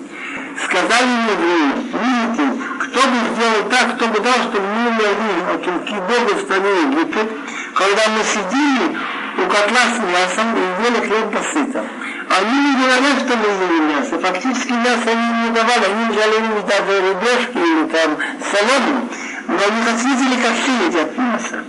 Сказали 0.65 1.15
евреи, 1.33 1.71
видите, 2.03 2.45
кто 2.81 3.01
бы 3.09 3.17
сделал 3.33 3.69
так, 3.71 3.97
кто 3.97 4.09
бы 4.09 4.21
дал, 4.21 4.35
чтобы 4.35 4.67
мы 4.67 4.91
умерли 4.91 5.55
от 5.55 5.67
руки 5.67 5.95
Бога 5.95 6.35
в 6.35 6.41
стране 6.43 6.71
Египет, 6.83 7.31
когда 7.75 8.03
мы 8.09 8.25
сидели 8.25 8.99
у 9.39 9.49
котла 9.49 9.85
с 9.95 9.99
мясом 10.13 10.57
и 10.57 10.85
ели 10.85 11.07
хлеб 11.07 11.33
насытом. 11.33 11.87
Они 12.29 12.59
не 12.61 12.75
говорят, 12.83 13.19
что 13.25 13.37
мы 13.37 13.47
ели 13.47 13.81
мясо. 13.95 14.19
Фактически 14.19 14.73
мясо 14.73 15.07
они 15.07 15.45
не 15.45 15.51
давали, 15.51 15.85
они 15.85 16.13
жалели 16.13 16.61
даже 16.67 17.01
рыбешки 17.01 17.57
или 17.57 17.87
там 17.87 18.19
солому. 18.51 19.09
Но 19.47 19.55
они 19.55 19.83
как 19.85 19.95
видели, 20.05 20.43
как 20.43 20.53
все 20.61 20.87
едят 20.87 21.17
мясо. 21.17 21.65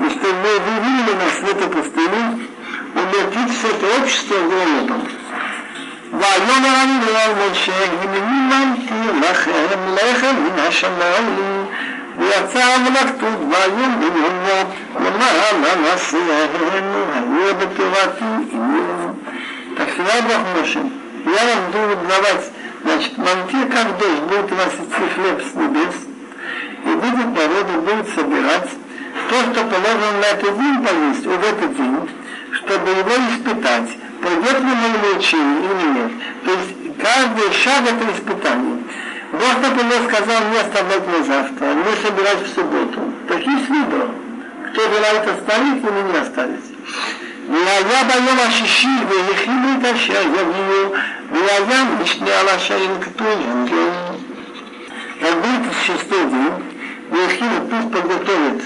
и 0.00 0.10
что 0.10 0.26
мы 0.42 0.52
вывели 0.66 1.14
нас 1.22 1.34
в 1.40 1.50
эту 1.50 1.68
пустыню, 1.70 2.48
умертвить 2.94 3.58
все 3.58 3.68
это 3.68 4.02
общество 4.02 4.36
голодом. 4.36 5.08
ויאמר 6.12 6.82
אני 6.82 7.12
לאל 7.12 7.50
משה, 7.50 7.72
הנני 7.84 8.20
ממתי 8.20 8.94
לכם 9.20 9.94
לחם 9.94 10.36
מן 10.36 10.58
השמיים, 10.58 11.66
ויצא 12.18 12.64
המלאכתות 12.64 13.38
ויום 13.50 14.00
בניונו, 14.00 14.70
למען 15.00 15.94
נשיאנו, 15.94 17.04
היו 17.14 17.54
בטובתי 17.54 18.24
עמו. 18.52 19.14
Так 19.76 19.88
сказал 19.90 20.22
Бог 20.22 20.60
Моше, 20.60 20.78
я 21.26 21.54
вам 21.54 21.72
буду 21.72 22.06
давать, 22.06 22.50
значит, 22.84 23.18
манте, 23.18 23.66
как 23.72 23.98
дождь, 23.98 24.22
будет 24.22 24.52
у 24.52 24.54
вас 24.54 24.72
идти 24.74 25.04
хлеб 25.14 25.42
с 25.42 25.54
небес, 25.56 25.96
и 26.84 26.94
будет 26.94 27.26
народу, 27.34 27.80
будет 27.80 28.08
собирать, 28.14 28.70
то, 29.28 29.36
что 29.42 29.64
положено 29.64 30.18
на 30.20 30.26
этот 30.26 30.58
день 30.58 30.78
поесть, 30.84 31.26
в 31.26 31.44
этот 31.44 31.76
день, 31.76 32.08
чтобы 32.52 32.90
его 32.90 33.14
испытать, 33.30 33.90
пойдет 34.22 34.60
ли 34.60 34.74
мое 34.82 35.16
учение 35.16 35.60
или 35.64 35.98
нет. 35.98 36.12
То 36.44 36.50
есть 36.52 36.98
каждый 36.98 37.52
шаг 37.52 37.82
это 37.82 38.12
испытание. 38.12 38.78
Бог, 39.32 39.54
например, 39.62 39.98
сказал 40.08 40.42
не 40.50 40.58
оставлять 40.58 41.06
на 41.08 41.24
завтра, 41.24 41.66
не 41.74 41.96
собирать 42.02 42.42
в 42.42 42.54
субботу. 42.54 43.00
Так 43.28 43.38
есть 43.38 43.68
выбор. 43.68 44.08
Кто 44.72 44.82
желает 44.82 45.28
оставить 45.28 45.82
или 45.82 46.12
не 46.12 46.18
оставить. 46.18 46.74
והיה 47.48 48.04
ביום 48.04 48.38
השישי 48.48 48.88
והכינו 49.08 49.68
את 49.80 49.84
אשר 49.94 50.22
יביאו, 50.22 50.92
והיה 51.32 51.84
משנה 52.02 52.40
על 52.40 52.48
אשר 52.48 52.78
ינקטו 52.82 53.24
ינקטו. 53.24 54.14
Как 55.20 55.34
будет 55.40 55.72
шестой 55.86 56.24
день, 56.24 56.74
Вехина 57.10 57.60
пусть 57.70 57.92
подготовит 57.92 58.62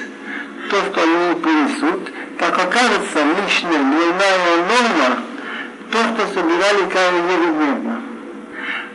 то, 0.71 0.77
что 0.77 1.03
они 1.03 1.41
принесут, 1.41 2.13
как 2.39 2.59
окажется 2.59 3.19
личная 3.25 3.79
дневная 3.79 4.57
норма, 4.69 5.23
то, 5.91 5.99
что 5.99 6.35
собирали 6.35 6.89
каждый 6.91 7.23
ежедневно. 7.35 8.03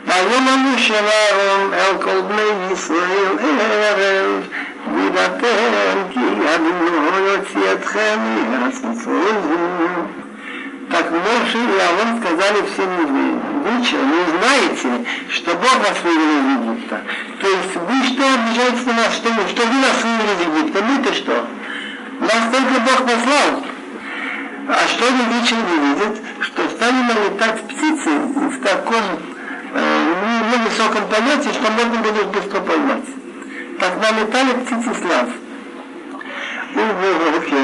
ויאמרו 0.06 0.78
שלום 0.78 1.72
אל 1.72 2.02
כל 2.02 2.20
בני 2.20 2.72
ישראל 2.72 3.38
ערב, 3.40 4.48
וידעתם 4.94 5.98
כי 6.10 6.20
אדוני 6.54 7.28
יוציא 7.28 7.72
אתכם 7.72 8.18
מארץ 8.50 8.82
מצרים. 8.84 9.34
Так 10.90 11.10
Моше 11.10 11.58
и 11.58 11.80
Авон 11.80 12.20
сказали 12.20 12.62
всем 12.66 12.90
евреям, 13.00 13.40
вы 13.64 13.84
что, 13.84 13.96
не 13.96 14.22
знаете, 14.38 15.08
что 15.30 15.54
Бог 15.54 15.76
вас 15.78 15.98
вывел 16.04 16.30
из 16.38 16.68
Египта? 16.68 17.00
То 17.40 17.48
есть 17.48 17.74
вы 17.74 18.04
что 18.04 18.22
обижаетесь 18.34 18.86
на 18.86 18.92
нас, 18.92 19.14
что, 19.14 19.28
что 19.48 19.66
вы 19.66 19.74
нас 19.80 20.04
вывели 20.04 20.34
из 20.34 20.40
Египта? 20.46 20.84
Мы-то 20.84 21.14
что? 21.14 21.46
Нас 22.20 22.50
только 22.52 22.80
Бог 22.80 22.98
послал. 22.98 23.64
А 24.68 24.88
что 24.88 25.06
они 25.08 25.40
вечером 25.40 25.62
не 25.70 25.88
видят? 25.88 26.22
Что 26.40 26.68
стали 26.68 27.02
налетать 27.02 27.62
птицы 27.68 28.10
в 28.10 28.62
таком 28.62 29.02
э, 29.74 30.06
невысоком 30.52 31.08
полете, 31.08 31.52
что 31.52 31.70
можно 31.70 31.98
было 32.02 32.20
их 32.20 32.28
быстро 32.28 32.60
поймать. 32.60 33.04
Так 33.78 33.96
налетали 34.00 34.52
птицы 34.64 34.94
слав. 34.94 35.28
ובבוקר, 36.74 37.56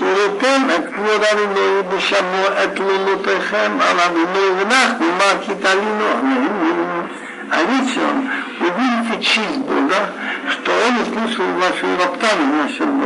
וראיתם 0.00 0.62
את 0.74 0.94
כבוד 0.94 1.22
אבינו 1.32 1.82
ושמעו 1.90 2.46
את 2.64 2.78
לילותיכם 2.78 3.72
על 3.80 4.00
אבינו 4.00 4.58
ונחנו 4.58 5.06
מה 5.18 5.40
כיתלינו 5.46 6.04
עלינו. 6.18 6.56
А 7.48 7.62
вечером 7.62 8.28
увидите 8.58 9.24
честь 9.24 9.58
Бога, 9.58 10.10
что 10.50 10.72
Он 10.72 11.00
услышал 11.00 11.44
ваши 11.60 11.86
роптания 11.96 12.64
насчет 12.64 12.88
Бога. 12.88 12.99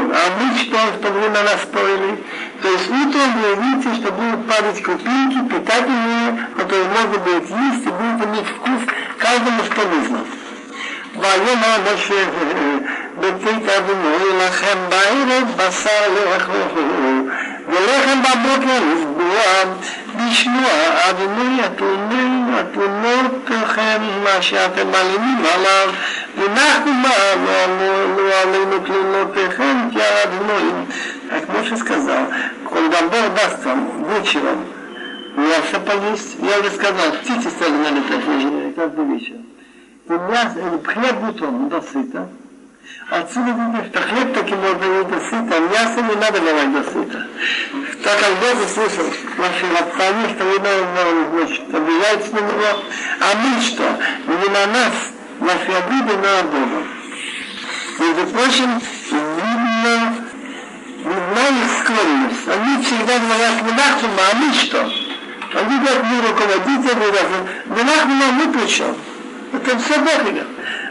на 1.35 1.43
нас 1.43 1.63
спорили, 1.63 2.23
То 2.63 2.69
есть 2.69 2.89
утром 2.89 3.33
вы 3.41 3.63
видите, 3.63 3.95
что 3.95 4.13
будут 4.13 4.47
падать 4.47 4.83
крупинки, 4.83 5.49
питательные, 5.49 6.47
которые 6.57 6.85
можно 6.85 7.19
будет 7.19 7.51
есть 7.51 7.87
и 7.87 7.91
будет 7.91 8.27
иметь 8.27 8.47
вкус 8.47 8.83
каждому, 9.19 9.65
что 9.65 9.89
нужно. 9.89 10.25
ויאמר 11.17 11.95
משה 11.95 12.25
בבית 13.19 13.69
אדוני 13.69 14.47
לכם 14.47 14.79
בערב 14.89 15.57
בשר 15.57 15.91
לאכלו 16.15 17.27
ולחם 17.69 18.23
בבוקר 18.23 18.79
לפגוע 18.93 19.75
לשמוע 20.19 20.71
אדוני 21.11 21.63
התלוני 21.63 22.41
התלונותיכם 22.59 24.03
מה 24.25 24.43
שאתם 24.43 24.91
מעלימים 24.91 25.43
עליו 25.55 25.95
Инаху 26.38 26.90
мавалу 26.90 28.30
алейну 28.44 28.82
клинот 28.82 29.38
эхем 29.38 29.90
ядноим. 29.90 30.88
Так 31.30 31.48
Моше 31.48 31.78
сказал, 31.78 32.28
когда 32.70 33.02
Бог 33.04 33.34
даст 33.36 33.64
вам, 33.64 34.04
бучи 34.04 34.38
вам, 34.40 34.66
у 35.38 35.42
меня 35.42 35.62
все 35.68 35.80
поесть. 35.80 36.36
Я 36.40 36.60
уже 36.60 36.72
сказал, 36.72 37.12
птицы 37.14 37.50
стали 37.50 37.72
на 37.72 37.90
летать 37.90 38.76
каждый 38.76 39.06
вечер. 39.06 39.36
И 40.08 40.12
мясо, 40.12 40.60
и 40.60 40.86
хлеб 40.86 41.24
утром 41.30 41.70
до 41.70 41.82
сыта. 41.82 42.28
Отсюда 43.10 43.52
видно, 43.52 43.86
что 43.90 44.02
хлеб 44.02 44.34
таки 44.34 44.56
можно 44.56 44.84
есть 44.84 45.08
до 45.08 45.20
сыта, 45.22 45.60
мясо 45.60 46.02
не 46.02 46.16
надо 46.16 46.40
давать 46.42 46.74
до 46.74 46.84
сыта. 46.92 47.28
Так 48.04 48.20
как 48.20 48.32
Бог 48.42 48.66
услышал 48.66 49.06
наши 49.38 49.66
отцами, 49.74 50.34
что 50.36 50.44
вы, 50.44 50.60
наверное, 50.60 51.30
значит, 51.32 51.64
обижаетесь 51.74 52.32
на 52.34 52.40
него, 52.40 52.84
а 53.22 53.36
мы 53.38 53.62
что? 53.62 53.84
Не 54.28 54.50
на 54.50 54.66
нас, 54.68 54.94
наши 55.41 55.73
обиды 55.73 56.17
на 56.17 56.43
Бога. 56.45 56.87
Между 57.99 58.27
прочим, 58.33 58.81
видно, 59.11 60.15
видна 60.99 61.49
их 61.49 61.71
склонность. 61.83 62.49
Они 62.49 62.83
всегда 62.83 63.19
говорят, 63.19 63.63
мы 63.63 63.73
нахуй, 63.73 64.09
а 64.09 64.37
мы 64.37 64.55
что? 64.55 64.81
Они 65.55 65.79
говорят, 65.79 66.05
мы 66.05 66.29
руководители, 66.29 67.53
мы 67.67 67.83
нахуй, 67.85 68.47
мы 68.47 68.53
при 68.53 68.67
чем? 68.69 68.97
Это 69.53 69.79
все 69.79 69.99
Бог 69.99 70.31
идет. 70.31 70.47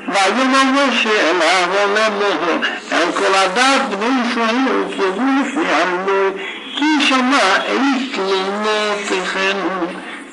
ויאמר 0.09 0.87
משה 0.87 1.09
אליו 1.09 1.69
אומר 1.83 2.09
לו, 2.19 2.53
על 2.91 3.11
כל 3.11 3.33
הדת 3.35 3.81
בני 3.99 4.29
ישראל 4.29 4.55
יוקרבו 4.67 5.21
לפני 5.41 5.73
עמי, 5.73 6.43
כי 6.75 7.05
שמע 7.07 7.57
את 7.57 8.15
תלונותיכם. 8.15 9.57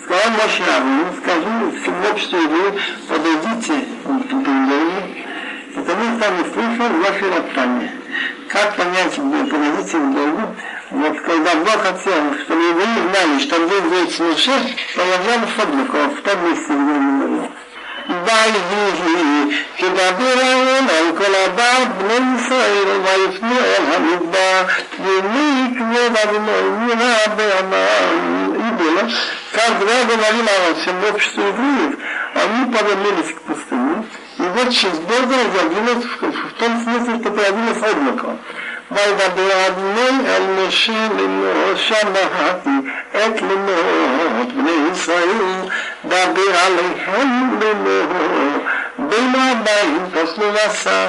Сказал 0.04 0.32
Моше 0.32 0.64
Авину, 0.64 1.14
скажу 1.22 1.72
всему 1.80 2.10
обществу 2.12 2.38
евреев, 2.38 2.82
подойдите 3.08 3.86
к 4.04 4.34
Беньями, 4.34 5.26
потому 5.76 6.18
что 6.18 6.30
он 6.30 6.42
услышал 6.42 6.90
ваше 7.02 7.36
роптание. 7.36 7.92
Как 8.48 8.76
понять, 8.76 9.16
подойдите 9.16 9.98
к 9.98 10.02
Богу? 10.02 10.56
Вот 10.92 11.22
когда 11.22 11.56
Бог 11.56 11.78
хотел, 11.84 12.34
чтобы 12.44 12.62
евреи 12.62 13.10
знали, 13.10 13.40
что 13.40 13.56
он 13.58 13.68
будет 13.68 13.84
говорить 13.84 14.16
с 14.16 14.20
Моше, 14.20 14.52
появлялся 14.96 15.64
облако 15.64 16.10
в 16.16 16.22
том 16.22 16.50
месте, 16.50 16.66
где 16.66 16.74
он 16.74 17.50
говорил. 18.11 18.97
ויהי 19.01 19.65
כדבר 19.77 20.41
ההון 20.43 20.87
על 20.89 21.17
כל 21.19 21.35
הבת 21.35 21.89
בני 21.99 22.37
ישראל 22.41 23.01
ויפנו 23.05 23.59
אל 23.59 23.95
המדבר 23.95 24.63
ומי 25.01 25.79
כבוד 25.79 26.17
אדוני 26.23 26.87
נראה 26.87 27.27
בעמם 27.37 28.37
идола, 28.57 29.09
как 29.53 29.79
два 29.81 30.05
говорим 30.05 30.47
о 30.49 30.75
всем 30.75 30.97
обществе 31.13 31.49
евреев, 31.49 31.99
они 32.35 32.73
повернулись 32.73 33.35
к 33.35 33.43
пустыне, 33.43 34.05
и 34.39 34.43
вот 34.43 34.71
через 34.71 34.99
Бога 34.99 35.35
разобралось 35.45 36.05
в 36.05 36.53
том 36.59 36.83
смысле, 36.83 37.21
что 37.21 37.31
появилось 37.31 37.79
облако. 37.79 38.39
וידבר 38.92 39.68
אדוני 39.68 40.28
אל 40.28 40.68
משה 40.68 41.08
לאמור 41.18 41.76
שמעתי 41.76 42.70
את 43.12 43.42
לאמות 43.42 44.54
בני 44.54 44.92
ישראל 44.92 45.68
דבר 46.06 46.58
עליהם 46.66 47.60
לאמור 47.62 48.14
בין 48.98 49.34
הבאים 49.36 50.06
תאכלו 50.14 50.46
בשר 50.52 51.08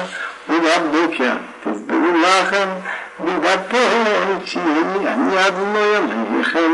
ובבוקר 0.49 1.33
תסברו 1.63 2.13
לכם 2.21 2.69
בדפות 3.19 4.57
אני 5.07 5.47
אדוני 5.47 5.79
אלוהיכם 5.79 6.73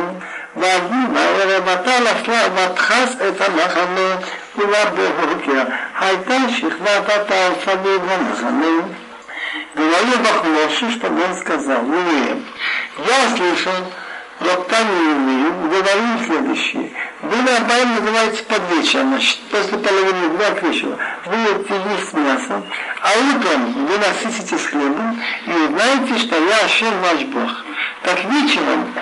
ויהי 0.57 1.07
בערב 1.13 1.69
אתה 1.69 1.91
נפלה 1.99 2.41
ותכס 2.55 3.15
את 3.15 3.41
המחנה 3.41 4.15
ובבוקר 4.57 5.63
הייתה 5.99 6.35
שכבת 6.49 7.09
התעופה 7.09 7.75
במחנה 7.75 8.77
Говорил 9.73 10.19
Бахмоши, 10.19 10.91
что 10.91 11.07
он 11.07 11.35
сказал 11.39 11.83
евреям. 11.83 12.45
Я 12.97 13.35
слышал 13.35 13.73
роптание 14.39 15.09
евреев, 15.11 15.69
говорил 15.69 16.25
следующее. 16.25 16.91
Вы 17.21 17.35
на 17.37 17.57
Абайм 17.57 17.95
называете 17.95 18.43
под 18.43 18.61
вечер, 18.71 19.01
значит, 19.01 19.39
после 19.51 19.77
половины 19.77 20.37
дня 20.37 20.51
к 20.51 20.63
вечеру. 20.63 20.97
Будете 21.25 21.81
есть 21.97 22.13
мясо, 22.13 22.63
а 23.01 23.09
утром 23.35 23.85
вы 23.85 23.97
насытитесь 23.97 24.65
хлебом 24.65 25.19
и 25.45 25.51
узнаете, 25.51 26.17
что 26.19 26.35
я 26.35 26.65
Ашем 26.65 27.01
ваш 27.01 27.23
Бог. 27.25 27.51
Так 28.03 28.23
вечером 28.25 28.93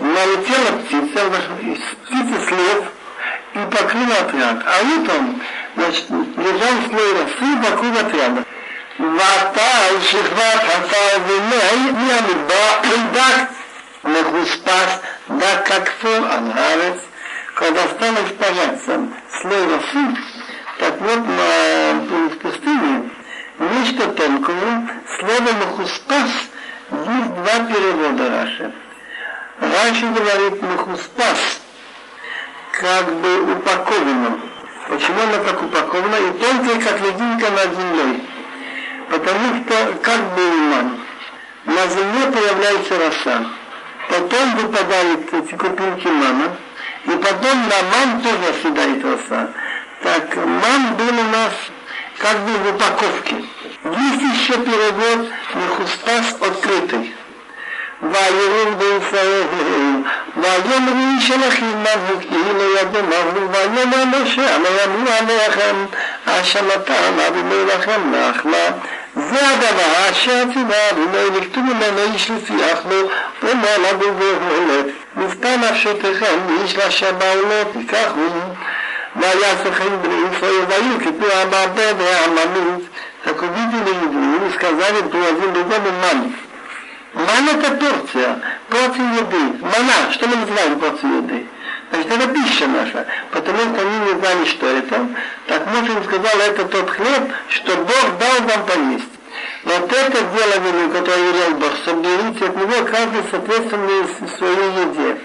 налетела 0.00 0.78
птица, 0.82 1.30
птица 2.04 2.46
след 2.48 2.84
и 3.54 3.74
покрыла 3.74 4.14
отряд. 4.20 4.62
А 4.66 5.00
утром, 5.00 5.40
значит, 5.76 6.10
лежал 6.10 6.90
слой 6.90 7.12
росы 7.12 7.70
вокруг 7.70 7.98
отряда. 7.98 8.44
ואתה 9.01 9.87
על 9.89 10.01
שכבת 10.01 10.63
הפרווילי 10.75 11.91
מהמדבר 11.91 12.79
דק 13.11 13.49
מחוספס, 14.03 14.97
דק 15.29 15.65
ככפור 15.65 16.15
על 16.15 16.51
הארץ, 16.55 16.97
когда 17.57 17.87
стал 17.87 18.13
испаряться 18.23 19.07
слой 19.41 19.65
росы, 19.65 20.15
так 20.77 21.01
вот 21.01 21.25
на, 21.25 21.93
в 22.29 22.37
пустыне 22.37 23.09
нечто 23.57 24.07
тонкое, 24.09 24.87
слово 25.17 25.51
махуспас 25.59 26.29
есть 26.91 27.33
два 27.33 27.59
перевода 27.67 28.29
Раши. 28.29 28.71
Раньше 29.59 30.05
говорит 30.05 30.61
махуспас, 30.61 31.61
как 32.73 33.11
бы 33.15 33.53
упаковано. 33.53 34.39
Почему 34.87 35.19
оно 35.23 35.43
так 35.43 35.61
упаковано? 35.63 36.15
И 36.15 36.31
тонкое, 36.39 36.79
как 36.79 37.01
лединка 37.01 37.49
над 37.49 37.75
землей 37.75 38.23
потому 39.11 39.63
что 39.63 39.93
как 40.01 40.21
бы 40.35 40.41
иман, 40.41 40.99
на 41.65 41.87
земле 41.87 42.31
появляется 42.31 42.97
роса, 42.97 43.45
потом 44.09 44.55
выпадают 44.55 45.33
эти 45.33 45.55
крупинки 45.55 46.07
мана, 46.07 46.57
и 47.05 47.11
потом 47.11 47.57
на 47.69 47.81
ман 47.91 48.21
тоже 48.21 48.49
оседает 48.49 49.03
роса. 49.03 49.49
Так 50.03 50.35
ман 50.35 50.95
был 50.95 51.09
у 51.09 51.31
нас 51.31 51.53
как 52.17 52.37
бы 52.39 52.51
в 52.51 52.75
упаковке. 52.75 53.35
Есть 53.83 54.21
еще 54.33 54.53
перевод 54.59 55.29
Мехуспас 55.55 56.35
открытый. 56.41 57.13
ויראו 58.01 58.75
בישראל, 58.77 59.43
ויאמרו 60.37 60.93
איש 61.17 61.31
אלוהים 61.31 61.83
מהו 61.83 62.19
כאילו 62.21 62.75
ידמנו, 62.77 63.51
ויאמר 63.51 64.05
משה, 64.05 64.55
אנו 64.55 64.65
יאמרו 64.65 65.11
עליכם, 65.19 65.85
האשמתם 66.25 67.19
אדוני 67.27 67.65
לכם 67.65 68.11
נחלה. 68.11 68.69
זה 69.15 69.49
הדבר 69.49 70.11
אשר 70.11 70.43
ציווה 70.53 70.89
אדוני 70.89 71.39
לכתוב 71.39 71.63
ממנו 71.63 72.13
איש 72.13 72.31
לפי 72.31 72.53
אכלו 72.73 73.09
ומעלה 73.43 73.89
ובהולת. 73.95 74.85
נפתה 75.17 75.57
נפשותיכם 75.57 76.39
מאיש 76.47 76.77
לאשר 76.77 77.11
בעולות 77.11 77.67
תיקחו 77.73 78.19
ויעשו 79.15 79.71
חיים 79.73 80.01
בני 80.01 80.15
ישראל 80.31 80.65
והיו 80.69 80.99
כפי 80.99 81.33
המעבד 81.33 81.93
והעממית. 81.97 82.89
Так 83.27 83.41
увидели 83.41 83.93
евреи 84.05 84.47
и 84.47 84.53
сказали, 84.53 85.01
привозили 85.09 85.63
дому 85.63 85.91
ман. 86.01 86.33
Ман 87.13 87.49
это 87.49 87.71
порция, 87.71 88.39
порция 88.69 89.13
еды. 89.15 89.57
Мана, 89.59 90.13
что 90.13 90.27
мы 90.27 90.37
называем 90.37 90.79
порцией 90.79 91.17
еды? 91.17 91.47
Значит, 91.92 92.10
это 92.10 92.28
пища 92.28 92.66
наша. 92.66 93.06
Потому 93.30 93.58
что 93.58 93.80
они 93.82 93.98
не 93.98 94.18
знали, 94.18 94.44
что 94.46 94.66
это. 94.66 95.06
Так 95.46 95.66
Моше 95.66 96.04
сказал, 96.04 96.40
это 96.40 96.64
тот 96.64 96.90
хлеб, 96.90 97.30
что 97.48 97.76
Бог 97.76 98.18
дал 98.18 98.48
вам 98.48 98.66
поесть. 98.66 99.12
Вот 99.64 99.92
это 99.92 100.18
дело, 100.22 100.88
которое 100.92 101.32
велел 101.32 101.54
Бог, 101.54 101.72
соберите 101.84 102.46
от 102.46 102.56
него 102.56 102.84
каждый 102.90 103.22
соответственно 103.30 104.28
своей 104.38 104.70
еде. 104.80 105.18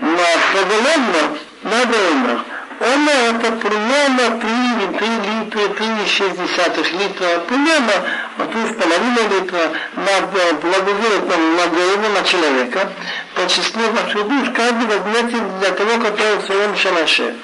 Но 0.00 0.18
поголовно 0.52 1.38
надо 1.62 1.96
умер. 2.12 2.40
Он 2.80 3.08
это 3.08 3.52
примерно 3.52 4.40
3, 4.40 4.98
3 4.98 5.08
литра, 5.08 5.60
3,6 5.60 6.98
литра, 6.98 7.38
примерно 7.46 7.92
3,5 8.38 9.40
литра 9.40 9.72
на 9.94 10.54
благоверном 10.56 11.56
на 11.56 11.66
голову 11.68 12.08
на 12.14 12.22
человека. 12.24 12.92
По 13.34 13.48
числу 13.48 13.82
ваших 13.90 14.26
душ 14.26 14.48
каждый 14.54 14.86
возьмете 14.86 15.36
для 15.60 15.70
того, 15.70 16.00
который 16.00 16.36
в 16.38 16.46
своем 16.46 16.76
шалаше. 16.76 17.34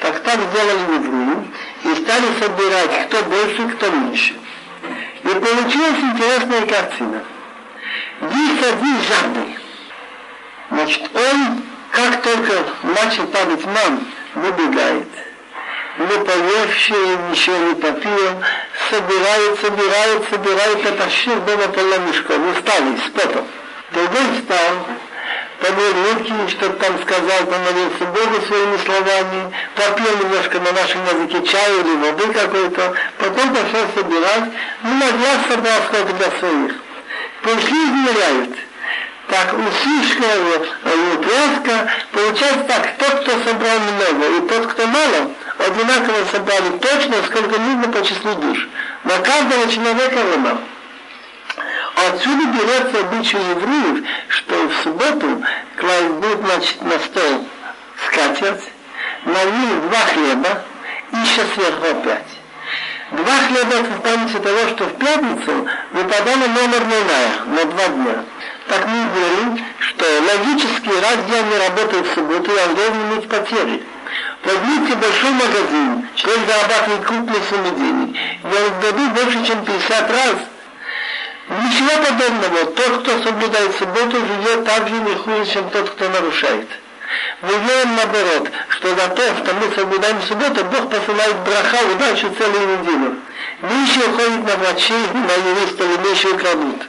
Так 0.00 0.20
так 0.20 0.38
сделали 0.50 0.94
евреи 0.94 1.50
и 1.84 2.02
стали 2.02 2.26
собирать, 2.40 3.08
кто 3.08 3.22
больше, 3.24 3.68
кто 3.76 3.90
меньше. 3.90 4.34
И 5.24 5.28
получилась 5.28 6.00
интересная 6.00 6.66
картина. 6.66 7.22
Есть 8.22 8.62
один 8.62 8.96
жадный, 9.08 9.58
Значит, 10.70 11.10
он, 11.14 11.62
как 11.90 12.22
только 12.22 12.52
начал 12.82 13.26
падать 13.26 13.64
мам, 13.66 14.06
выбегает. 14.34 15.08
Не 15.98 16.24
поевший, 16.24 17.16
ничего 17.30 17.56
не 17.56 17.74
попил, 17.74 18.42
собирает, 18.90 19.60
собирает, 19.60 20.22
собирает, 20.30 20.82
потащил 20.82 21.40
дома 21.40 21.68
полно 21.68 21.98
мешков, 21.98 22.38
усталый, 22.56 22.96
с 22.96 23.10
потом. 23.10 23.46
Другой 23.92 24.22
встал, 24.38 24.86
помыл 25.60 26.14
руки, 26.14 26.32
что 26.48 26.70
там 26.70 27.02
сказал, 27.02 27.44
помолился 27.44 28.04
Богу 28.06 28.46
своими 28.46 28.76
словами, 28.78 29.52
попил 29.74 30.16
немножко 30.22 30.60
на 30.60 30.72
нашем 30.72 31.04
языке 31.04 31.46
чаю 31.46 31.80
или 31.80 31.96
воды 31.96 32.32
какой-то, 32.32 32.94
потом 33.18 33.50
пошел 33.50 33.86
собирать, 33.94 34.44
ну, 34.82 34.90
на 34.94 35.10
глаз 35.10 35.38
собрал 35.48 35.80
сколько 35.88 36.12
для 36.14 36.30
своих. 36.38 36.72
Пришли 37.42 37.84
измеряют. 37.84 38.69
Так, 39.30 39.54
у 39.54 39.62
слишком 39.82 40.26
плоско, 41.22 41.90
получается 42.10 42.64
так, 42.66 42.96
тот, 42.98 43.20
кто 43.20 43.30
собрал 43.48 43.78
много, 43.78 44.36
и 44.36 44.48
тот, 44.48 44.66
кто 44.72 44.86
мало, 44.88 45.30
одинаково 45.58 46.24
собрали 46.32 46.78
точно, 46.78 47.14
сколько 47.26 47.60
нужно 47.60 47.92
по 47.92 48.04
числу 48.04 48.34
душ. 48.34 48.68
На 49.04 49.18
каждого 49.18 49.70
человека 49.70 50.16
равно. 50.16 50.58
Отсюда 52.08 52.44
берется 52.46 53.00
обычай 53.00 53.36
евреев, 53.36 54.04
что 54.28 54.68
в 54.68 54.74
субботу 54.82 55.44
кладут 55.76 56.40
значит, 56.44 56.82
на 56.82 56.98
стол 56.98 57.46
скатерть, 58.06 58.64
на 59.26 59.44
ним 59.44 59.88
два 59.88 60.00
хлеба 60.12 60.64
и 61.12 61.16
еще 61.18 61.42
сверху 61.54 61.86
опять. 61.88 62.26
Два 63.12 63.36
хлеба 63.48 63.74
это 63.74 63.90
в 63.90 64.02
памяти 64.02 64.38
того, 64.38 64.68
что 64.70 64.84
в 64.86 64.98
пятницу 64.98 65.68
выпадало 65.92 66.46
номер 66.48 66.84
на 67.46 67.64
два 67.64 67.88
дня. 67.88 68.24
Так 68.70 68.86
мы 68.86 69.04
говорим, 69.04 69.64
что 69.80 70.04
логически, 70.04 70.90
раз 70.90 71.18
я 71.28 71.42
не 71.42 71.58
работаю 71.58 72.04
в 72.04 72.14
субботу, 72.14 72.52
я 72.52 72.66
должен 72.68 73.12
иметь 73.12 73.28
потери. 73.28 73.82
Возьмите 74.44 74.94
большой 74.94 75.30
магазин, 75.30 76.06
человек 76.14 76.42
зарабатывает 76.46 77.04
крупные 77.04 77.42
суммы 77.50 77.70
денег, 77.70 78.16
я 78.44 78.92
даю 78.92 79.10
больше, 79.10 79.44
чем 79.44 79.64
50 79.64 80.10
раз, 80.10 80.36
Ничего 81.50 81.90
подобного. 82.04 82.66
Тот, 82.76 83.02
кто 83.02 83.22
соблюдает 83.24 83.74
субботу, 83.74 84.18
живет 84.18 84.64
так 84.64 84.86
же 84.86 84.94
не 84.94 85.14
хуже, 85.16 85.46
чем 85.52 85.68
тот, 85.70 85.90
кто 85.90 86.08
нарушает. 86.08 86.68
Мы 87.42 87.50
знаем 87.50 87.96
наоборот, 87.96 88.50
что 88.68 88.88
за 88.90 89.08
то, 89.08 89.22
что 89.34 89.54
мы 89.54 89.74
соблюдаем 89.74 90.22
субботу, 90.22 90.64
Бог 90.66 90.88
посылает 90.88 91.36
браха, 91.38 91.78
удачу 91.92 92.32
целую 92.38 92.78
неделю. 92.78 93.16
Меньше 93.62 93.98
уходит 93.98 94.46
на 94.46 94.56
врачей, 94.58 95.02
на 95.12 95.50
юристов, 95.50 95.86
и 95.92 96.08
меньше 96.08 96.28
украдут. 96.28 96.86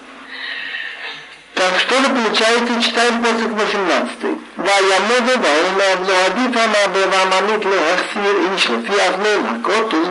Так 1.54 1.80
что 1.80 1.94
же 2.02 2.08
получается, 2.10 2.82
читаем 2.82 3.22
после 3.22 3.46
18. 3.46 4.36
ויעמוד 4.58 5.42
בעולם 5.42 6.08
לא 6.08 6.14
עדיף 6.26 6.56
המעבר 6.56 7.06
והממית 7.10 7.64
להחסיר 7.64 8.36
איש 8.52 8.70
לפי 8.70 9.08
אבנן 9.08 9.60
הכותל 9.60 10.04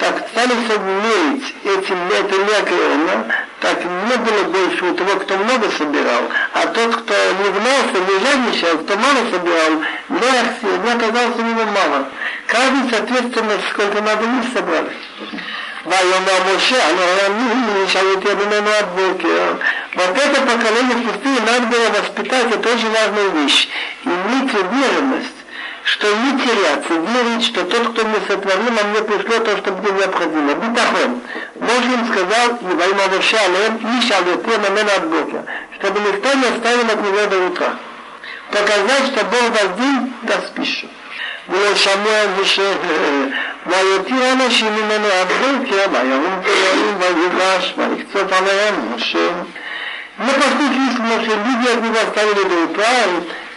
так 0.00 0.16
стали 0.32 0.54
мерить 0.54 1.54
этим, 1.62 1.98
это 2.08 2.36
некое, 2.38 3.44
так 3.60 3.84
не 3.84 4.16
было 4.16 4.44
больше 4.44 4.84
у 4.86 4.94
того, 4.94 5.20
кто 5.20 5.36
много 5.36 5.70
собирал, 5.76 6.22
а 6.54 6.66
тот, 6.68 6.96
кто 6.96 7.14
не 7.14 7.50
гнался, 7.50 7.98
не 8.08 8.18
жадничал, 8.24 8.78
кто 8.78 8.96
мало 8.96 9.30
собирал, 9.30 9.84
не, 10.08 10.84
не 10.84 10.90
оказался 10.90 11.36
у 11.36 11.42
него 11.42 11.64
мало. 11.64 12.08
Каждый, 12.46 12.90
соответственно, 12.90 13.52
сколько 13.70 14.00
надо 14.00 14.26
не 14.26 14.42
собрали. 14.54 14.96
Вайома 15.85 16.51
Моше, 16.51 16.75
Анарамин, 16.81 17.87
Шалите 17.87 18.33
Бенамадбекер. 18.33 19.59
Вот 19.93 20.17
это 20.17 20.41
поколение 20.41 20.97
в 20.97 21.11
пустыне 21.11 21.39
надо 21.45 21.67
было 21.67 21.89
воспитать, 21.89 22.51
это 22.51 22.69
очень 22.73 22.89
важная 22.89 23.27
вещь. 23.29 23.69
Иметь 24.03 24.51
уверенность, 24.51 25.37
что 25.83 26.07
не 26.07 26.39
теряться, 26.39 26.91
верить, 26.91 27.45
что 27.45 27.65
тот, 27.65 27.89
кто 27.89 28.03
мне 28.03 28.17
сотворил, 28.27 28.73
а 28.81 28.87
мне 28.87 29.01
пришло 29.03 29.39
то, 29.45 29.57
что 29.57 29.73
мне 29.73 29.91
необходимо. 29.91 30.53
Битахон. 30.55 31.21
Бог 31.53 31.81
им 31.85 32.07
сказал, 32.11 32.57
Вайома 32.61 33.07
Моше, 33.15 33.37
Анарамин, 33.37 34.01
Шалите 34.01 34.57
Бенамадбекер, 34.57 35.43
чтобы 35.77 35.99
никто 35.99 36.33
не 36.33 36.45
оставил 36.47 36.85
от 36.89 37.03
него 37.03 37.25
до 37.27 37.45
утра. 37.45 37.75
Показать, 38.49 39.05
что 39.13 39.23
Бог 39.25 39.49
вас 39.51 39.77
день, 39.77 40.13
да 40.23 40.33
спишь. 40.47 40.85
ולא 41.48 41.74
שמע 41.74 42.40
משה, 42.42 42.72
ויותיר 43.66 44.32
אנשים 44.32 44.74
ממנו 44.74 45.06
עד 45.06 45.28
בוקר, 45.28 45.76
וירום 45.92 46.40
תלויים 46.42 46.96
ויוגש, 46.98 47.74
ויקצות 47.76 48.32
עליהם 48.32 48.74
משה. 48.94 49.28
Мы 50.20 50.32
послушали, 50.34 51.24
что 51.24 51.34
люди 51.34 51.68
от 51.72 51.82
него 51.82 51.96
оставили 51.96 52.44
до 52.46 52.64
утра, 52.64 52.84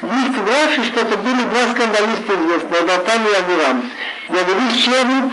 есть 0.02 0.38
Раши, 0.48 0.86
что 0.86 1.02
это 1.02 1.18
были 1.18 1.44
два 1.44 1.72
скандалиста 1.74 2.34
известные, 2.34 2.82
Датан 2.84 3.22
и 3.26 3.34
Авирам. 3.36 3.92
Говорили 4.30 4.80
Шеву, 4.80 5.32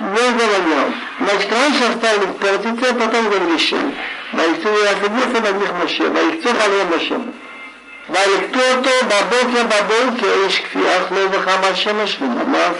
не 0.00 0.30
говорил. 0.38 0.94
Значит, 1.20 1.52
раньше 1.52 1.84
оставили 1.84 2.32
портице, 2.32 2.90
а 2.90 2.94
потом 2.94 3.28
говорили 3.28 3.58
Шеву. 3.58 3.92
ויקצו 4.34 4.68
יעקבו 4.84 5.40
בגליך 5.40 5.72
משה, 5.84 6.04
ויקצו 6.04 6.48
עליהם 6.48 6.88
משה. 6.96 7.14
ויקטו 8.08 8.60
אותו 8.76 8.90
בבוקר 9.06 9.62
בבוקר, 9.62 10.32
איש 10.44 10.60
כפי 10.60 10.78
אכלו 10.78 11.32
וחם 11.32 11.60
השמש 11.62 12.18
ונמף. 12.20 12.76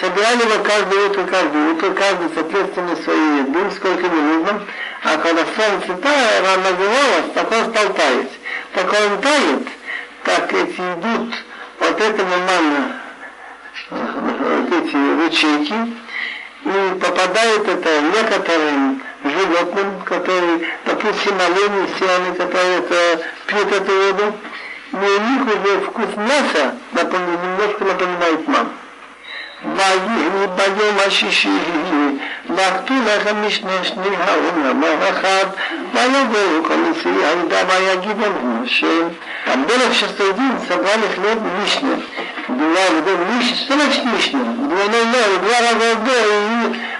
Собирали 0.00 0.42
его 0.42 0.64
каждое 0.64 1.06
утро, 1.06 1.24
каждое 1.24 1.72
утро, 1.72 1.90
каждый 1.90 2.30
соответственно 2.34 2.96
своей 2.96 3.40
еды, 3.40 3.70
сколько 3.76 4.06
ему 4.06 4.22
нужно. 4.22 4.62
А 5.04 5.16
когда 5.18 5.44
солнце 5.44 5.98
рано 6.42 6.70
нагревалось, 6.70 7.32
так 7.34 7.52
он 7.52 7.70
стал 7.70 7.92
таять. 7.92 8.32
Так 8.74 8.86
он 8.86 9.20
тает, 9.20 9.68
так 10.24 10.52
эти 10.52 10.80
идут 10.80 11.34
от 11.78 12.00
этого 12.00 12.36
манна 12.38 13.02
вот 13.90 14.72
эти 14.72 15.22
ручейки, 15.22 15.74
и 16.64 16.98
попадает 17.00 17.68
это 17.68 18.00
некоторым 18.00 19.02
животным, 19.26 20.00
которые, 20.04 20.60
допустим, 20.84 21.34
олени, 21.40 21.88
все 21.94 22.16
они, 22.16 22.36
которые 22.36 22.78
это, 22.78 23.22
пьют 23.46 23.72
эту 23.72 23.92
воду, 23.92 24.34
но 24.92 25.00
у 25.00 25.20
них 25.20 25.42
уже 25.46 25.80
вкус 25.86 26.16
мяса 26.16 26.74
напоминает, 26.92 27.40
немножко 27.42 27.84
напоминает 27.84 28.48
маму. 28.48 28.70
ויהי 29.64 30.46
ביום 30.56 30.96
השישי, 31.06 31.48
לקטו 32.50 32.94
לחם 33.06 33.46
משנה 33.46 33.84
שני 33.84 34.16
העולם 34.16 34.82
האחד, 34.84 35.46
ויבואו 35.94 36.64
כל 36.68 36.74
נשיאי 36.74 37.24
העדה 37.24 37.62
ויגידו 37.68 38.30
משה. 38.44 39.08
Амбелов 39.53 39.93
шестой 39.93 40.33
день 40.33 40.59
собрали 40.67 41.07
хлеб 41.15 41.39
Мишне. 41.61 42.03
Два 42.47 42.85
в 43.15 43.35
Мишне, 43.35 43.55
что 43.55 43.73
значит 43.73 44.03
Мишне? 44.05 44.39
Двойной 44.39 45.05
ноль, 45.05 45.39
два 45.41 45.59
раза 45.61 45.95
в 45.95 46.03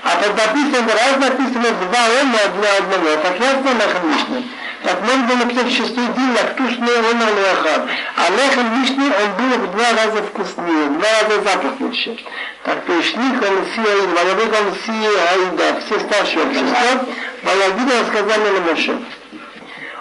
а 0.04 0.16
под 0.18 0.38
написано, 0.38 0.94
раз 0.94 1.18
написано 1.20 1.70
два 1.72 2.04
ома 2.22 2.40
для 2.56 2.78
одного. 2.78 3.22
Так 3.22 3.40
ясно 3.40 3.74
нахам 3.74 4.10
Мишне. 4.10 4.44
Так 4.84 5.02
можно 5.02 5.24
было 5.28 5.36
написать 5.38 5.72
шестой 5.72 6.08
день, 6.16 6.38
а 6.40 6.48
кто 6.54 6.64
ж 6.70 6.78
не 6.78 6.92
он 6.92 7.20
лехам. 7.20 7.90
А 8.16 8.30
лехам 8.30 8.82
Мишне 8.82 9.06
он 9.06 9.30
был 9.36 9.68
в 9.68 9.72
два 9.72 9.90
раза 9.92 10.24
вкуснее, 10.24 10.88
в 10.88 11.00
два 11.00 11.10
раза 11.22 11.42
запах 11.44 11.80
лучше. 11.80 12.18
Так 12.64 12.84
он 13.42 13.66
сия, 13.76 14.08
Валабек 14.08 14.54
он 14.62 14.74
сия, 14.86 15.12
Аида, 15.34 15.82
все 15.86 16.00
старшие 16.00 16.46
общества, 16.46 17.06
Валагида 17.44 18.02
рассказали 18.02 18.50
на 18.50 18.72
Моше. 18.72 18.98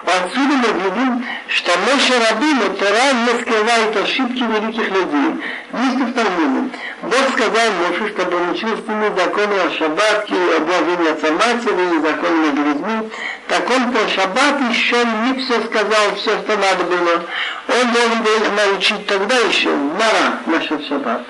Отсюда 0.07 0.55
мы 0.55 0.69
видим, 0.69 1.25
что 1.49 1.73
Моше 1.81 2.15
Рабину 2.17 2.75
Тора 2.77 3.13
не 3.27 3.43
скрывает 3.43 3.97
ошибки 3.97 4.39
великих 4.39 4.89
людей. 4.89 5.43
Есть 5.73 6.15
Талмуде. 6.15 6.79
Бог 7.03 7.33
сказал 7.33 7.73
Моше, 7.83 8.15
чтобы 8.15 8.37
он 8.37 8.51
учил 8.51 8.69
с 8.69 8.87
ними 8.87 9.13
законы 9.19 9.55
о 9.67 9.71
шаббатке, 9.77 10.35
о 10.57 10.61
блажении 10.61 11.11
отца 11.11 11.33
матери, 11.33 12.01
законы 12.07 12.39
между 12.39 12.63
людьми. 12.63 13.11
Так 13.49 13.69
он 13.69 13.91
про 13.91 14.09
шаббат 14.09 14.61
еще 14.71 14.97
не 15.05 15.41
все 15.41 15.61
сказал, 15.63 16.15
все, 16.15 16.39
что 16.39 16.57
надо 16.57 16.85
было. 16.85 17.25
Он 17.67 17.93
должен 17.93 18.23
был 18.23 18.53
научить 18.65 19.07
тогда 19.09 19.35
еще, 19.39 19.71
мара 19.71 20.39
насчет 20.47 20.87
шаббат. 20.87 21.23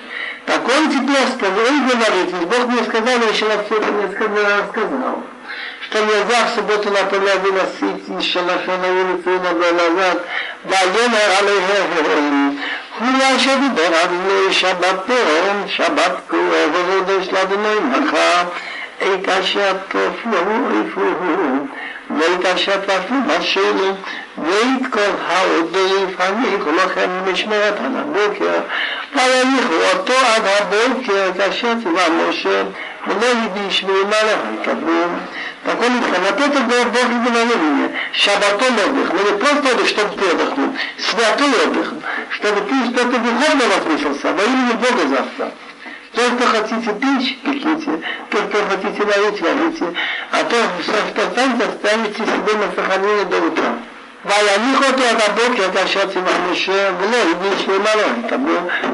Так 0.45 0.61
он 0.67 0.91
теперь 0.91 1.27
сказал, 1.35 1.65
он 1.67 1.87
говорит, 1.87 2.47
Бог 2.47 2.67
мне 2.67 2.83
сказал, 2.83 3.17
еще 3.27 3.45
все 3.65 3.75
это 3.75 3.91
не 3.91 4.13
сказал 4.13 5.23
שתלעזר 5.89 6.47
סבותו 6.55 6.89
לפלא 6.89 7.31
ולסיצי 7.43 8.21
שלכן 8.21 8.79
היו 8.83 9.03
לפעמים 9.17 9.45
הגולזת 9.45 10.17
ויאמר 10.65 11.37
עליהם. 11.39 12.57
הוא 12.99 13.07
לא 13.19 13.39
שדיבר 13.39 13.95
על 14.01 14.07
בני 14.07 14.53
שבת 14.53 14.95
פרם 15.07 15.67
שבת 15.67 16.11
כואב 16.27 16.69
ורודש 16.73 17.27
לאדוני 17.31 17.75
מחר 17.79 18.43
את 18.97 19.29
אשר 19.29 19.73
תפלו 19.87 20.37
יפלו 20.81 21.11
ואת 22.09 22.45
אשר 22.45 22.77
תפלו 22.77 23.17
בשלו 23.27 23.95
ואת 24.37 24.91
כל 24.91 25.11
העודו 25.27 25.79
יפניחו 25.79 26.71
לכם 26.71 27.09
משמרת 27.31 27.73
עד 27.79 27.91
הבוקר. 27.95 28.59
ויניחו 29.15 29.73
אותו 29.93 30.13
עד 30.13 30.43
הבוקר 30.45 31.31
כאשר 31.37 31.73
צבא 31.83 32.07
משה 32.29 32.63
ולא 33.06 33.26
הגיש 33.26 33.84
ואימה 33.84 34.16
יקבלו. 34.60 35.06
Такой 35.64 35.88
вот 35.90 36.40
это 36.40 36.60
был 36.60 36.84
Бог 36.90 37.08
мгновения. 37.08 37.92
Шабатон 38.12 38.74
отдых, 38.84 39.12
но 39.12 39.30
не 39.30 39.38
просто 39.38 39.74
отдых, 39.74 39.86
чтобы 39.86 40.16
ты 40.16 40.30
отдохнул, 40.30 40.74
святой 40.98 41.52
отдых, 41.64 41.94
чтобы 42.30 42.60
ты 42.62 42.84
что-то 42.86 43.18
духовно 43.18 43.64
возвысился, 43.68 44.32
во 44.32 44.42
имя 44.42 44.74
Бога 44.74 45.06
завтра. 45.08 45.52
То, 46.14 46.20
что 46.20 46.46
хотите 46.48 46.92
пить, 46.94 47.42
пеките, 47.42 48.02
то, 48.28 48.38
что 48.38 48.66
хотите 48.68 49.04
варить, 49.04 49.40
варите, 49.40 49.94
а 50.32 50.44
то, 50.44 50.56
что 50.82 51.28
останется, 51.28 51.68
оставите 51.68 52.22
себе 52.24 52.52
на 52.58 52.72
сохранение 52.74 53.24
до 53.26 53.38
утра. 53.38 53.72
ויניח 54.24 54.82
אותו 54.88 55.02
עד 55.02 55.20
הבוקר 55.26 55.72
כאשר 55.72 56.06
ציווה 56.12 56.32
משה 56.50 56.90
ולא 56.98 57.16
הגיש 57.16 57.68
למעלה, 57.68 58.02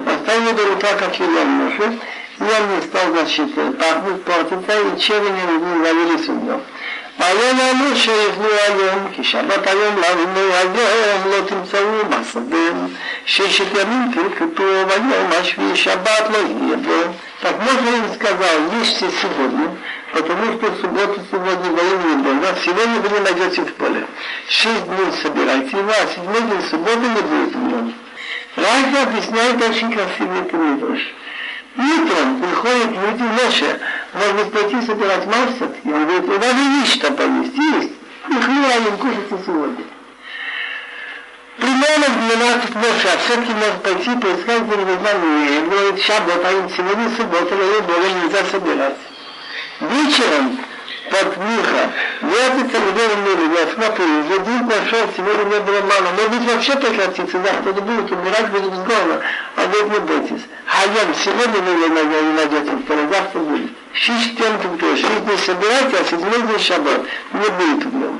оставили 0.06 0.52
до 0.52 0.62
утра, 0.72 0.88
как 0.98 1.18
велел 1.20 1.44
Моше, 1.44 1.92
и 1.92 2.21
он 2.40 2.76
не 2.76 2.82
стал, 2.82 3.12
значит, 3.12 3.54
пахнуть, 3.78 4.24
портиться, 4.24 4.80
и 4.80 5.00
червями 5.00 5.40
не 5.58 5.82
ловили 5.82 6.16
судьбу. 6.24 6.60
ויאמר 7.18 7.72
משה 7.92 8.12
יבנו 8.12 8.48
היום, 8.68 9.08
כי 9.12 9.24
שבת 9.24 9.66
היום 9.66 9.94
לנו 9.96 10.40
היום 10.54 11.22
לא 11.30 11.46
תמצאו 11.46 12.04
בשדה, 12.08 12.86
шесть 13.26 13.60
ימים 13.60 14.10
תלכתו, 14.14 14.62
ויום 14.62 15.30
השביעי 15.40 15.76
שבת 15.76 16.30
לא 16.30 16.38
יהיה 16.38 16.76
בו. 16.76 17.12
Так 17.40 17.54
можно 17.60 17.88
им 17.88 18.14
сказал, 18.14 18.82
ешьте 18.82 19.06
сегодня, 19.22 19.76
потому 20.12 20.54
что 20.54 20.72
в 20.72 20.80
субботу 20.80 21.20
сегодня 21.30 21.70
военный 21.70 22.24
дом. 22.24 22.40
Вас 22.40 22.58
сегодня 22.64 22.98
вы 23.00 23.08
не 23.10 23.20
найдете 23.20 23.62
в 23.62 23.74
поле. 23.74 24.06
Шесть 24.48 24.84
дней 24.86 25.12
собирайте 25.22 25.76
его, 25.76 25.90
а 25.90 26.06
седьмой 26.12 26.40
день 26.40 26.68
субботы 26.68 26.98
не 26.98 27.22
будет 27.22 27.54
в 27.54 27.62
нем. 27.62 27.94
Раша 28.56 29.02
объясняет 29.04 29.62
очень 29.62 29.92
красивый 29.92 30.40
это 30.40 30.56
мидраш. 30.56 31.14
Утром 31.75 32.39
приходит 32.39 32.91
люди 32.91 33.23
Моше, 33.23 33.79
может 34.13 34.51
пойти 34.53 34.81
собирать 34.85 35.25
марсет, 35.25 35.75
и 35.83 35.91
он 35.91 36.05
говорит, 36.05 36.29
у 36.29 36.39
вас 36.39 36.53
есть 36.53 36.95
что 36.95 37.11
поесть, 37.13 37.57
есть. 37.57 37.93
И 38.29 38.33
хлеб 38.33 38.99
кушайте 38.99 39.43
сегодня. 39.43 39.83
Примерно 41.57 42.05
в 42.09 42.35
12 42.37 42.75
Моше, 42.75 43.09
а 43.11 43.17
все-таки 43.17 43.53
может 43.53 43.81
пойти 43.81 44.15
поискать 44.19 44.67
зарегулярные. 44.69 45.61
Он 45.61 45.69
говорит, 45.69 46.03
шаббат, 46.03 46.45
а 46.45 46.69
сегодня 46.75 47.09
суббота, 47.17 47.55
но 47.55 47.81
было 47.81 48.05
нельзя 48.21 48.43
собирать. 48.51 48.97
Вечером 49.79 50.59
под 51.13 51.37
Миха, 51.37 51.91
вертится 52.21 52.77
людей 52.79 53.07
в 53.07 53.19
мире, 53.21 53.53
я 53.53 53.67
смотрю, 53.73 54.23
за 54.29 54.39
день 54.39 54.67
прошел, 54.67 55.07
сегодня 55.15 55.43
не 55.43 55.59
было 55.59 55.81
мало, 55.81 56.09
может 56.15 56.31
быть 56.31 56.51
вообще 56.51 56.75
прекратится, 56.75 57.37
да, 57.37 57.49
кто-то 57.61 57.81
будет 57.81 58.11
умирать, 58.11 58.49
будет 58.49 58.73
с 58.73 58.77
голода, 58.77 59.21
а 59.55 59.61
вы 59.67 59.89
не 59.89 59.99
бойтесь. 59.99 60.45
Хайям, 60.65 61.13
сегодня 61.13 61.61
вы 61.61 61.73
не 61.73 62.33
найдете, 62.33 62.71
завтра 63.11 63.39
будет. 63.39 63.71
Шесть 63.93 64.37
тем, 64.37 64.57
кто 64.57 64.95
шесть 64.95 65.25
дней 65.25 65.37
собирайте, 65.37 65.97
а 66.01 66.03
седьмой 66.03 66.41
день 66.41 66.59
шаббат, 66.59 67.01
не 67.33 67.49
будет 67.49 67.85
в 67.85 67.95
нем. 67.95 68.19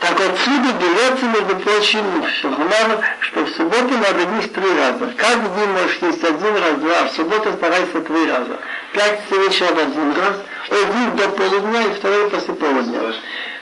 Так 0.00 0.20
отсюда 0.20 0.72
берется, 0.80 1.26
между 1.26 1.56
прочим, 1.56 2.04
Шахмар, 2.40 3.00
что 3.20 3.44
в 3.44 3.50
субботу 3.50 3.94
надо 3.98 4.36
есть 4.36 4.52
три 4.52 4.68
раза. 4.76 5.14
Каждый 5.16 5.50
день 5.56 5.70
можешь 5.70 5.98
есть 6.02 6.24
один 6.24 6.56
раз, 6.56 6.74
два, 6.78 6.98
а 7.00 7.08
в 7.08 7.12
субботу 7.12 7.52
старайся 7.52 8.00
три 8.00 8.30
раза. 8.30 8.58
Пять 8.92 9.20
вечера 9.30 9.68
один 9.68 10.14
раз, 10.16 10.36
один 10.70 11.16
до 11.16 11.28
полудня 11.28 11.82
и 11.82 11.94
второй 11.94 12.30
после 12.30 12.54
полудня. 12.54 13.00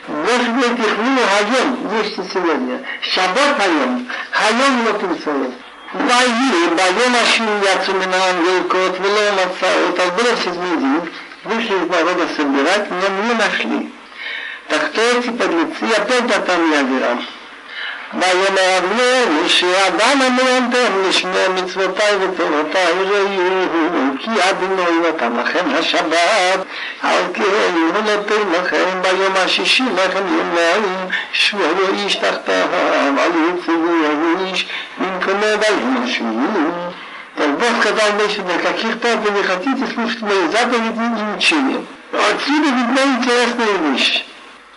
Может 0.08 0.52
быть, 0.54 0.86
их 0.86 0.96
ну, 0.98 1.20
хайом, 1.26 1.90
есть 2.02 2.32
сегодня. 2.32 2.82
Шаббат 3.02 3.56
хайом, 3.58 4.08
хайом 4.30 4.86
лотуцелов. 4.86 5.54
ויהי 5.94 6.68
ביום 6.76 7.14
השני 7.14 7.50
יצאו 7.62 7.94
מן 7.94 8.12
העם 8.14 8.36
ללקוט 8.44 9.00
ולא 9.00 9.20
מצאו, 9.32 9.92
так 9.96 10.14
было 10.14 10.36
все 10.36 10.52
змеи, 10.52 11.00
вышли 11.44 11.74
из 11.74 11.88
народа 11.88 12.28
собирать, 12.36 12.90
но 12.90 13.08
не 13.26 13.34
нашли. 13.34 13.92
Так 14.68 14.90
кто 14.90 15.00
эти 15.00 15.30
подлецы? 15.30 15.84
Опять 15.96 16.46
там 16.46 16.70
я 16.70 16.82
верам. 16.82 17.26
ויאמר 18.14 18.78
אבנר 18.78 19.48
שאדם 19.48 20.22
המלמדם 20.22 21.08
לשמור 21.08 21.48
מצוותיי 21.54 22.16
ותורותיי 22.16 22.92
ראו 22.92 23.26
כי 24.18 24.30
אדוני 24.50 25.08
נתן 25.08 25.36
לכם 25.36 25.64
השבת 25.78 26.60
על 27.02 27.22
כן 27.34 27.72
הוא 27.74 28.02
נותן 28.02 28.50
לכם 28.52 29.02
ביום 29.02 29.36
השישי 29.36 29.82
לכם 29.94 30.22
יומיים 30.26 31.08
שבו 31.32 31.62
איש 31.92 32.16
תחתיו 32.16 32.66
על 33.18 33.30
יצבו 33.48 34.44
איש 34.44 34.66
במקומו 34.98 35.58
ביום 35.60 36.04
השביעי 36.04 36.90
Так 37.36 37.58
Бог 37.58 37.68
сказал 37.80 38.12
Моше, 38.18 38.42
на 38.42 38.58
каких-то 38.58 39.16
вы 39.16 39.30
не 39.30 39.42
хотите 39.44 39.86
слушать 39.94 40.20
мои 40.20 40.48
заповеди 40.48 40.98
и 40.98 41.36
учения. 41.36 41.84
Отсюда 42.12 42.68
видна 42.68 43.02
интересная 43.16 43.92
вещь. 43.92 44.24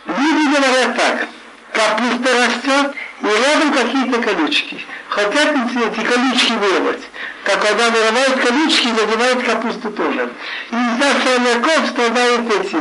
Люди 0.08 0.56
говорят 0.56 0.96
так, 0.96 1.28
капуста 1.72 2.30
растет, 2.32 2.94
и 3.20 3.26
рядом 3.26 3.72
какие-то 3.72 4.22
колючки. 4.22 4.84
Хотят 5.10 5.48
эти 5.50 6.00
колючки 6.00 6.52
вырвать. 6.52 7.02
Так 7.44 7.60
когда 7.60 7.90
вырывают 7.90 8.40
колючки, 8.40 8.88
задевают 8.88 9.42
капусту 9.44 9.90
тоже. 9.90 10.30
И 10.70 10.74
из-за 10.74 11.20
сорняков 11.22 11.90
страдают 11.90 12.54
эти 12.54 12.78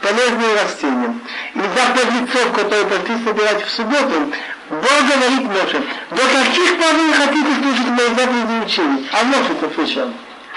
полезные 0.00 0.62
растения. 0.62 1.14
Из-за 1.54 1.92
подлецов, 1.94 2.52
которые 2.54 2.86
пришли 2.86 3.24
собирать 3.24 3.64
в 3.66 3.70
субботу, 3.70 4.32
Бог 4.70 5.02
говорит 5.14 5.48
Моше, 5.48 5.82
до 6.10 6.22
каких 6.22 6.78
пор 6.78 6.94
вы 6.94 7.12
хотите 7.12 7.54
слушать 7.60 7.88
мои 7.88 8.08
заповеди 8.08 8.64
учения? 8.64 9.08
А 9.12 9.24
Моше 9.24 9.52
отвечал, 9.60 10.10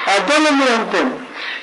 Адама 0.06 0.52
мы 0.52 0.66
антенна. 0.66 1.18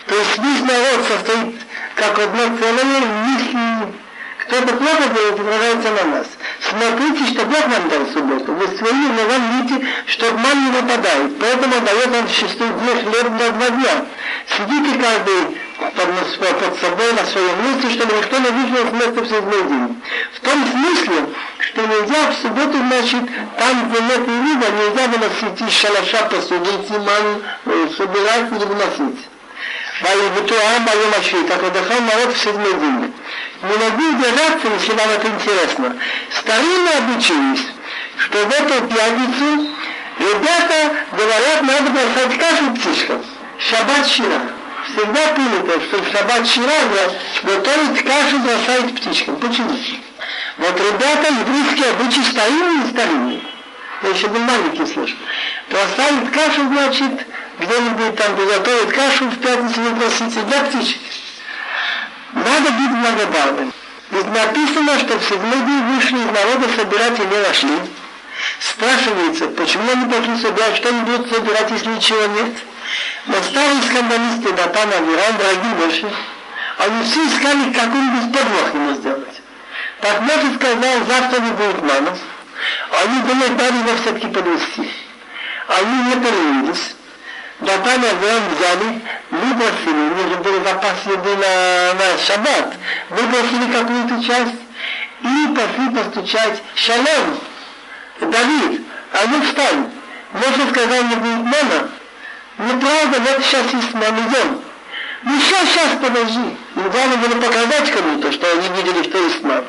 То 0.06 0.14
есть 0.14 0.38
весь 0.38 0.60
народ 0.60 1.06
состоит 1.08 1.54
как 1.94 2.18
одно 2.18 2.56
целое, 2.58 3.92
них 4.52 4.62
кто-то 4.62 4.76
плохо 4.76 5.08
делает, 5.14 5.40
отражается 5.40 5.90
на 5.90 6.04
нас. 6.16 6.26
Смотрите, 6.60 7.32
что 7.32 7.46
Бог 7.46 7.66
нам 7.68 7.88
дал 7.88 8.06
субботу. 8.12 8.52
Вы 8.52 8.76
свои 8.76 8.92
ногам 8.92 9.66
видите, 9.66 9.86
что 10.06 10.28
обман 10.28 10.64
не 10.64 10.70
выпадает. 10.70 11.38
Поэтому 11.38 11.80
дает 11.80 12.10
нам 12.12 12.28
шестой 12.28 12.68
дне 12.68 12.94
хлеб 13.02 13.30
на 13.30 13.50
два 13.50 13.70
дня. 13.70 14.04
Сидите 14.46 14.98
каждый 14.98 15.58
под, 15.78 16.60
под 16.60 16.80
собой 16.80 17.12
на 17.12 17.24
своем 17.26 17.56
месте, 17.64 17.90
чтобы 17.90 18.16
никто 18.16 18.38
не 18.38 18.50
вышел 18.50 18.88
с 18.88 18.92
места 18.92 19.20
в 19.20 19.26
седьмой 19.26 19.62
день. 19.62 20.02
В 20.34 20.40
том 20.40 20.66
смысле, 20.66 21.26
что 21.58 21.80
нельзя 21.82 22.30
в 22.30 22.34
субботу, 22.42 22.78
значит, 22.78 23.30
там, 23.58 23.90
где 23.90 24.00
нет 24.02 24.28
риба, 24.28 24.66
нельзя 24.70 25.08
выносить 25.08 25.60
из 25.60 25.72
шалаша 25.72 26.24
посудить, 26.24 26.90
ман, 26.90 27.42
э, 27.66 27.88
собирать 27.96 28.52
или 28.52 28.64
выносить. 28.64 29.28
Ваевутуам 30.02 30.84
Байом 30.84 31.14
Ашви, 31.18 31.44
как 31.44 31.62
отдыхал 31.62 32.00
народ 32.00 32.34
в 32.34 32.38
седьмой 32.38 32.74
день. 32.74 33.12
Не 33.62 33.76
могу 33.76 34.16
удержаться, 34.16 34.68
если 34.74 34.92
вам 34.92 35.08
это 35.10 35.28
интересно. 35.28 35.96
Старинно 36.30 36.90
обучились, 36.98 37.66
что 38.16 38.38
в 38.38 38.50
эту 38.50 38.88
пятницу 38.88 39.68
ребята 40.18 40.96
говорят, 41.12 41.62
надо 41.62 41.90
бросать 41.90 42.38
кашу 42.38 42.74
птичкам. 42.74 43.24
Шаббат 43.58 44.06
Шира. 44.08 44.40
Всегда 44.84 45.26
принято, 45.34 45.80
что 45.80 45.98
в 45.98 46.10
шаббат 46.10 46.44
Шира 46.44 46.72
готовить 47.44 48.04
кашу 48.04 48.38
бросать 48.40 48.96
птичкам. 48.96 49.36
Почему? 49.36 49.78
Вот 50.58 50.80
ребята, 50.80 51.32
еврейские 51.32 51.90
обычаи 51.90 52.30
старинные 52.30 52.84
и 52.84 52.90
старинные. 52.90 53.40
Я 54.02 54.08
еще 54.08 54.26
был 54.26 54.40
маленький 54.40 54.92
слышал. 54.92 55.16
Бросают 55.70 56.30
кашу, 56.30 56.66
значит, 56.66 57.26
где-нибудь 57.60 58.16
там 58.16 58.34
приготовить 58.34 58.92
кашу 58.92 59.26
в 59.26 59.38
пятницу 59.38 59.80
вы 59.82 59.94
просите 59.94 60.40
для 60.40 60.60
птичек. 60.64 60.98
Надо 62.32 62.70
быть 62.70 62.90
благодарным. 62.90 63.72
Ведь 64.10 64.26
написано, 64.26 64.98
что 64.98 65.18
в 65.18 65.24
седьмой 65.24 65.60
день 65.66 65.82
вышли 65.94 66.18
из 66.18 66.26
народа 66.26 66.68
собирать 66.76 67.18
и 67.18 67.22
не 67.22 67.38
нашли. 67.48 67.78
Спрашивается, 68.58 69.46
почему 69.48 69.90
они 69.90 70.04
пошли 70.06 70.36
собирать, 70.38 70.76
что 70.76 70.88
они 70.88 71.00
будут 71.02 71.30
собирать, 71.30 71.70
если 71.70 71.88
ничего 71.88 72.26
нет? 72.26 72.52
Но 73.26 73.34
старые 73.42 73.82
скандалисты 73.82 74.52
Датан 74.52 74.92
Авирам, 74.92 75.38
дорогие 75.38 75.74
больше, 75.78 76.12
они 76.78 77.04
все 77.04 77.26
искали 77.26 77.72
какой-нибудь 77.72 78.32
подвох 78.32 78.74
ему 78.74 78.94
сделать. 78.94 79.40
Так 80.00 80.20
Моше 80.22 80.54
сказал, 80.56 81.06
завтра 81.06 81.40
не 81.40 81.50
будет 81.52 81.82
мама. 81.82 82.18
Они 83.04 83.20
думают, 83.20 83.52
надо 83.52 83.76
его 83.76 83.96
все-таки 84.02 84.26
подвести. 84.26 84.90
Они 85.68 86.02
не 86.02 86.16
поленились. 86.16 86.96
Наталья 87.62 88.10
Авраам 88.10 88.42
взяли, 88.54 89.00
выбросили, 89.30 89.92
у 89.92 90.14
них 90.14 90.28
же 90.28 90.36
был 90.42 90.64
запас 90.64 90.96
еды 91.06 91.36
на, 91.36 91.94
на 91.94 92.18
шаббат, 92.18 92.74
выбросили 93.10 93.72
какую-то 93.72 94.24
часть 94.24 94.60
и 95.22 95.54
пошли 95.54 95.94
постучать 95.94 96.62
«Шалом! 96.74 97.38
Давид, 98.20 98.82
а 99.12 99.26
ну 99.28 99.42
встань!» 99.42 99.90
Моше 100.32 100.70
сказал, 100.70 101.02
не 101.04 101.16
будет 101.16 101.44
мама. 101.44 101.88
Неправда, 102.58 103.20
вот 103.20 103.44
сейчас 103.44 103.72
есть 103.72 103.94
мама, 103.94 104.18
идем. 104.18 104.62
Ну 105.24 105.40
сейчас, 105.40 105.68
сейчас, 105.68 105.88
подожди. 106.00 106.56
И 106.76 106.80
главное 106.80 107.16
было 107.18 107.40
показать 107.40 107.90
кому-то, 107.92 108.32
что 108.32 108.50
они 108.50 108.68
видели, 108.68 109.02
что 109.02 109.18
есть 109.18 109.42
мама. 109.42 109.64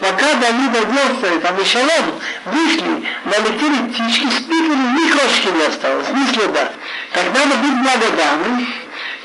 Пока 0.00 0.34
Давид 0.34 0.70
оделся, 0.70 1.40
там 1.40 1.60
и 1.60 1.64
Шалом, 1.64 2.20
вышли, 2.46 3.06
налетели 3.24 3.88
птички, 3.88 4.26
спикали, 4.28 4.84
ни 4.98 5.10
крошки 5.10 5.48
не 5.56 5.66
осталось, 5.66 6.08
ни 6.08 6.32
следа. 6.32 6.72
Так 7.12 7.24
надо 7.32 7.54
быть 7.56 7.82
благодарным. 7.82 8.66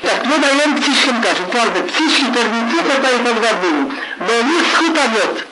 Так 0.02 0.24
мы 0.26 0.38
даем 0.38 0.80
птичкам 0.80 1.20
кашу. 1.20 1.42
Правда, 1.50 1.80
птички 1.82 2.24
торгуют, 2.32 2.86
это 2.86 3.08
и 3.10 3.24
тогда 3.24 3.52
были. 3.54 3.92
Но 4.20 4.38
у 4.38 4.42
них 4.44 4.62
скутовет. 4.72 5.46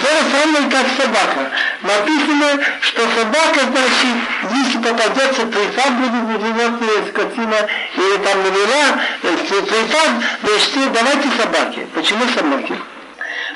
То 0.00 0.06
же 0.06 0.30
самое, 0.30 0.70
как 0.70 0.86
собака. 0.96 1.50
Написано, 1.82 2.62
что 2.80 3.02
собака, 3.02 3.60
значит, 3.70 4.16
если 4.54 4.78
попадется 4.78 5.46
трифа, 5.46 5.90
будет 5.90 6.40
животное, 6.40 7.08
скотина, 7.08 7.68
или 7.96 8.16
там 8.18 8.42
навела, 8.42 9.00
трифа, 9.22 10.08
значит, 10.42 10.92
давайте 10.92 11.28
собаке. 11.40 11.86
Почему 11.94 12.24
собаке? 12.34 12.74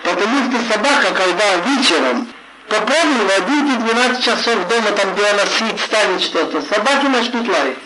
Потому 0.03 0.51
что 0.51 0.73
собака, 0.73 1.15
когда 1.15 1.57
вечером 1.67 2.29
попробовала, 2.69 3.31
11-12 3.47 4.23
часов 4.23 4.69
дома, 4.69 4.91
там, 4.93 5.15
где 5.15 5.27
она 5.27 5.47
спит, 5.47 5.81
ставит 5.81 6.23
что-то, 6.23 6.63
собаки 6.63 7.07
начнут 7.07 7.49
лаять. 7.49 7.79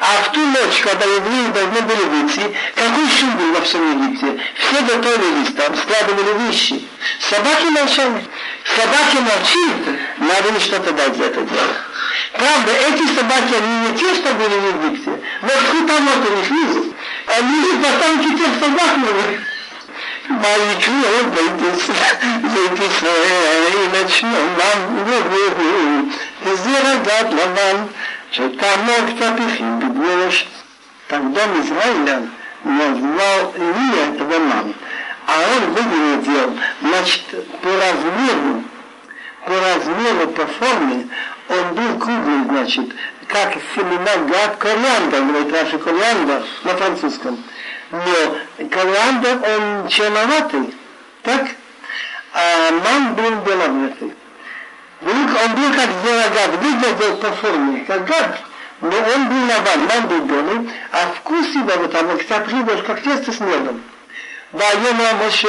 А 0.00 0.22
в 0.24 0.32
ту 0.32 0.40
ночь, 0.40 0.80
когда 0.82 1.04
евреи 1.04 1.52
должны 1.52 1.80
были 1.82 2.04
выйти, 2.04 2.56
какой 2.74 3.08
шум 3.10 3.36
был 3.36 3.52
во 3.52 3.60
всем 3.62 3.82
Египте? 3.90 4.42
Все 4.54 4.80
готовились 4.82 5.54
там, 5.54 5.76
складывали 5.76 6.46
вещи. 6.46 6.88
Собаки 7.28 7.64
молчали. 7.66 8.24
Собаки 8.64 9.16
молчат, 9.16 10.00
надо 10.18 10.50
ли 10.52 10.60
что-то 10.60 10.92
дать 10.92 11.16
за 11.16 11.24
это 11.24 11.40
дело. 11.42 11.74
Правда, 12.32 12.72
эти 12.88 13.14
собаки, 13.14 13.54
они 13.54 13.88
не 13.88 13.98
те, 13.98 14.14
что 14.14 14.32
были 14.34 14.54
в 14.54 14.84
Египте, 14.84 15.10
но 15.42 15.48
скутамот 15.48 16.30
у 16.30 16.36
них 16.36 16.50
есть. 16.50 16.94
Они 17.26 17.82
потомки 17.82 18.38
тех 18.38 18.48
собак 18.60 18.96
новых. 18.96 19.49
ויקראו 20.29 21.31
בית 21.33 22.79
ישראל 22.79 24.01
את 24.01 24.09
שלומם 24.09 24.97
ובואו, 25.05 26.01
הזהיר 26.45 26.87
הגת 26.87 27.33
לבן 27.33 27.85
שתעמוד 28.31 29.05
כתפיכם 29.19 29.79
בדבש. 29.79 30.47
Тогда 31.07 31.45
Израиля 31.61 32.23
назвал 32.63 33.53
Илия 33.55 34.15
этого 34.15 34.39
мам. 34.39 34.73
А 35.27 35.39
он 35.55 35.73
выглядел, 35.73 36.57
значит, 36.81 37.23
по 37.61 37.69
размеру, 37.69 38.63
по 39.45 39.53
размеру, 39.53 40.27
по 40.29 40.45
форме, 40.45 41.07
он 41.49 41.73
был 41.73 41.99
круглый, 41.99 42.43
значит, 42.49 42.95
как 43.27 43.55
семена 43.73 44.17
гад 44.27 44.57
кориандр, 44.57 45.21
говорит 45.21 45.53
Раши 45.53 45.79
кориандр 45.79 46.43
на 46.63 46.75
французском. 46.75 47.43
Но 47.90 48.36
Голландер, 48.58 49.38
он 49.42 49.88
черноватый, 49.88 50.74
так? 51.22 51.48
А 52.32 52.70
Ман 52.70 53.14
был 53.14 53.30
беловатый. 53.42 54.14
Он 55.02 55.26
был 55.26 55.74
как 55.74 55.90
белогад, 56.04 56.50
выглядел 56.62 57.16
по 57.16 57.32
форме, 57.32 57.84
как 57.86 58.04
гад. 58.06 58.38
Но 58.80 58.88
он 58.88 59.28
был 59.28 59.48
лаван, 59.48 59.86
ман 59.86 60.08
был 60.08 60.20
белый, 60.20 60.70
а 60.90 61.12
вкус 61.16 61.48
его, 61.48 61.70
вот 61.82 61.92
там, 61.92 62.08
как 62.86 63.02
тесто 63.02 63.32
с 63.32 63.40
медом. 63.40 63.82
Да, 64.52 64.64
я 64.70 64.92
на 64.94 65.14
мощь 65.22 65.44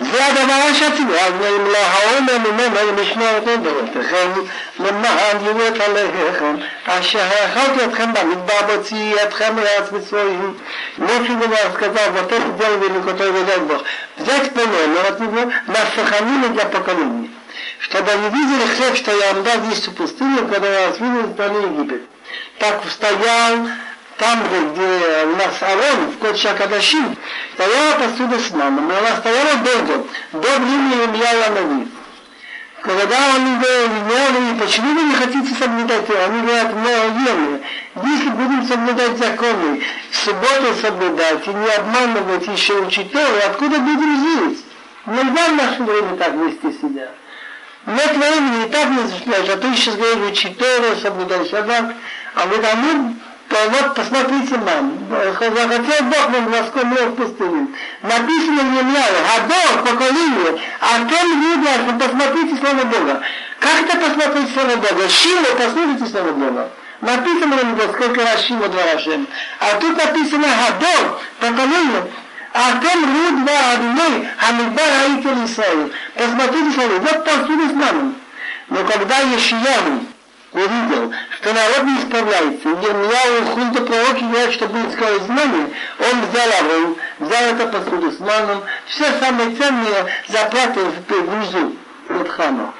زیاد 0.00 0.46
باعث 0.48 0.78
شد 0.78 0.84
از 0.84 1.32
ملاحاول 1.32 2.22
من 2.22 2.64
من 2.64 3.02
مشمار 3.02 3.38
دنبالت 3.38 3.94
خم 4.10 4.48
لما 4.78 5.08
عملت 5.08 5.80
عليهم 5.80 6.62
عشها 6.88 7.54
خلقتكم 7.54 8.12
بمدبابتيتكم 8.12 9.58
رأس 9.58 9.90
بسويهم 9.90 10.56
نفسي 10.98 11.34
بناس 11.34 11.72
كذا 11.80 12.06
وتت 12.08 12.44
جلب 12.60 12.82
لكتوي 12.84 13.30
بدنبخ 13.30 13.82
взять 14.18 14.52
плену, 14.52 15.00
от 15.08 15.20
него 15.20 15.52
нас 15.66 15.86
сохранили 15.94 16.48
для 16.48 16.64
поколения, 16.66 17.30
чтобы 17.80 18.10
они 18.12 18.28
видели 18.28 18.66
хлеб, 18.76 18.96
что 18.96 19.12
я 19.12 19.32
вам 19.32 19.44
дал 19.44 19.62
есть 19.70 19.88
в 19.88 19.94
пустыне, 19.94 20.38
когда 20.50 20.68
я 20.68 20.88
вас 20.88 21.00
видел 21.00 21.80
Египет. 21.80 22.02
Так 22.58 22.84
устоял 22.84 23.68
там, 24.18 24.42
где 24.44 25.24
у 25.24 25.36
нас 25.36 25.54
Арон, 25.60 26.10
в 26.10 26.18
Кодша 26.18 26.54
Кадашим, 26.54 27.16
стояла 27.54 27.98
посуда 27.98 28.38
с 28.38 28.50
маном, 28.52 28.90
и 28.90 28.94
она 28.94 29.16
стояла 29.16 29.56
долго, 29.56 30.06
до 30.32 30.58
времени 30.58 30.94
Илья 31.04 31.50
Нави. 31.50 31.88
Когда 32.80 33.16
он 33.34 33.58
говорил, 33.58 34.58
почему 34.60 34.94
вы 34.94 35.02
не 35.08 35.14
хотите 35.14 35.54
соблюдать 35.54 36.08
его? 36.08 36.22
Они 36.24 36.40
говорят, 36.40 36.72
мы 36.74 36.90
ем. 36.90 37.60
Если 38.04 38.28
будем 38.28 38.66
соблюдать 38.68 39.18
законы, 39.18 39.82
в 40.10 40.16
субботу 40.16 40.74
соблюдать 40.80 41.46
и 41.46 41.50
не 41.50 41.68
обманывать 41.70 42.46
еще 42.46 42.74
учителей, 42.74 43.42
откуда 43.46 43.78
будем 43.78 44.20
жить? 44.20 44.64
Нельзя 45.06 45.48
в 45.48 45.56
наше 45.56 45.82
время 45.82 46.16
так 46.16 46.32
вести 46.34 46.78
себя. 46.80 47.08
Нет 47.86 48.16
времени, 48.16 48.66
и 48.66 48.70
так 48.70 48.88
не 48.88 49.08
зашляешь, 49.08 49.48
а 49.48 49.56
ты 49.56 49.74
сейчас 49.74 49.96
говоришь, 49.96 50.46
Тору, 50.58 50.96
соблюдай 51.00 51.48
шаббат, 51.48 51.94
а 52.34 52.46
вы 52.46 52.58
тому 52.58 53.14
то 53.14 53.25
вот 53.48 53.94
посмотрите 53.94 54.56
нам, 54.58 54.98
захотел 55.08 56.04
Бог 56.04 56.28
нам 56.30 56.46
воском 56.50 56.90
в 56.90 57.14
пустыне. 57.14 57.68
Написано 58.02 58.62
в 58.62 58.78
Емляе, 58.78 59.12
Гадор, 59.48 59.84
поколение, 59.84 60.60
а 60.80 60.98
тем 61.08 61.40
видно, 61.40 61.98
посмотрите 61.98 62.56
Слово 62.56 62.84
Бога. 62.84 63.22
Как 63.60 63.82
это 63.82 63.96
посмотреть 63.96 64.52
Слово 64.52 64.76
Бога? 64.76 65.08
Шило, 65.08 65.46
послушайте 65.56 66.06
Слово 66.06 66.32
Бога. 66.32 66.70
Написано 67.00 67.54
него 67.54 67.92
сколько 67.92 68.22
раз 68.22 68.44
Шило 68.44 68.68
два 68.68 68.82
Рашем. 68.94 69.26
А 69.60 69.80
тут 69.80 69.96
написано 69.96 70.46
Гадор, 70.46 71.20
поколение. 71.40 72.10
А 72.52 72.80
тем 72.80 73.04
руд 73.04 73.44
два 73.44 73.72
Адуной, 73.74 74.28
Хамидбар 74.38 74.90
Аител 75.04 75.44
Исраил. 75.44 75.92
Посмотрите 76.14 76.72
Слово, 76.72 76.98
вот 76.98 77.24
посуду 77.24 77.68
с 77.68 77.72
нами. 77.72 78.14
Но 78.70 78.84
когда 78.84 79.18
Ешияну 79.18 80.06
увидел, 80.55 81.13
что 81.37 81.53
народ 81.53 81.83
не 81.83 81.99
исправляется, 81.99 82.69
и 82.69 82.85
Ермияу 82.85 83.45
Хунда 83.53 83.81
пророки 83.81 84.23
говорят, 84.23 84.53
что 84.53 84.67
будет 84.67 84.93
скоро 84.93 85.19
знание, 85.19 85.69
он 85.99 86.21
взял 86.25 86.49
Аврон, 86.59 86.97
взял 87.19 87.43
это 87.43 87.67
посуду 87.67 88.11
с 88.11 88.19
маном, 88.19 88.63
все 88.87 89.05
самые 89.19 89.55
ценные 89.55 90.05
заплаты 90.27 90.79
внизу, 91.07 91.75
под 92.07 92.29
храмом. 92.29 92.73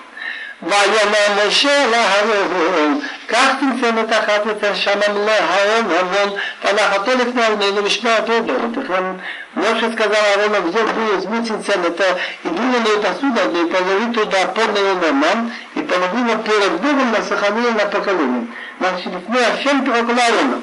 ויאמר 0.64 1.48
משה 1.48 1.88
להרון, 1.88 3.00
קח 3.28 3.48
תמצא 3.60 3.92
מתחת 3.92 4.42
את 4.52 4.64
השמם 4.64 5.18
להרון 5.26 5.92
המון, 6.00 6.40
והנחתו 6.64 7.12
לפני 7.12 7.46
עינינו 7.46 7.82
לשמוע 7.82 8.18
אותו 8.18 8.40
דורותיכם. 8.40 9.14
Моше 9.54 9.92
сказал 9.92 10.24
Аарона, 10.34 10.62
взял 10.62 10.88
было 10.88 11.20
смутиться 11.20 11.74
это 11.74 12.18
и 12.46 12.48
глиняную 12.48 13.02
посуду 13.02 13.42
одну, 13.42 13.68
и 13.68 13.70
положи 13.70 14.14
туда 14.14 14.48
полную 14.48 14.96
наман, 14.96 15.52
и 15.65 15.65
половину 15.86 16.44
перед 16.44 16.82
Богом 16.82 17.12
на 17.12 17.22
сохранение 17.24 17.72
на 17.72 17.86
поколение. 17.86 18.48
Значит, 18.80 19.14
мы 19.28 19.40
Ашем 19.40 19.82
около 19.82 20.22
Аарона. 20.22 20.62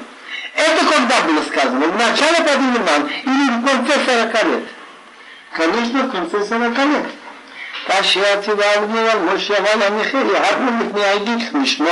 Это 0.55 0.85
когда 0.85 1.21
было 1.21 1.41
сказано? 1.43 1.85
В 1.85 1.97
начале 1.97 2.37
Падиман 2.43 3.09
или 3.23 3.49
в 3.49 3.65
конце 3.65 3.93
40 4.05 4.43
лет? 4.45 4.63
Конечно, 5.51 6.03
в 6.03 6.11
конце 6.11 6.45
40 6.45 6.77
лет. 6.77 7.05
כאשר 7.87 8.41
ציוונו 8.41 8.97
על 8.97 9.19
משה 9.19 9.53
ועל 9.63 9.81
המחיר, 9.81 10.19
ירדנו 10.19 10.71
מפני 10.71 11.03
העדות 11.03 11.41
לשמור. 11.61 11.89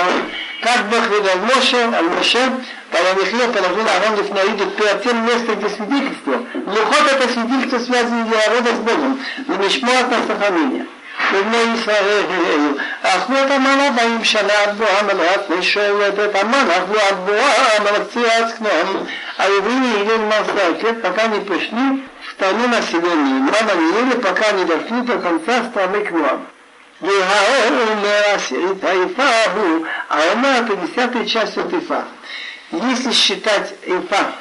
כך 0.64 0.78
Бог 0.90 1.04
велел 1.10 1.38
Моше, 1.46 1.78
על 1.98 2.06
משה 2.20 2.48
ועל 2.92 3.06
המחיר 3.08 3.52
положил 3.54 3.88
Аарон 3.88 4.20
לפני 4.20 4.40
העדות 4.40 4.76
перед 4.76 5.04
тем 5.04 5.26
местом, 5.26 5.60
где 5.60 5.70
свидетельство. 5.70 6.44
Лухот 6.66 7.12
это 7.12 7.34
свидетельство 7.34 7.80
связано 7.80 8.26
народа 8.26 8.76
с 8.76 8.80
Богом, 8.80 9.20
но 11.32 11.38
לשמור 11.38 11.66
на 11.66 11.78
сохранение. 11.78 11.78
ובני 11.78 11.80
ישראל 11.80 12.24
אכלו 13.02 13.38
את 13.38 13.52
המנה 13.52 13.92
באים 13.92 14.24
שנה 14.24 14.54
עד 14.64 14.78
בואה 14.78 15.04
מלאך 15.04 15.42
ושואלת 15.50 16.14
את 16.20 16.36
המנה 16.36 16.78
אכלו 16.78 17.00
עד 17.00 17.16
בואה 17.26 17.80
מלאך 17.80 18.08
צירץ 18.14 18.54
כנען. 18.58 19.06
היהודים 19.38 19.84
ели 19.84 20.18
масса, 20.18 20.94
пока 21.04 21.28
не 21.28 21.40
пришли 21.42 22.04
страну 22.32 22.68
населения. 22.68 23.40
Мама 23.40 23.74
не 23.76 24.00
ели, 24.00 24.16
пока 24.20 24.52
не 24.52 24.66
дошли 24.66 25.02
до 25.02 25.20
конца 25.20 25.64
страны 25.70 26.06
к 26.06 26.12
нам. 26.12 26.48
Таифаху, 28.82 29.86
а 30.10 30.32
она 30.32 30.58
это 30.60 30.76
десятая 30.76 31.26
часть 31.26 31.58
от 31.58 31.72
Ифа. 31.72 32.06
Если 32.72 33.12
считать 33.12 33.76
Ифа 33.86 34.32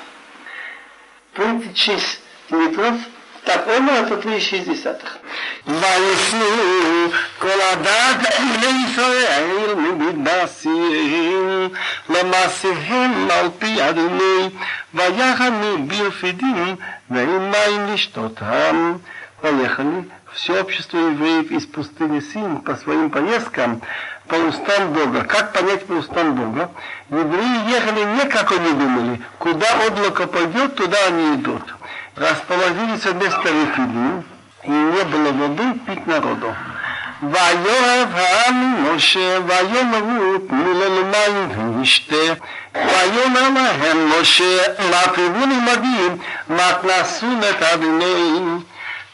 36 1.34 2.20
литров, 2.50 2.94
так, 3.44 3.66
он 3.68 3.88
это 3.88 4.16
36 4.16 4.64
десятых. 4.64 5.18
ויפנו 5.66 6.44
כל 7.38 7.60
הדת 7.72 8.40
לישראל 8.60 9.74
ממדבסיהם 9.76 11.68
למעשיהם 12.08 13.28
על 13.30 13.48
פי 13.58 13.88
אדוני 13.88 14.48
ויחנו 14.94 15.86
בירפידים 15.86 16.76
ועם 17.10 17.50
מים 17.50 17.94
לשתותם. 17.94 18.96
Поехали 19.42 20.08
все 20.32 20.60
общество 20.60 20.96
евреев 20.96 21.50
из 21.50 21.66
пустыни 21.66 22.20
Син 22.20 22.62
по 22.62 22.74
своим 22.76 23.10
поездкам 23.10 23.82
по 24.28 24.34
устам 24.34 24.92
Бога. 24.94 25.24
Как 25.24 25.52
понять 25.52 25.84
по 25.86 25.92
устам 25.92 26.34
Бога? 26.34 26.70
Евреи 27.10 27.70
ехали 27.70 28.04
не 28.16 28.24
как 28.30 28.50
они 28.52 28.72
думали. 28.72 29.20
Куда 29.38 29.66
облако 29.86 30.26
пойдет, 30.26 30.74
туда 30.74 30.96
они 31.08 31.36
идут. 31.36 31.62
Расположились 32.16 33.04
вместо 33.04 33.48
Рефилим, 33.48 34.24
и 34.64 34.70
не 34.70 35.04
было 35.04 35.32
воды 35.32 35.78
пить 35.86 36.06
народу. 36.06 36.54
ויאהב 37.22 38.08
העם 38.14 38.94
משה 38.96 39.38
ויאמרו 39.46 40.38
תנו 40.48 40.72
לנו 40.80 41.04
מים 41.04 41.58
ונשתה 41.58 42.16
ויאמר 42.74 43.48
להם 43.54 44.10
משה 44.20 44.58
להקריבוני 44.90 45.54
מדים 45.60 46.18
מתנסו 46.48 47.26
את 47.50 47.62
אדוני 47.62 48.58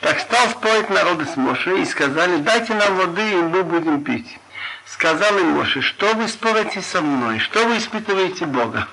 Так 0.02 0.18
стал 0.18 0.48
спорить 0.50 0.90
народ 0.90 1.22
с 1.28 1.36
Моше 1.36 1.80
и 1.80 1.84
сказали, 1.84 2.38
дайте 2.38 2.74
нам 2.74 2.96
воды, 2.96 3.22
и 3.22 3.36
мы 3.36 3.62
будем 3.62 4.02
пить. 4.02 4.36
Сказал 4.84 5.38
им 5.38 5.50
Моше, 5.50 5.80
что 5.80 6.12
вы 6.14 6.26
спорите 6.26 6.82
со 6.82 7.00
мной, 7.00 7.38
что 7.38 7.64
вы 7.68 7.78
испытываете 7.78 8.46
Бога? 8.46 8.88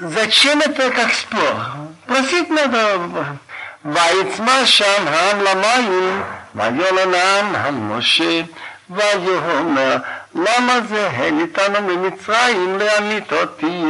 Зачем 0.00 0.60
это 0.60 0.90
как 0.90 1.12
спор? 1.12 1.54
Просить 2.06 2.50
надо. 2.50 2.98
ויצמא 3.84 4.64
שם 4.64 5.08
העם 5.08 5.40
למים, 5.40 6.22
ויאמר 6.54 7.16
העם 7.16 7.54
על 7.54 7.74
משה, 7.74 8.42
ויאמר 8.90 9.96
למה 10.34 10.80
זה 10.88 11.10
העליתנו 11.10 11.82
ממצרים 11.82 12.78
להמית 12.78 13.32
אותי, 13.32 13.84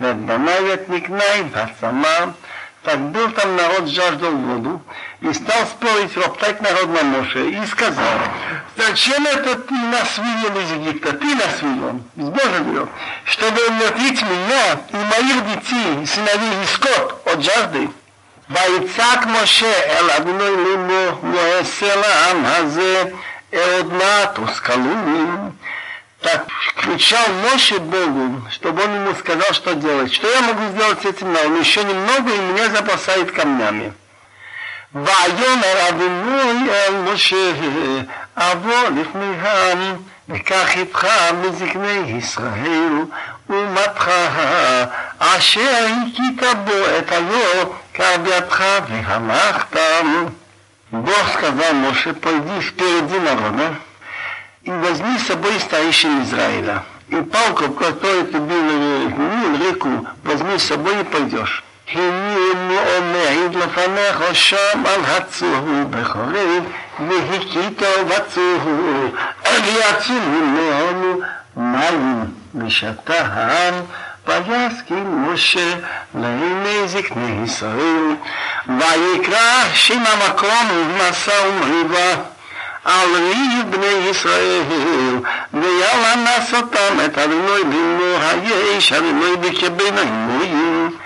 ובניי 0.00 0.74
את 0.74 0.88
מקנאי 0.88 1.42
בצמא. 1.42 2.18
Так 2.82 3.00
был 3.10 3.30
там 3.32 3.56
народ, 3.56 3.88
жаждал 3.88 4.30
воду, 4.30 4.80
и 5.20 5.32
стал 5.32 5.66
спорить, 5.66 6.16
роптать 6.16 6.60
народ 6.60 6.88
на 6.88 7.02
Моше, 7.02 7.50
и 7.50 7.66
сказал, 7.66 8.20
зачем 8.76 9.26
это 9.26 9.56
ты 9.56 9.74
нас 9.74 10.16
вывел 10.18 10.60
из 10.60 10.70
Египта, 10.70 11.12
ты 11.14 11.34
нас 11.34 11.62
вывел, 11.62 12.00
из 12.16 12.28
Божьего 12.28 12.62
вывел, 12.62 12.88
чтобы 13.24 13.60
умертвить 13.66 14.22
меня 14.22 14.80
и 14.92 14.96
моих 14.96 15.46
детей, 15.48 16.06
сыновей 16.06 16.62
и 16.62 16.66
скот 16.66 17.22
от 17.26 17.42
жажды. 17.42 17.90
ויצעק 18.50 19.26
משה 19.26 19.82
אל 19.84 20.10
אדוני 20.10 20.50
לימו, 20.64 21.18
מואסה 21.22 21.96
לעם 21.96 22.44
הזה, 22.44 23.04
עוד 23.52 23.92
מעט 23.92 24.38
ускалуем. 24.38 25.50
Так 26.90 26.90
кричал 26.90 27.26
Моше 27.44 27.78
Богу, 27.78 28.42
чтобы 28.50 28.82
он 28.82 28.94
ему 28.94 29.14
сказал, 29.14 29.52
что 29.52 29.74
делать. 29.74 30.12
Что 30.12 30.28
я 30.28 30.40
могу 30.42 30.66
сделать 30.72 31.02
с 31.02 31.04
этим 31.04 31.32
народом? 31.32 31.60
Еще 31.60 31.84
немного, 31.84 32.30
и 32.30 32.38
меня 32.38 32.68
запасает 32.70 33.30
камнями. 33.32 33.92
ויאמר 34.94 35.88
אדוני 35.88 36.70
אל 36.70 36.94
משה, 36.94 37.52
אבוא 38.36 38.88
לפניהם, 39.00 39.96
וקח 40.28 40.76
איתך 40.76 41.06
מזקני 41.42 42.18
ישראל, 42.18 43.04
ומתך, 43.50 44.10
אשר 45.18 45.86
הכית 46.06 46.42
בו 46.64 46.72
את 46.98 47.12
היור, 47.12 47.74
כבידך 47.94 48.64
והלכת. 48.88 49.76
Бог 50.92 51.28
сказал 51.34 51.74
Моше, 51.74 52.14
пойди 52.14 52.60
впереди 52.60 53.18
народа 53.18 53.74
и 54.62 54.70
возьми 54.70 55.18
с 55.18 55.26
собой 55.26 55.58
старейшин 55.60 56.22
Израиля. 56.22 56.82
И 57.08 57.16
палку, 57.16 57.72
которую 57.72 58.26
ты 58.26 58.38
бил 58.38 59.10
в 59.10 59.62
реку, 59.62 60.06
возьми 60.24 60.58
с 60.58 60.64
собой 60.64 61.00
и 61.00 61.04
пойдешь. 61.04 61.62
הנני 61.92 62.76
עומד 62.76 63.54
לפניך 63.54 64.22
שם 64.32 64.86
על 64.86 65.00
הצור 65.04 65.84
בחורב, 65.90 66.64
והכיתו 67.08 68.06
בצור, 68.08 68.60
ויצאו 69.44 70.14
ממנו 70.14 71.20
מים 71.56 72.24
ושתה 72.54 73.26
העם, 73.32 73.74
ויסכים 74.26 75.28
משה 75.28 75.74
לעיני 76.14 76.88
זקני 76.88 77.44
ישראל, 77.44 78.14
ויקרא 78.68 79.64
שם 79.74 80.02
המקום 80.06 80.88
מסע 80.98 81.32
ומריבה. 81.48 82.22
על 82.84 83.08
ריב 83.14 83.70
בני 83.70 84.08
ישראל, 84.10 84.62
וילנס 85.54 86.54
אותם 86.54 87.04
את 87.04 87.18
אדוני 87.18 87.64
בנו 87.64 88.16
היש, 88.20 88.92
אדוני 88.92 89.36
בקבין 89.40 89.98
האמורים. 89.98 90.96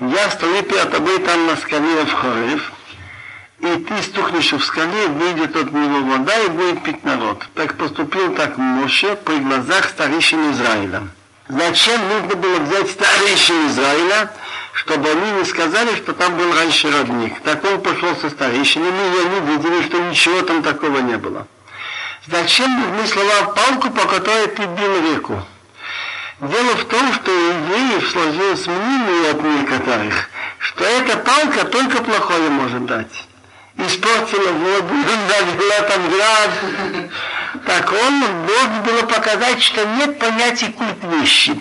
Я 0.00 0.30
стою 0.30 0.62
перед 0.62 0.90
тобой 0.90 1.18
там 1.18 1.46
на 1.46 1.56
скале 1.56 2.06
в 2.06 2.12
Хорев, 2.14 2.72
и 3.58 3.76
ты 3.86 4.02
стукнешь 4.02 4.50
в 4.50 4.64
скале, 4.64 5.08
выйдет 5.08 5.54
от 5.54 5.72
него 5.72 6.00
вода 6.10 6.32
и 6.40 6.48
будет 6.48 6.82
пить 6.82 7.04
народ. 7.04 7.46
Так 7.54 7.76
поступил 7.76 8.34
так 8.34 8.56
Моше 8.56 9.14
при 9.16 9.36
глазах 9.40 9.90
старейшин 9.90 10.52
Израиля. 10.52 11.02
Зачем 11.48 12.00
нужно 12.08 12.34
было 12.34 12.60
взять 12.60 12.90
старейшин 12.90 13.66
Израиля, 13.66 14.32
Чтобы 14.75 15.09
они 15.09 15.31
не 15.31 15.45
сказали, 15.45 15.95
что 15.95 16.13
там 16.13 16.35
был 16.35 16.53
раньше 16.53 16.91
родник. 16.91 17.39
Так 17.41 17.63
он 17.63 17.81
пошел 17.81 18.13
со 18.17 18.29
старейшинами, 18.29 19.15
и 19.15 19.25
они 19.25 19.51
видели, 19.51 19.83
что 19.83 19.99
ничего 19.99 20.41
там 20.41 20.61
такого 20.61 20.99
не 20.99 21.17
было. 21.17 21.47
Зачем 22.27 22.69
нужны 22.81 23.07
слова 23.07 23.53
палку, 23.55 23.89
по 23.91 24.05
которой 24.05 24.47
ты 24.47 24.63
бил 24.63 25.13
реку? 25.13 25.41
Дело 26.41 26.75
в 26.75 26.85
том, 26.85 27.13
что 27.13 27.31
у 27.31 27.35
евреев 27.35 28.09
сложилось 28.09 28.67
мнение 28.67 29.31
от 29.31 29.41
некоторых, 29.41 30.29
что 30.59 30.83
эта 30.83 31.17
палка 31.17 31.65
только 31.65 32.03
плохое 32.03 32.49
может 32.49 32.85
дать. 32.85 33.27
Испортила 33.77 34.51
воду, 34.51 34.93
навела 34.93 35.87
там 35.87 36.09
град. 36.09 36.51
Так 37.65 37.93
он 37.93 38.23
должен 38.45 38.83
было 38.83 39.01
показать, 39.03 39.61
что 39.63 39.85
нет 39.85 40.19
понятия 40.19 40.67
культ 40.67 40.97
вещи. 41.03 41.57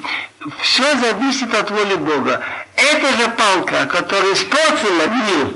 Все 0.61 0.97
зависит 0.97 1.55
от 1.55 1.71
воли 1.71 1.95
Бога. 1.95 2.43
Эта 2.77 3.17
же 3.17 3.29
палка, 3.31 3.87
которая 3.87 4.33
испортила 4.33 5.07
мир, 5.07 5.55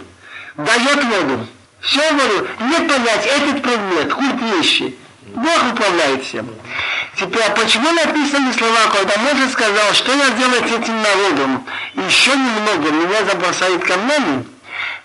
дает 0.57 1.05
воду. 1.05 1.47
Все 1.81 2.11
говорю, 2.12 2.47
нет 2.61 2.89
понятия, 2.89 3.28
этот 3.28 3.62
предмет, 3.62 4.12
культ 4.12 4.40
вещи. 4.55 4.97
Бог 5.35 5.73
управляет 5.73 6.24
всем. 6.24 6.49
Теперь, 7.16 7.43
а 7.43 7.51
почему 7.51 7.90
написаны 7.93 8.53
слова, 8.53 8.86
когда 8.93 9.16
Моше 9.19 9.49
сказал, 9.51 9.93
что 9.93 10.12
я 10.12 10.31
делать 10.31 10.69
с 10.69 10.73
этим 10.73 11.03
народом? 11.03 11.66
Еще 11.95 12.31
немного, 12.31 12.90
меня 12.90 13.24
забросают 13.24 13.85
камнями. 13.85 14.45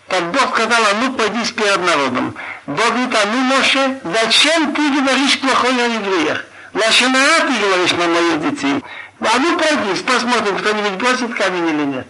Так 0.07 0.31
Бог 0.31 0.55
сказал, 0.55 0.81
а 0.81 0.93
ну 1.01 1.13
пойди 1.13 1.43
перед 1.53 1.85
народом. 1.85 2.35
Бог 2.67 2.87
говорит, 2.87 3.15
а 3.15 3.27
ну 3.27 3.37
Моше, 3.39 3.99
зачем 4.03 4.73
ты 4.73 4.89
говоришь 4.89 5.39
плохое 5.39 5.85
о 5.85 5.87
евреях? 5.87 6.45
Лашинара 6.73 7.47
ты 7.47 7.53
говоришь 7.59 7.91
на 7.91 8.07
моих 8.07 8.41
детей. 8.41 8.83
А 9.25 9.39
ну 9.39 9.57
пройди, 9.57 10.01
посмотрим, 10.03 10.57
кто-нибудь 10.57 10.93
бросит 10.93 11.33
камень 11.35 11.69
или 11.69 11.85
нет. 11.85 12.07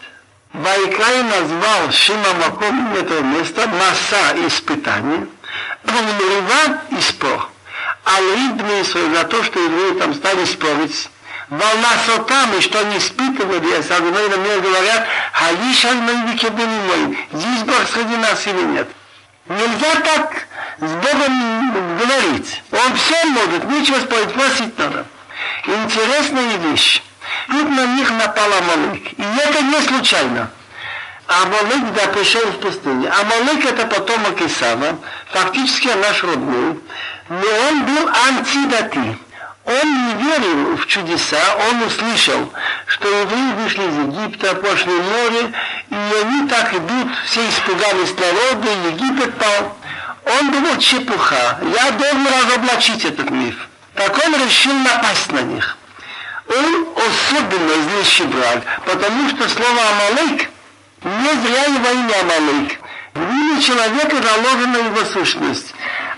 Вайкай 0.53 1.23
назвал 1.23 1.91
Шима 1.91 2.33
Маком 2.39 2.93
это 2.95 3.21
место 3.21 3.67
масса 3.67 4.47
испытаний, 4.47 5.27
Рува 5.85 6.81
и 6.91 7.01
спор. 7.01 7.49
Алидны 8.03 8.83
за 8.83 9.23
то, 9.25 9.43
что 9.43 9.59
евреи 9.59 9.99
там 9.99 10.13
стали 10.15 10.45
спорить. 10.45 11.09
Волна 11.49 11.89
сотам, 12.05 12.55
и 12.57 12.61
что 12.61 12.79
они 12.79 12.97
испытывали, 12.97 13.73
а 13.73 13.83
Сагуной 13.83 14.29
мне 14.29 14.59
говорят, 14.59 15.07
Халиш 15.33 15.85
Альмайвике 15.85 16.49
мой, 16.49 17.17
здесь 17.31 17.63
Бог 17.63 17.87
среди 17.93 18.15
нас 18.17 18.47
или 18.47 18.61
нет. 18.61 18.87
Нельзя 19.47 19.95
так 20.03 20.47
с 20.79 20.91
Богом 20.91 21.97
говорить. 21.99 22.63
Он 22.71 22.95
все 22.95 23.25
может, 23.25 23.69
нечего 23.69 23.99
спорить, 23.99 24.33
просить 24.33 24.75
Интересная 25.65 26.57
вещь. 26.57 27.01
Тут 27.47 27.69
на 27.69 27.85
них 27.95 28.11
напал 28.11 28.51
Амалык. 28.51 29.13
И 29.17 29.23
это 29.23 29.61
не 29.63 29.79
случайно. 29.81 30.51
Амалык, 31.27 31.93
да, 31.95 32.07
пришел 32.07 32.41
в 32.41 32.59
пустыне. 32.59 33.07
Амалык 33.09 33.63
это 33.65 33.87
потомок 33.87 34.41
Исава, 34.41 34.97
фактически 35.31 35.87
наш 35.87 36.23
родной. 36.23 36.79
Но 37.29 37.47
он 37.69 37.83
был 37.85 38.09
антидати. 38.27 39.17
Он 39.65 40.07
не 40.07 40.23
верил 40.23 40.75
в 40.75 40.85
чудеса, 40.87 41.37
он 41.69 41.83
услышал, 41.83 42.51
что 42.85 43.07
евреи 43.07 43.53
вышли 43.63 43.83
из 43.83 43.97
Египта, 43.97 44.55
пошли 44.55 44.91
в 44.91 45.05
море, 45.05 45.53
и 45.89 45.95
они 45.95 46.49
так 46.49 46.73
идут, 46.73 47.07
все 47.25 47.47
испугались 47.47 48.13
народа, 48.17 48.67
Египет 48.89 49.37
пал. 49.37 49.77
Он 50.25 50.51
думал, 50.51 50.77
чепуха, 50.79 51.59
я 51.73 51.91
должен 51.91 52.27
разоблачить 52.27 53.05
этот 53.05 53.29
миф. 53.29 53.55
Так 53.95 54.17
он 54.25 54.35
решил 54.35 54.73
напасть 54.73 55.31
на 55.31 55.41
них. 55.41 55.77
Он 56.47 56.87
особенно 56.97 57.83
злейший 57.83 58.25
враг, 58.27 58.63
потому 58.85 59.29
что 59.29 59.47
слово 59.47 59.79
«Амалык» 59.89 60.49
не 61.03 61.33
зря 61.45 61.63
его 61.65 61.89
имя 61.89 62.19
Амалык. 62.21 62.79
В 63.13 63.21
имя 63.21 63.61
человека 63.61 64.15
заложена 64.21 64.77
его 64.77 65.05
сущность. 65.05 65.73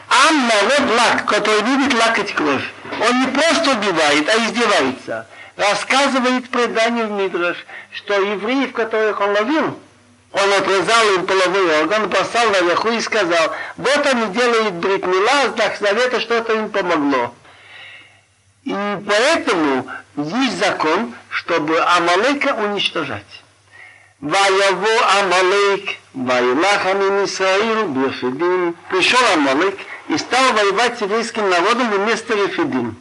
Ам 0.10 0.48
народ 0.48 0.98
лак, 0.98 1.26
который 1.26 1.62
любит 1.62 1.94
лакать 1.94 2.34
кровь. 2.34 2.64
Он 3.02 3.22
не 3.22 3.28
просто 3.28 3.72
убивает, 3.72 4.30
а 4.30 4.38
издевается. 4.46 5.28
Рассказывает 5.58 6.50
предание 6.50 7.06
в 7.06 7.12
Мидраш, 7.12 7.58
что 7.92 8.14
евреев, 8.14 8.72
которых 8.74 9.20
он 9.20 9.32
ловил, 9.32 9.80
он 10.32 10.54
отрезал 10.54 11.16
им 11.16 11.26
половой 11.26 11.82
орган, 11.82 12.10
послал 12.10 12.50
наверху 12.50 12.90
и 12.90 13.00
сказал, 13.00 13.54
вот 13.78 14.06
они 14.06 14.34
делают 14.34 14.74
бритмила, 14.76 15.54
знак 15.56 15.78
завета, 15.80 16.20
что-то 16.20 16.54
им 16.54 16.70
помогло. 16.70 17.34
И 18.66 18.74
поэтому 19.08 19.88
есть 20.18 20.58
закон, 20.58 21.14
чтобы 21.30 21.80
Амалека 21.80 22.56
уничтожать. 22.56 23.24
Ваяво 24.20 24.88
Амалек, 25.20 25.98
Ваилахами 26.14 27.26
Исраил, 27.26 27.90
Бефидим. 27.90 28.76
Пришел 28.90 29.20
Амалек 29.34 29.78
и 30.08 30.18
стал 30.18 30.52
воевать 30.54 30.98
с 30.98 31.02
еврейским 31.02 31.48
народом 31.48 31.92
вместо 31.92 32.34
Рефидим. 32.34 33.00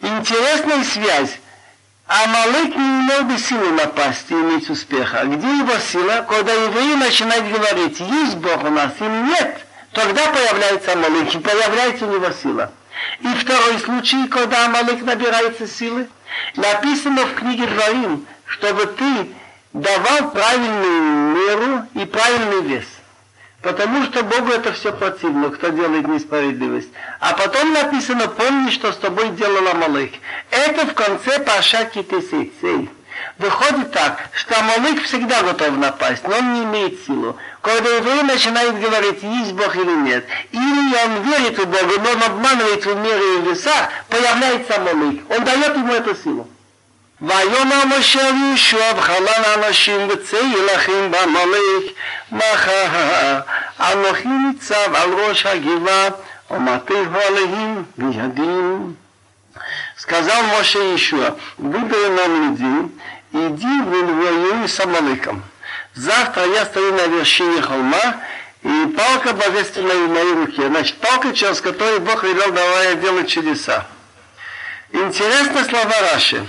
Интересная 0.00 0.82
связь. 0.82 1.38
Амалек 2.08 2.74
не 2.74 3.00
имел 3.00 3.24
бы 3.24 3.38
силы 3.38 3.70
напасть 3.70 4.28
и 4.30 4.34
иметь 4.34 4.68
успеха. 4.68 5.24
Где 5.24 5.46
его 5.46 5.78
сила? 5.78 6.26
Когда 6.28 6.52
евреи 6.52 6.94
начинают 6.94 7.46
говорить, 7.46 8.00
есть 8.00 8.36
Бог 8.38 8.64
у 8.64 8.70
нас 8.70 8.90
или 8.98 9.30
нет, 9.30 9.64
тогда 9.92 10.26
появляется 10.32 10.94
Амалек 10.94 11.32
и 11.32 11.38
появляется 11.38 12.06
у 12.06 12.12
него 12.12 12.30
сила. 12.42 12.72
И 13.20 13.28
второй 13.34 13.78
случай, 13.80 14.26
когда 14.28 14.66
Амалык 14.66 15.02
набирается 15.02 15.66
силы, 15.66 16.08
написано 16.56 17.26
в 17.26 17.34
книге 17.34 17.66
Дворим, 17.66 18.26
чтобы 18.46 18.86
ты 18.86 19.28
давал 19.72 20.30
правильную 20.30 21.36
меру 21.36 21.82
и 21.94 22.04
правильный 22.04 22.62
вес. 22.62 22.86
Потому 23.62 24.04
что 24.04 24.22
Богу 24.22 24.50
это 24.50 24.72
все 24.72 24.92
противно, 24.92 25.48
кто 25.48 25.68
делает 25.68 26.06
несправедливость. 26.06 26.90
А 27.18 27.32
потом 27.32 27.72
написано, 27.72 28.28
помни, 28.28 28.70
что 28.70 28.92
с 28.92 28.96
тобой 28.96 29.30
делал 29.30 29.66
Амалык. 29.68 30.12
Это 30.50 30.86
в 30.86 30.92
конце 30.92 31.38
Пашаки 31.40 32.02
Тесейцей. 32.02 32.90
Выходит 33.37 33.91
так, 33.91 34.19
что 34.33 34.59
Амалык 34.59 35.03
всегда 35.03 35.41
готов 35.43 35.77
напасть, 35.77 36.27
но 36.27 36.37
он 36.37 36.53
не 36.53 36.63
имеет 36.63 37.05
силу. 37.05 37.37
Когда 37.61 37.89
еврей 37.89 38.23
начинает 38.23 38.79
говорить, 38.79 39.23
есть 39.23 39.53
Бог 39.53 39.75
или 39.75 39.95
нет, 40.07 40.25
или 40.51 40.95
он 41.05 41.23
верит 41.23 41.57
в 41.57 41.65
Бога, 41.65 41.99
но 42.03 42.11
он 42.11 42.23
обманывает 42.23 42.85
в 42.85 42.95
мере 42.97 43.37
и 43.37 43.41
весах, 43.49 43.89
появляется 44.09 44.75
Амалык. 44.75 45.21
Он 45.29 45.43
дает 45.43 45.75
ему 45.75 45.93
эту 45.93 46.15
силу. 46.15 46.47
ויאמר 47.21 47.85
משה 47.99 48.29
וישוע 48.33 48.91
וחלל 48.97 49.27
האנשים 49.27 50.07
וצא 50.09 50.37
ילחם 50.37 51.11
בעמלק 51.11 51.93
מחר 52.31 53.39
אנוכי 53.79 54.27
ניצב 54.27 54.95
על 54.95 55.13
ראש 55.13 55.45
הגבעה 55.45 56.07
ומטהו 56.51 57.05
עליהם 57.27 57.83
בידים. 57.97 58.95
Сказал 59.97 60.43
Моше 60.43 60.95
Ишуа, 60.95 61.35
выбери 61.57 62.07
нам 62.07 62.51
людей, 62.51 62.91
иди 63.34 63.82
воюй 63.82 64.68
с 64.68 64.80
Амалыком. 64.80 65.42
Завтра 65.94 66.46
я 66.46 66.64
стою 66.64 66.94
на 66.94 67.06
вершине 67.06 67.60
холма, 67.60 68.22
и 68.62 68.86
палка 68.96 69.34
божественная 69.34 70.06
в 70.06 70.10
моей 70.10 70.34
руке. 70.34 70.68
Значит, 70.68 70.96
палка, 70.96 71.32
через 71.34 71.60
которую 71.60 72.00
Бог 72.00 72.24
велел 72.24 72.50
давая 72.50 72.94
делать 72.94 73.28
чудеса. 73.28 73.86
Интересно 74.92 75.64
слова 75.64 75.94
Раши 76.12 76.46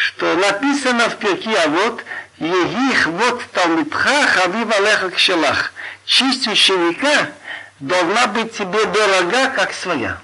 что 0.00 0.34
написано 0.34 1.10
в 1.10 1.16
перке, 1.16 1.54
а 1.56 1.68
вот 1.68 2.02
Егих 2.38 3.06
вот 3.06 3.42
Талмитха 3.52 4.26
Хавив 4.28 4.74
Алеха 4.78 5.10
Кшелах. 5.10 5.74
Честь 6.06 6.48
ученика 6.48 7.28
должна 7.80 8.26
быть 8.28 8.56
тебе 8.56 8.86
дорога, 8.86 9.50
как 9.50 9.74
своя. 9.74 10.18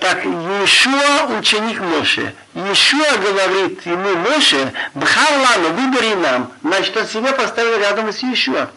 Так 0.00 0.24
Иешуа 0.24 1.38
ученик 1.38 1.78
Моше. 1.80 2.34
Иешуа 2.54 3.18
говорит 3.18 3.84
ему 3.84 4.16
Моше, 4.16 4.72
Бхарлану, 4.94 5.74
выбери 5.74 6.14
нам. 6.14 6.52
Значит, 6.62 6.96
он 6.96 7.06
себя 7.06 7.32
поставил 7.32 7.78
рядом 7.78 8.10
с 8.10 8.22
Иешуа. 8.22 8.70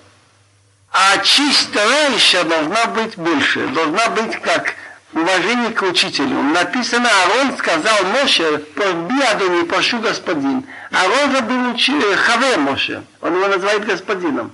А 0.91 1.18
честь 1.20 1.72
товарища 1.72 2.44
должна 2.44 2.86
быть 2.88 3.18
больше. 3.18 3.68
Должна 3.68 4.10
быть 4.10 4.36
как 4.41 4.76
уважение 5.14 5.72
к 5.72 5.82
учителю. 5.84 6.41
Написано, 6.44 7.10
Арон 7.24 7.58
сказал 7.58 8.04
Моше, 8.06 8.58
«Порби 8.76 9.22
Адони, 9.22 9.64
прошу 9.64 10.00
господин». 10.00 10.66
Арон 10.91 11.36
же 11.36 11.41
был 11.41 11.72
учи, 11.74 11.94
Хаве 12.16 12.58
Моше, 12.58 13.04
он 13.22 13.36
его 13.36 13.48
называет 13.48 13.86
господином. 13.86 14.52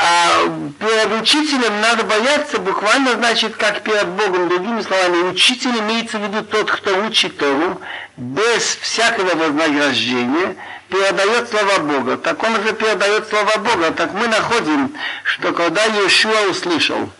А 0.00 0.44
перед 0.78 1.20
учителем 1.20 1.80
надо 1.80 2.04
бояться, 2.04 2.60
буквально 2.60 3.14
значит, 3.14 3.56
как 3.56 3.82
перед 3.82 4.06
Богом. 4.06 4.48
Другими 4.48 4.80
словами, 4.80 5.30
учитель 5.30 5.76
имеется 5.80 6.18
в 6.18 6.22
виду 6.22 6.44
тот, 6.44 6.70
кто 6.70 6.96
учит 6.98 7.36
Тору, 7.36 7.80
без 8.16 8.62
всякого 8.80 9.34
вознаграждения, 9.34 10.54
передает 10.88 11.48
слова 11.48 11.78
Бога. 11.80 12.16
Так 12.16 12.40
он 12.44 12.62
же 12.62 12.74
передает 12.74 13.26
слова 13.28 13.56
Бога. 13.56 13.90
Так 13.90 14.12
мы 14.14 14.28
находим, 14.28 14.94
что 15.24 15.52
когда 15.52 15.84
Иешуа 15.86 16.48
услышал, 16.48 17.10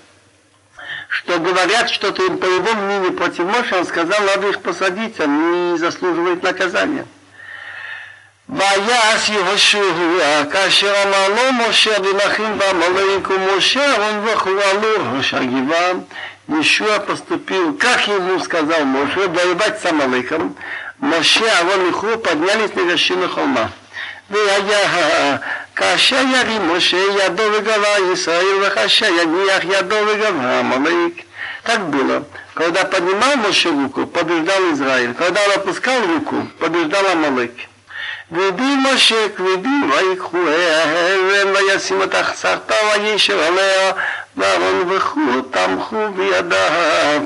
что 1.09 1.41
говорят 1.41 1.91
что-то 1.91 2.23
им 2.27 2.39
по 2.39 2.47
его 2.47 2.75
мнению 2.75 3.13
против 3.15 3.41
Моше, 3.41 3.75
он 3.75 3.87
сказал, 3.87 4.21
надо 4.21 4.51
их 4.51 4.63
посадить, 4.63 5.19
они 5.19 5.77
заслуживают 5.79 6.45
наказания. 6.45 7.07
ויעש 8.50 9.30
יהושע 9.30 10.44
כאשר 10.52 10.94
אמר 11.04 11.30
לו 11.30 11.70
משה 11.70 11.92
להכין 12.00 12.58
בעמלק 12.58 13.30
ומשה 13.30 13.86
אהרון 13.86 14.28
וכו' 14.28 14.50
עלו 14.72 15.18
ראש 15.18 15.34
הגבעה 15.34 15.92
Ишуа 16.48 17.00
поступил, 17.00 17.78
как 17.78 18.06
ему 18.08 18.40
сказал 18.40 18.84
Моше, 18.84 19.28
воевать 19.30 19.82
с 19.82 19.86
Амалеком. 19.86 20.56
Моше, 21.00 21.46
Арон 21.46 21.88
и 21.88 21.92
Ху 21.92 22.18
поднялись 22.18 22.76
на 22.76 22.82
вершину 22.82 23.30
холма. 23.30 23.70
והיה 24.30 25.38
כאשר 25.76 26.22
ירים 26.36 26.76
משה 26.76 26.98
ידו 26.98 27.44
וגבה 27.54 28.14
ישראל 28.14 28.58
וכאשר 28.62 29.06
יניח 29.06 29.64
ידו 29.64 29.96
וגבה 30.08 30.60
עמלק. 30.60 31.24
Так 31.66 31.80
было. 31.90 32.24
Когда 32.56 32.84
поднимал 32.84 33.38
Моше 33.38 33.70
руку, 33.70 34.06
побеждал 34.06 34.74
Израиль. 34.74 35.14
Когда 35.14 35.42
он 35.46 35.52
опускал 35.52 36.02
руку, 36.06 36.48
побеждал 36.60 37.06
Амалек. 37.08 37.54
וידי 38.32 38.76
משה 38.94 39.30
כבדים 39.36 39.92
ויקחו 39.92 40.38
האבן 40.50 41.48
וישים 41.56 42.04
את 42.04 42.16
החסכתה 42.16 42.76
וישב 42.96 43.38
עליה 43.40 43.92
ואהרון 44.38 44.92
וכו' 44.92 45.42
תמכו 45.52 46.12
בידיו. 46.16 47.22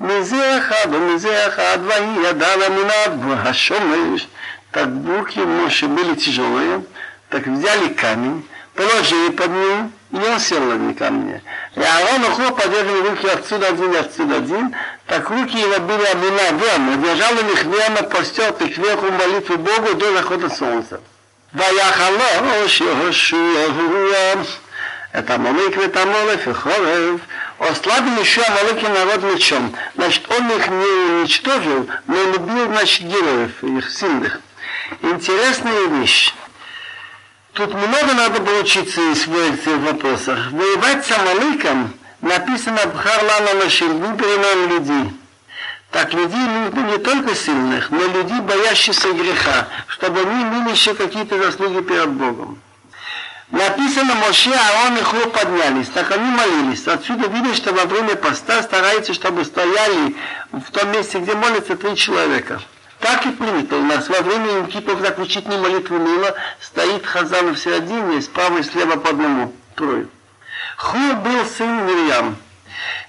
מזה 0.00 0.58
אחד 0.58 0.94
ומזה 0.94 1.46
אחד 1.48 1.78
ויהי 1.86 2.28
ידע 2.28 2.56
למנהג 2.56 3.38
השומש 3.44 4.26
так 4.74 4.88
руки 5.06 5.38
Моше 5.38 5.86
были 5.86 6.16
тяжелые, 6.16 6.82
так 7.28 7.46
взяли 7.46 7.94
камень, 7.94 8.44
положили 8.74 9.30
под 9.30 9.50
ним, 9.50 9.92
и 10.12 10.16
он 10.16 10.40
сел 10.40 10.60
на 10.60 10.94
камне. 10.94 11.42
И 11.74 11.80
Аарон 11.80 12.24
Ухо 12.24 12.52
подержал 12.52 13.08
руки 13.08 13.26
отсюда 13.28 13.68
один 13.68 13.92
и 13.92 13.96
отсюда 13.96 14.36
один, 14.36 14.74
так 15.06 15.30
руки 15.30 15.58
его 15.58 15.80
были 15.80 16.04
обвина 16.04 16.52
верно, 16.52 16.96
держал 16.96 17.34
на 17.34 17.42
них 17.42 17.64
верно, 17.64 18.02
простертый 18.02 18.68
кверху 18.68 19.10
молитву 19.10 19.56
Богу 19.56 19.94
до 19.94 20.12
захода 20.12 20.48
солнца. 20.50 21.00
ויחלו 21.54 22.68
שיהושע 22.68 24.32
את 25.18 25.30
עמלק 25.30 25.76
ואת 25.76 25.96
עמלק 25.96 26.40
וחורף 26.46 27.20
ослабил 27.58 28.20
еще 28.20 28.42
Амалыки 28.42 28.86
народ 28.86 29.22
мечом. 29.22 29.74
Значит, 29.94 30.28
он 30.30 30.50
их 30.50 30.68
не 30.68 31.20
уничтожил, 31.20 31.88
но 32.06 32.32
любил, 32.32 32.66
значит, 32.66 33.02
героев, 33.02 33.62
их 33.62 33.90
сильных. 33.90 34.40
Интересная 35.02 35.86
вещь. 35.86 36.34
Тут 37.53 37.73
много 37.73 38.13
надо 38.13 38.39
было 38.39 38.63
из 38.63 39.27
в 39.27 39.85
вопросах. 39.85 40.51
Воевать 40.51 41.05
с 41.05 41.11
Амалыком 41.11 41.93
написано 42.21 42.79
Бхарлана 42.93 43.63
Машин, 43.63 43.99
выбери 43.99 44.37
нам 44.37 44.69
людей. 44.69 45.13
Так 45.91 46.13
людей 46.13 46.39
нужно 46.39 46.91
не 46.91 46.97
только 46.99 47.35
сильных, 47.35 47.89
но 47.89 48.05
людей, 48.05 48.39
боящихся 48.41 49.11
греха, 49.11 49.67
чтобы 49.87 50.21
они 50.21 50.43
имели 50.43 50.71
еще 50.71 50.93
какие-то 50.93 51.41
заслуги 51.41 51.81
перед 51.81 52.09
Богом. 52.09 52.59
Написано, 53.49 54.13
Моше, 54.13 54.51
Аарон 54.51 54.97
и 54.99 55.01
Хлоп 55.01 55.33
поднялись, 55.33 55.87
так 55.87 56.11
они 56.11 56.29
молились. 56.29 56.87
Отсюда 56.87 57.27
видно, 57.27 57.55
что 57.55 57.73
во 57.73 57.85
время 57.85 58.15
поста 58.15 58.61
стараются, 58.61 59.15
чтобы 59.15 59.43
стояли 59.43 60.15
в 60.51 60.69
том 60.71 60.91
месте, 60.91 61.17
где 61.17 61.33
молятся 61.33 61.75
три 61.75 61.95
человека. 61.95 62.61
Так 62.99 63.25
и 63.25 63.31
принято 63.31 63.77
у 63.77 63.83
нас. 63.83 64.09
Во 64.09 64.21
время 64.21 64.59
Инкипов 64.59 64.99
заключительной 64.99 65.57
молитвы 65.57 65.99
Мила 65.99 66.35
стоит 66.59 67.05
Хазан 67.05 67.53
в 67.53 67.59
середине, 67.59 68.21
справа 68.21 68.57
и 68.57 68.63
слева 68.63 68.97
по 68.97 69.09
одному, 69.11 69.53
трое. 69.75 70.07
Ху 70.77 70.97
был 70.97 71.45
сын 71.45 71.85
Мирьям. 71.85 72.35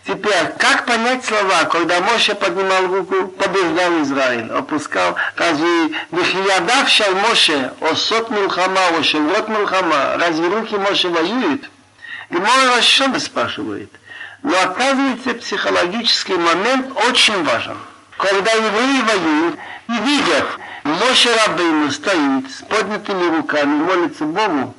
Теперь, 0.06 0.46
как 0.58 0.86
понять 0.86 1.24
слова, 1.24 1.64
когда 1.64 2.00
Моше 2.00 2.34
поднимал 2.34 2.86
руку, 2.86 3.28
побеждал 3.28 4.02
Израиль, 4.02 4.50
опускал, 4.50 5.16
разве 5.36 5.90
Вихиядав 6.10 6.88
шал 6.88 7.14
Моше, 7.14 7.72
осот 7.80 8.30
Милхама, 8.30 8.98
ошелрот 8.98 9.48
Милхама, 9.48 10.16
разве 10.18 10.48
руки 10.48 10.76
Моше 10.76 11.08
воюют? 11.08 11.68
Гемора 12.30 12.76
Рашоба 12.76 13.18
спрашивает. 13.18 13.90
Но 14.42 14.58
оказывается, 14.60 15.34
психологический 15.34 16.36
момент 16.36 16.96
очень 17.08 17.44
важен. 17.44 17.76
Когда 18.16 18.52
евреи 18.52 19.02
воюют, 19.02 19.58
и 19.90 20.02
видят, 20.04 20.46
Моше 20.84 21.34
Рабейну 21.34 21.90
стоит 21.90 22.50
с 22.50 22.62
поднятыми 22.62 23.36
руками, 23.36 23.82
молится 23.82 24.24
Богу, 24.24 24.74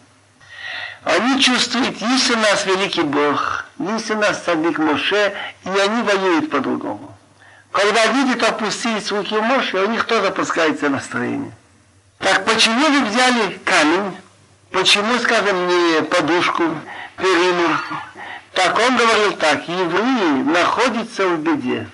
они 1.04 1.42
чувствуют, 1.42 2.00
есть 2.02 2.32
у 2.32 2.38
нас 2.38 2.66
великий 2.66 3.02
Бог, 3.02 3.66
есть 3.80 4.12
у 4.12 4.16
нас 4.16 4.44
садик 4.44 4.78
Моше, 4.78 5.34
и 5.66 5.70
они 5.70 6.04
воюют 6.04 6.50
по-другому. 6.50 7.18
Когда 7.72 8.06
видят 8.08 8.44
опустить 8.44 9.12
руки 9.12 9.36
Моше, 9.36 9.84
у 9.84 9.90
них 9.90 10.06
тоже 10.06 10.28
опускается 10.28 10.90
настроение. 10.90 11.52
Так 12.20 12.46
почему 12.46 12.86
вы 12.88 13.06
взяли 13.06 13.60
камень, 13.66 14.16
Почему, 14.72 15.20
скажем, 15.20 15.68
не 15.68 16.02
подушку, 16.04 16.64
перину? 17.18 17.78
Так 18.54 18.80
он 18.80 18.96
говорил 18.96 19.34
так, 19.34 19.68
евреи 19.68 20.44
находятся 20.44 21.28
в 21.28 21.40
беде. 21.40 21.88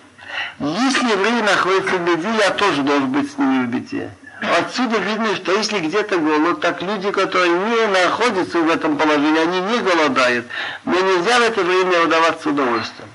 Если 0.59 1.11
евреи 1.11 1.41
находятся 1.41 1.95
в 1.95 2.05
беде, 2.05 2.29
я 2.39 2.51
тоже 2.51 2.81
должен 2.81 3.11
быть 3.11 3.31
с 3.31 3.37
ними 3.37 3.65
в 3.65 3.69
беде. 3.69 4.11
Отсюда 4.41 4.97
видно, 4.97 5.35
что 5.35 5.51
если 5.51 5.79
где-то 5.79 6.17
голод, 6.17 6.61
так 6.61 6.81
люди, 6.81 7.11
которые 7.11 7.51
не 7.51 7.87
находятся 7.87 8.59
в 8.59 8.69
этом 8.69 8.97
положении, 8.97 9.41
они 9.41 9.59
не 9.61 9.79
голодают. 9.79 10.45
Но 10.85 10.93
нельзя 10.93 11.39
в 11.39 11.43
это 11.43 11.63
время 11.63 12.03
удаваться 12.03 12.49
удовольствием. 12.49 13.09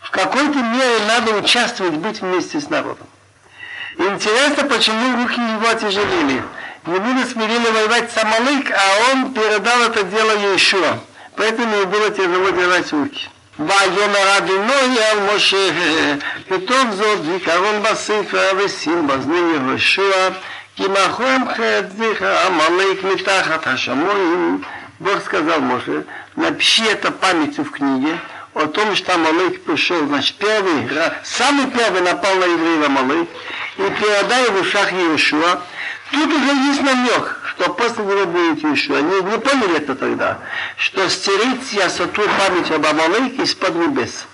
В 0.00 0.10
какой-то 0.10 0.58
мере 0.58 0.98
надо 1.06 1.36
участвовать, 1.36 1.94
быть 1.94 2.20
вместе 2.20 2.60
с 2.60 2.70
народом. 2.70 3.06
Интересно, 3.98 4.64
почему 4.64 5.16
руки 5.22 5.40
его 5.40 5.68
отяжелели. 5.68 6.42
Ему 6.86 7.12
насмирили 7.14 7.70
воевать 7.70 8.10
с 8.12 8.16
Амалык, 8.16 8.70
а 8.70 9.12
он 9.12 9.34
передал 9.34 9.82
это 9.82 10.04
дело 10.04 10.54
еще. 10.54 11.00
Поэтому 11.36 11.76
ему 11.76 11.90
было 11.90 12.10
тяжело 12.10 12.50
держать 12.50 12.92
руки. 12.92 13.28
ויאמר 13.59 14.37
אדוני 14.37 14.97
אל 14.97 15.35
משה, 15.35 15.69
כתוב 16.49 16.91
זאת 16.91 17.25
זיכרון 17.25 17.83
בספר 17.83 18.51
ושים 18.57 19.07
באזני 19.07 19.39
יהושע, 19.53 20.29
כי 20.75 20.83
מחום 20.87 21.45
חטאיך 21.49 22.21
עמלק 22.21 23.03
מתחת 23.03 23.67
השמיים. 23.67 24.61
Бог 25.01 25.19
сказал 25.25 25.61
Моше, 25.61 26.05
напиши 26.35 26.83
это 26.83 27.09
памятью 27.11 27.65
в 27.65 27.71
книге, 27.71 28.19
о 28.53 28.67
том, 28.67 28.95
что 28.95 29.15
Амалык 29.15 29.63
пришел, 29.63 30.05
значит, 30.07 30.35
первый, 30.37 30.87
самый 31.23 31.67
первый 31.71 32.01
напал 32.01 32.35
на 32.35 32.45
евреев 32.45 32.85
Амалык, 32.85 33.29
и 33.77 33.81
передай 33.81 34.49
в 34.51 34.61
ушах 34.61 34.91
Иешуа. 34.91 35.61
Тут 36.11 36.31
уже 36.31 36.53
есть 36.53 36.81
намек, 36.83 37.34
что 37.56 37.72
после 37.72 38.04
него 38.04 38.26
будет 38.26 38.62
еще. 38.62 38.96
Они 38.96 39.22
не 39.22 39.38
поняли 39.38 39.78
это 39.78 39.94
тогда, 39.94 40.38
что 40.76 41.08
стереть 41.08 41.72
ясоту 41.72 42.22
память 42.38 42.70
об 42.70 42.86
Амалыке 42.86 43.42
из-под 43.42 43.74
небес. 43.76 44.26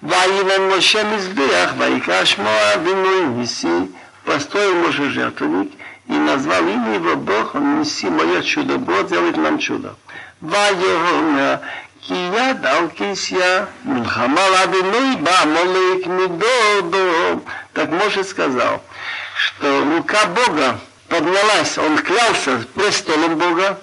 Ваиван 0.00 0.68
Моше 0.68 1.02
Мизбех, 1.04 1.74
Ваика 1.76 2.26
Шмоа, 2.26 2.76
Виной 2.78 3.26
Ниси, 3.36 3.90
построил 4.24 4.74
Моше 4.86 5.10
жертвенник 5.10 5.72
и 6.08 6.12
назвал 6.12 6.62
имя 6.62 6.94
его 6.94 7.16
Бог, 7.16 7.54
он 7.54 7.80
Ниси, 7.80 8.06
мое 8.06 8.42
чудо, 8.42 8.78
Бог 8.78 9.08
делает 9.08 9.36
нам 9.36 9.58
чудо. 9.58 9.94
Ваевона, 10.40 11.60
Кия 12.00 12.54
дал 12.54 12.88
кисья, 12.88 13.68
Милхамал 13.84 14.54
Адиной 14.64 15.16
Бамалык 15.18 16.06
Мидодо. 16.06 17.40
Так 17.72 17.90
Моше 17.90 18.24
сказал, 18.24 18.82
что 19.36 19.84
рука 19.84 20.26
Бога 20.26 20.80
поднялась, 21.12 21.76
он 21.76 21.98
клялся 21.98 22.64
престолом 22.74 23.36
Бога, 23.36 23.78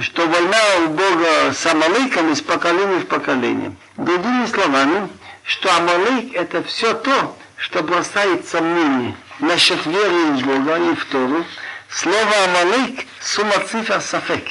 что 0.00 0.26
война 0.28 0.58
у 0.84 0.88
Бога 0.90 1.52
с 1.52 1.66
Амалыком 1.66 2.30
из 2.32 2.40
поколения 2.40 3.00
в 3.00 3.06
поколение. 3.06 3.74
Другими 3.96 4.46
словами, 4.46 5.08
что 5.42 5.74
Амалык 5.74 6.32
это 6.34 6.62
все 6.62 6.94
то, 6.94 7.36
что 7.56 7.82
бросает 7.82 8.46
сомнения 8.46 9.16
насчет 9.40 9.84
веры 9.86 10.36
в 10.36 10.46
Бога 10.46 10.76
и 10.76 10.94
в 10.94 11.04
Тору. 11.06 11.44
Слово 11.90 12.44
Амалык 12.44 13.06
сумма 13.20 13.58
цифр 13.68 14.00
сафек. 14.00 14.44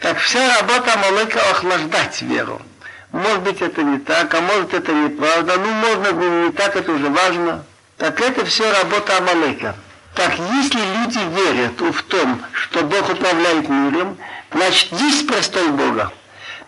Так 0.00 0.18
вся 0.18 0.60
работа 0.60 0.94
Амалыка 0.94 1.40
охлаждать 1.50 2.22
веру. 2.22 2.62
Может 3.10 3.42
быть 3.42 3.60
это 3.60 3.82
не 3.82 3.98
так, 3.98 4.32
а 4.34 4.40
может 4.40 4.72
это 4.72 4.92
неправда, 4.92 5.56
ну 5.56 5.72
можно 5.72 6.12
не 6.44 6.52
так, 6.52 6.76
это 6.76 6.92
уже 6.92 7.08
важно. 7.08 7.64
Так 7.96 8.20
это 8.20 8.44
все 8.44 8.70
работа 8.70 9.18
Амалыка. 9.18 9.74
Так 10.16 10.32
если 10.38 10.78
люди 10.78 11.18
верят 11.36 11.78
в 11.78 12.02
том, 12.04 12.40
что 12.54 12.82
Бог 12.84 13.10
управляет 13.10 13.68
миром, 13.68 14.16
значит 14.50 14.90
есть 14.92 15.28
престол 15.28 15.68
Бога. 15.72 16.10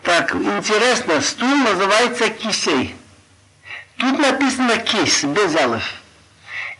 Так, 0.03 0.35
интересно, 0.35 1.23
стул 1.23 1.49
называется 1.49 2.29
кисей. 2.29 2.95
Тут 3.97 4.19
написано 4.19 4.77
кис, 4.77 5.25
без 5.25 5.57
алов. 5.57 5.83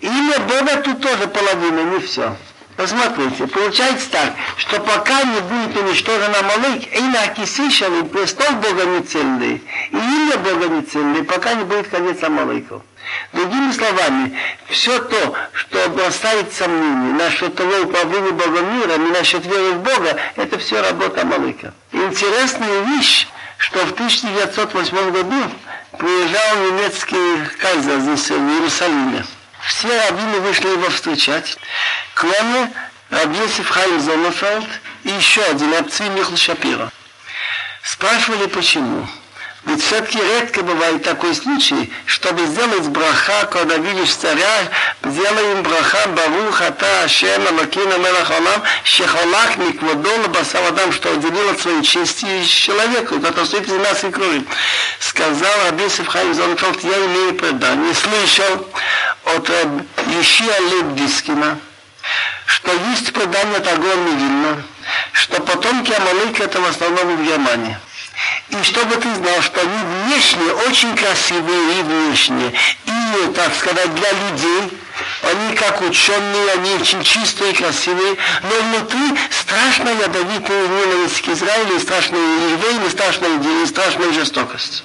Имя 0.01 0.41
Бога 0.41 0.83
тут 0.85 1.01
тоже 1.01 1.27
половина, 1.29 1.85
не 1.85 2.01
все. 2.01 2.37
Посмотрите, 2.77 3.47
получается 3.47 4.11
так, 4.11 4.35
что 4.59 4.79
пока 4.81 5.25
не 5.25 5.41
будет 5.41 5.75
уничтожен 5.75 6.35
Амалык, 6.35 6.87
имя 6.95 7.23
Акисишал, 7.23 8.05
престол 8.05 8.57
Бога 8.57 8.85
не 8.85 9.01
цельный, 9.01 9.63
и 9.91 9.97
имя 9.97 10.37
Бога 10.37 10.69
не 10.69 10.83
цельный, 10.83 11.25
пока 11.25 11.55
не 11.55 11.65
будет 11.65 11.89
конец 11.89 12.23
Амалыков. 12.23 12.83
Другими 13.33 13.73
словами, 13.73 14.39
все 14.69 14.99
то, 14.99 15.35
что 15.53 15.89
бросает 15.91 16.53
сомнения 16.53 17.13
насчет 17.15 17.55
того 17.55 17.83
управления 17.85 18.33
Богом 18.33 18.79
миром 18.79 19.13
насчет 19.13 19.45
веры 19.45 19.73
в 19.73 19.83
Бога, 19.83 20.17
это 20.37 20.59
все 20.59 20.81
работа 20.81 21.23
Амалыка. 21.23 21.75
Интересная 21.93 22.83
вещь, 22.83 23.27
что 23.59 23.81
в 23.81 23.93
1908 23.93 25.11
году 25.11 25.51
приезжал 25.99 26.57
немецкий 26.59 27.45
кайзер 27.61 28.01
здесь, 28.01 28.31
в 28.31 28.49
Иерусалиме. 28.51 29.25
Все 29.67 29.89
раввины 29.89 30.41
вышли 30.41 30.69
его 30.69 30.89
встречать, 30.89 31.59
кроме 32.15 32.73
Рабьесиф 33.11 33.69
Хайм 33.69 34.01
Зонефелд 34.01 34.69
и 35.05 35.11
еще 35.11 35.43
один, 35.43 35.75
Абцви 35.75 36.09
Михл 36.11 36.37
Шапира. 36.37 36.91
Спрашивали, 37.83 38.47
почему. 38.47 39.07
Ведь 39.69 39.85
все-таки 39.85 40.19
редко 40.19 40.63
бывает 40.63 41.03
такой 41.03 41.35
случай, 41.35 41.93
чтобы 42.07 42.47
сделать 42.47 42.89
браха, 42.89 43.47
когда 43.53 43.77
видишь 43.77 44.15
царя, 44.15 44.67
сделаем 45.05 45.63
браха 45.63 46.09
Барух 46.09 46.63
Ата 46.63 47.03
Ашем 47.05 47.47
Алакина 47.47 47.99
Мелах 47.99 48.31
Олам, 48.31 48.63
Шехолах 48.85 49.59
Микводол 49.59 50.29
Басавадам, 50.29 50.91
что 50.91 51.13
уделил 51.13 51.51
от 51.51 51.61
своей 51.61 51.83
чести 51.83 52.45
человеку, 52.47 53.21
который 53.21 53.45
стоит 53.45 53.69
из 53.69 53.75
нас 53.75 54.05
и 54.05 54.11
крови. 54.11 54.43
Сказал 55.01 55.67
Абисов 55.69 56.07
Хайм 56.09 56.33
Зонфелд, 56.33 56.83
я 56.85 57.05
имею 57.05 57.35
предание, 57.35 57.93
слышал 57.93 58.67
от 59.27 59.51
Ешия 60.07 60.61
Лебдискина, 60.61 61.59
что 62.47 62.73
есть 62.91 63.13
предание 63.13 63.61
Тагорни 63.61 64.15
Вильна, 64.17 64.63
что 65.13 65.43
потомки 65.43 65.93
Амалыка 65.93 66.45
это 66.45 66.59
в 66.59 66.67
основном 66.67 67.19
в 67.19 67.27
Германии. 67.27 67.77
И 68.51 68.63
чтобы 68.63 68.97
ты 68.97 69.15
знал, 69.15 69.43
что 69.43 69.61
они 69.61 69.79
внешне 70.07 70.53
очень 70.69 70.97
красивые 70.97 71.79
и 71.79 71.83
внешне, 71.83 72.53
и, 72.87 73.33
так 73.35 73.55
сказать, 73.55 73.95
для 73.95 74.13
людей, 74.13 74.79
они 75.23 75.55
как 75.55 75.81
ученые, 75.83 76.53
они 76.53 76.75
очень 76.75 77.03
чистые 77.05 77.53
красивые, 77.55 78.17
но 78.43 78.79
внутри 78.79 79.19
страшно 79.31 79.91
ядовитая 79.91 80.69
ненависть 80.69 81.23
к 81.23 81.29
Израилю, 81.29 81.77
и 81.77 81.81
страшные 81.81 82.53
евреи, 82.53 82.87
и 82.87 82.91
страшная 82.91 83.67
страшная 83.67 84.13
жестокость. 84.13 84.85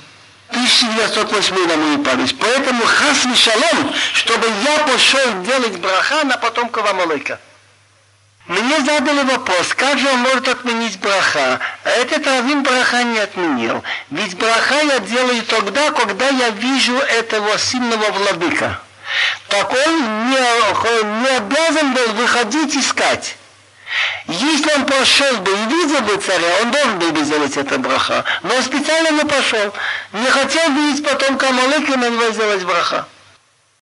1908 0.49 1.67
на 1.67 1.77
мою 1.77 1.99
память. 1.99 2.37
Поэтому 2.37 2.83
хас 2.85 3.25
шалом, 3.35 3.93
чтобы 4.13 4.47
я 4.63 4.79
пошел 4.85 5.41
делать 5.43 5.79
браха 5.79 6.23
на 6.25 6.37
потомков 6.37 6.87
Амалыка. 6.87 7.39
Мне 8.45 8.81
задали 8.81 9.23
вопрос, 9.23 9.73
как 9.73 9.97
же 9.97 10.09
он 10.09 10.19
может 10.19 10.49
отменить 10.49 10.99
браха? 10.99 11.61
А 11.85 11.89
этот 11.89 12.27
раввин 12.27 12.61
браха 12.61 13.03
не 13.03 13.19
отменил. 13.19 13.81
Ведь 14.11 14.37
браха 14.37 14.81
я 14.81 14.99
делаю 14.99 15.43
тогда, 15.43 15.91
когда 15.91 16.27
я 16.27 16.49
вижу 16.49 16.97
этого 16.97 17.57
сильного 17.57 18.11
владыка. 18.11 18.81
Так 19.47 19.71
он 19.71 20.29
не, 20.29 21.21
не 21.21 21.37
обязан 21.37 21.93
был 21.93 22.13
выходить 22.13 22.75
искать. 22.75 23.37
Если 24.27 24.73
он 24.73 24.85
пошел 24.87 25.37
бы 25.37 25.51
и 25.51 25.65
видел 25.67 26.01
бы 26.01 26.17
царя, 26.17 26.61
он 26.63 26.71
должен 26.71 26.99
был 26.99 27.11
бы 27.11 27.23
сделать 27.23 27.55
это 27.55 27.77
браха. 27.77 28.25
Но 28.41 28.55
он 28.55 28.63
специально 28.63 29.11
не 29.11 29.25
пошел. 29.29 29.73
Не 30.11 30.27
хотел 30.27 30.69
видеть 30.71 31.05
потом 31.05 31.37
Камалыка, 31.37 31.97
на 31.97 32.09
него 32.09 32.29
сделать 32.31 32.63
браха. 32.63 33.07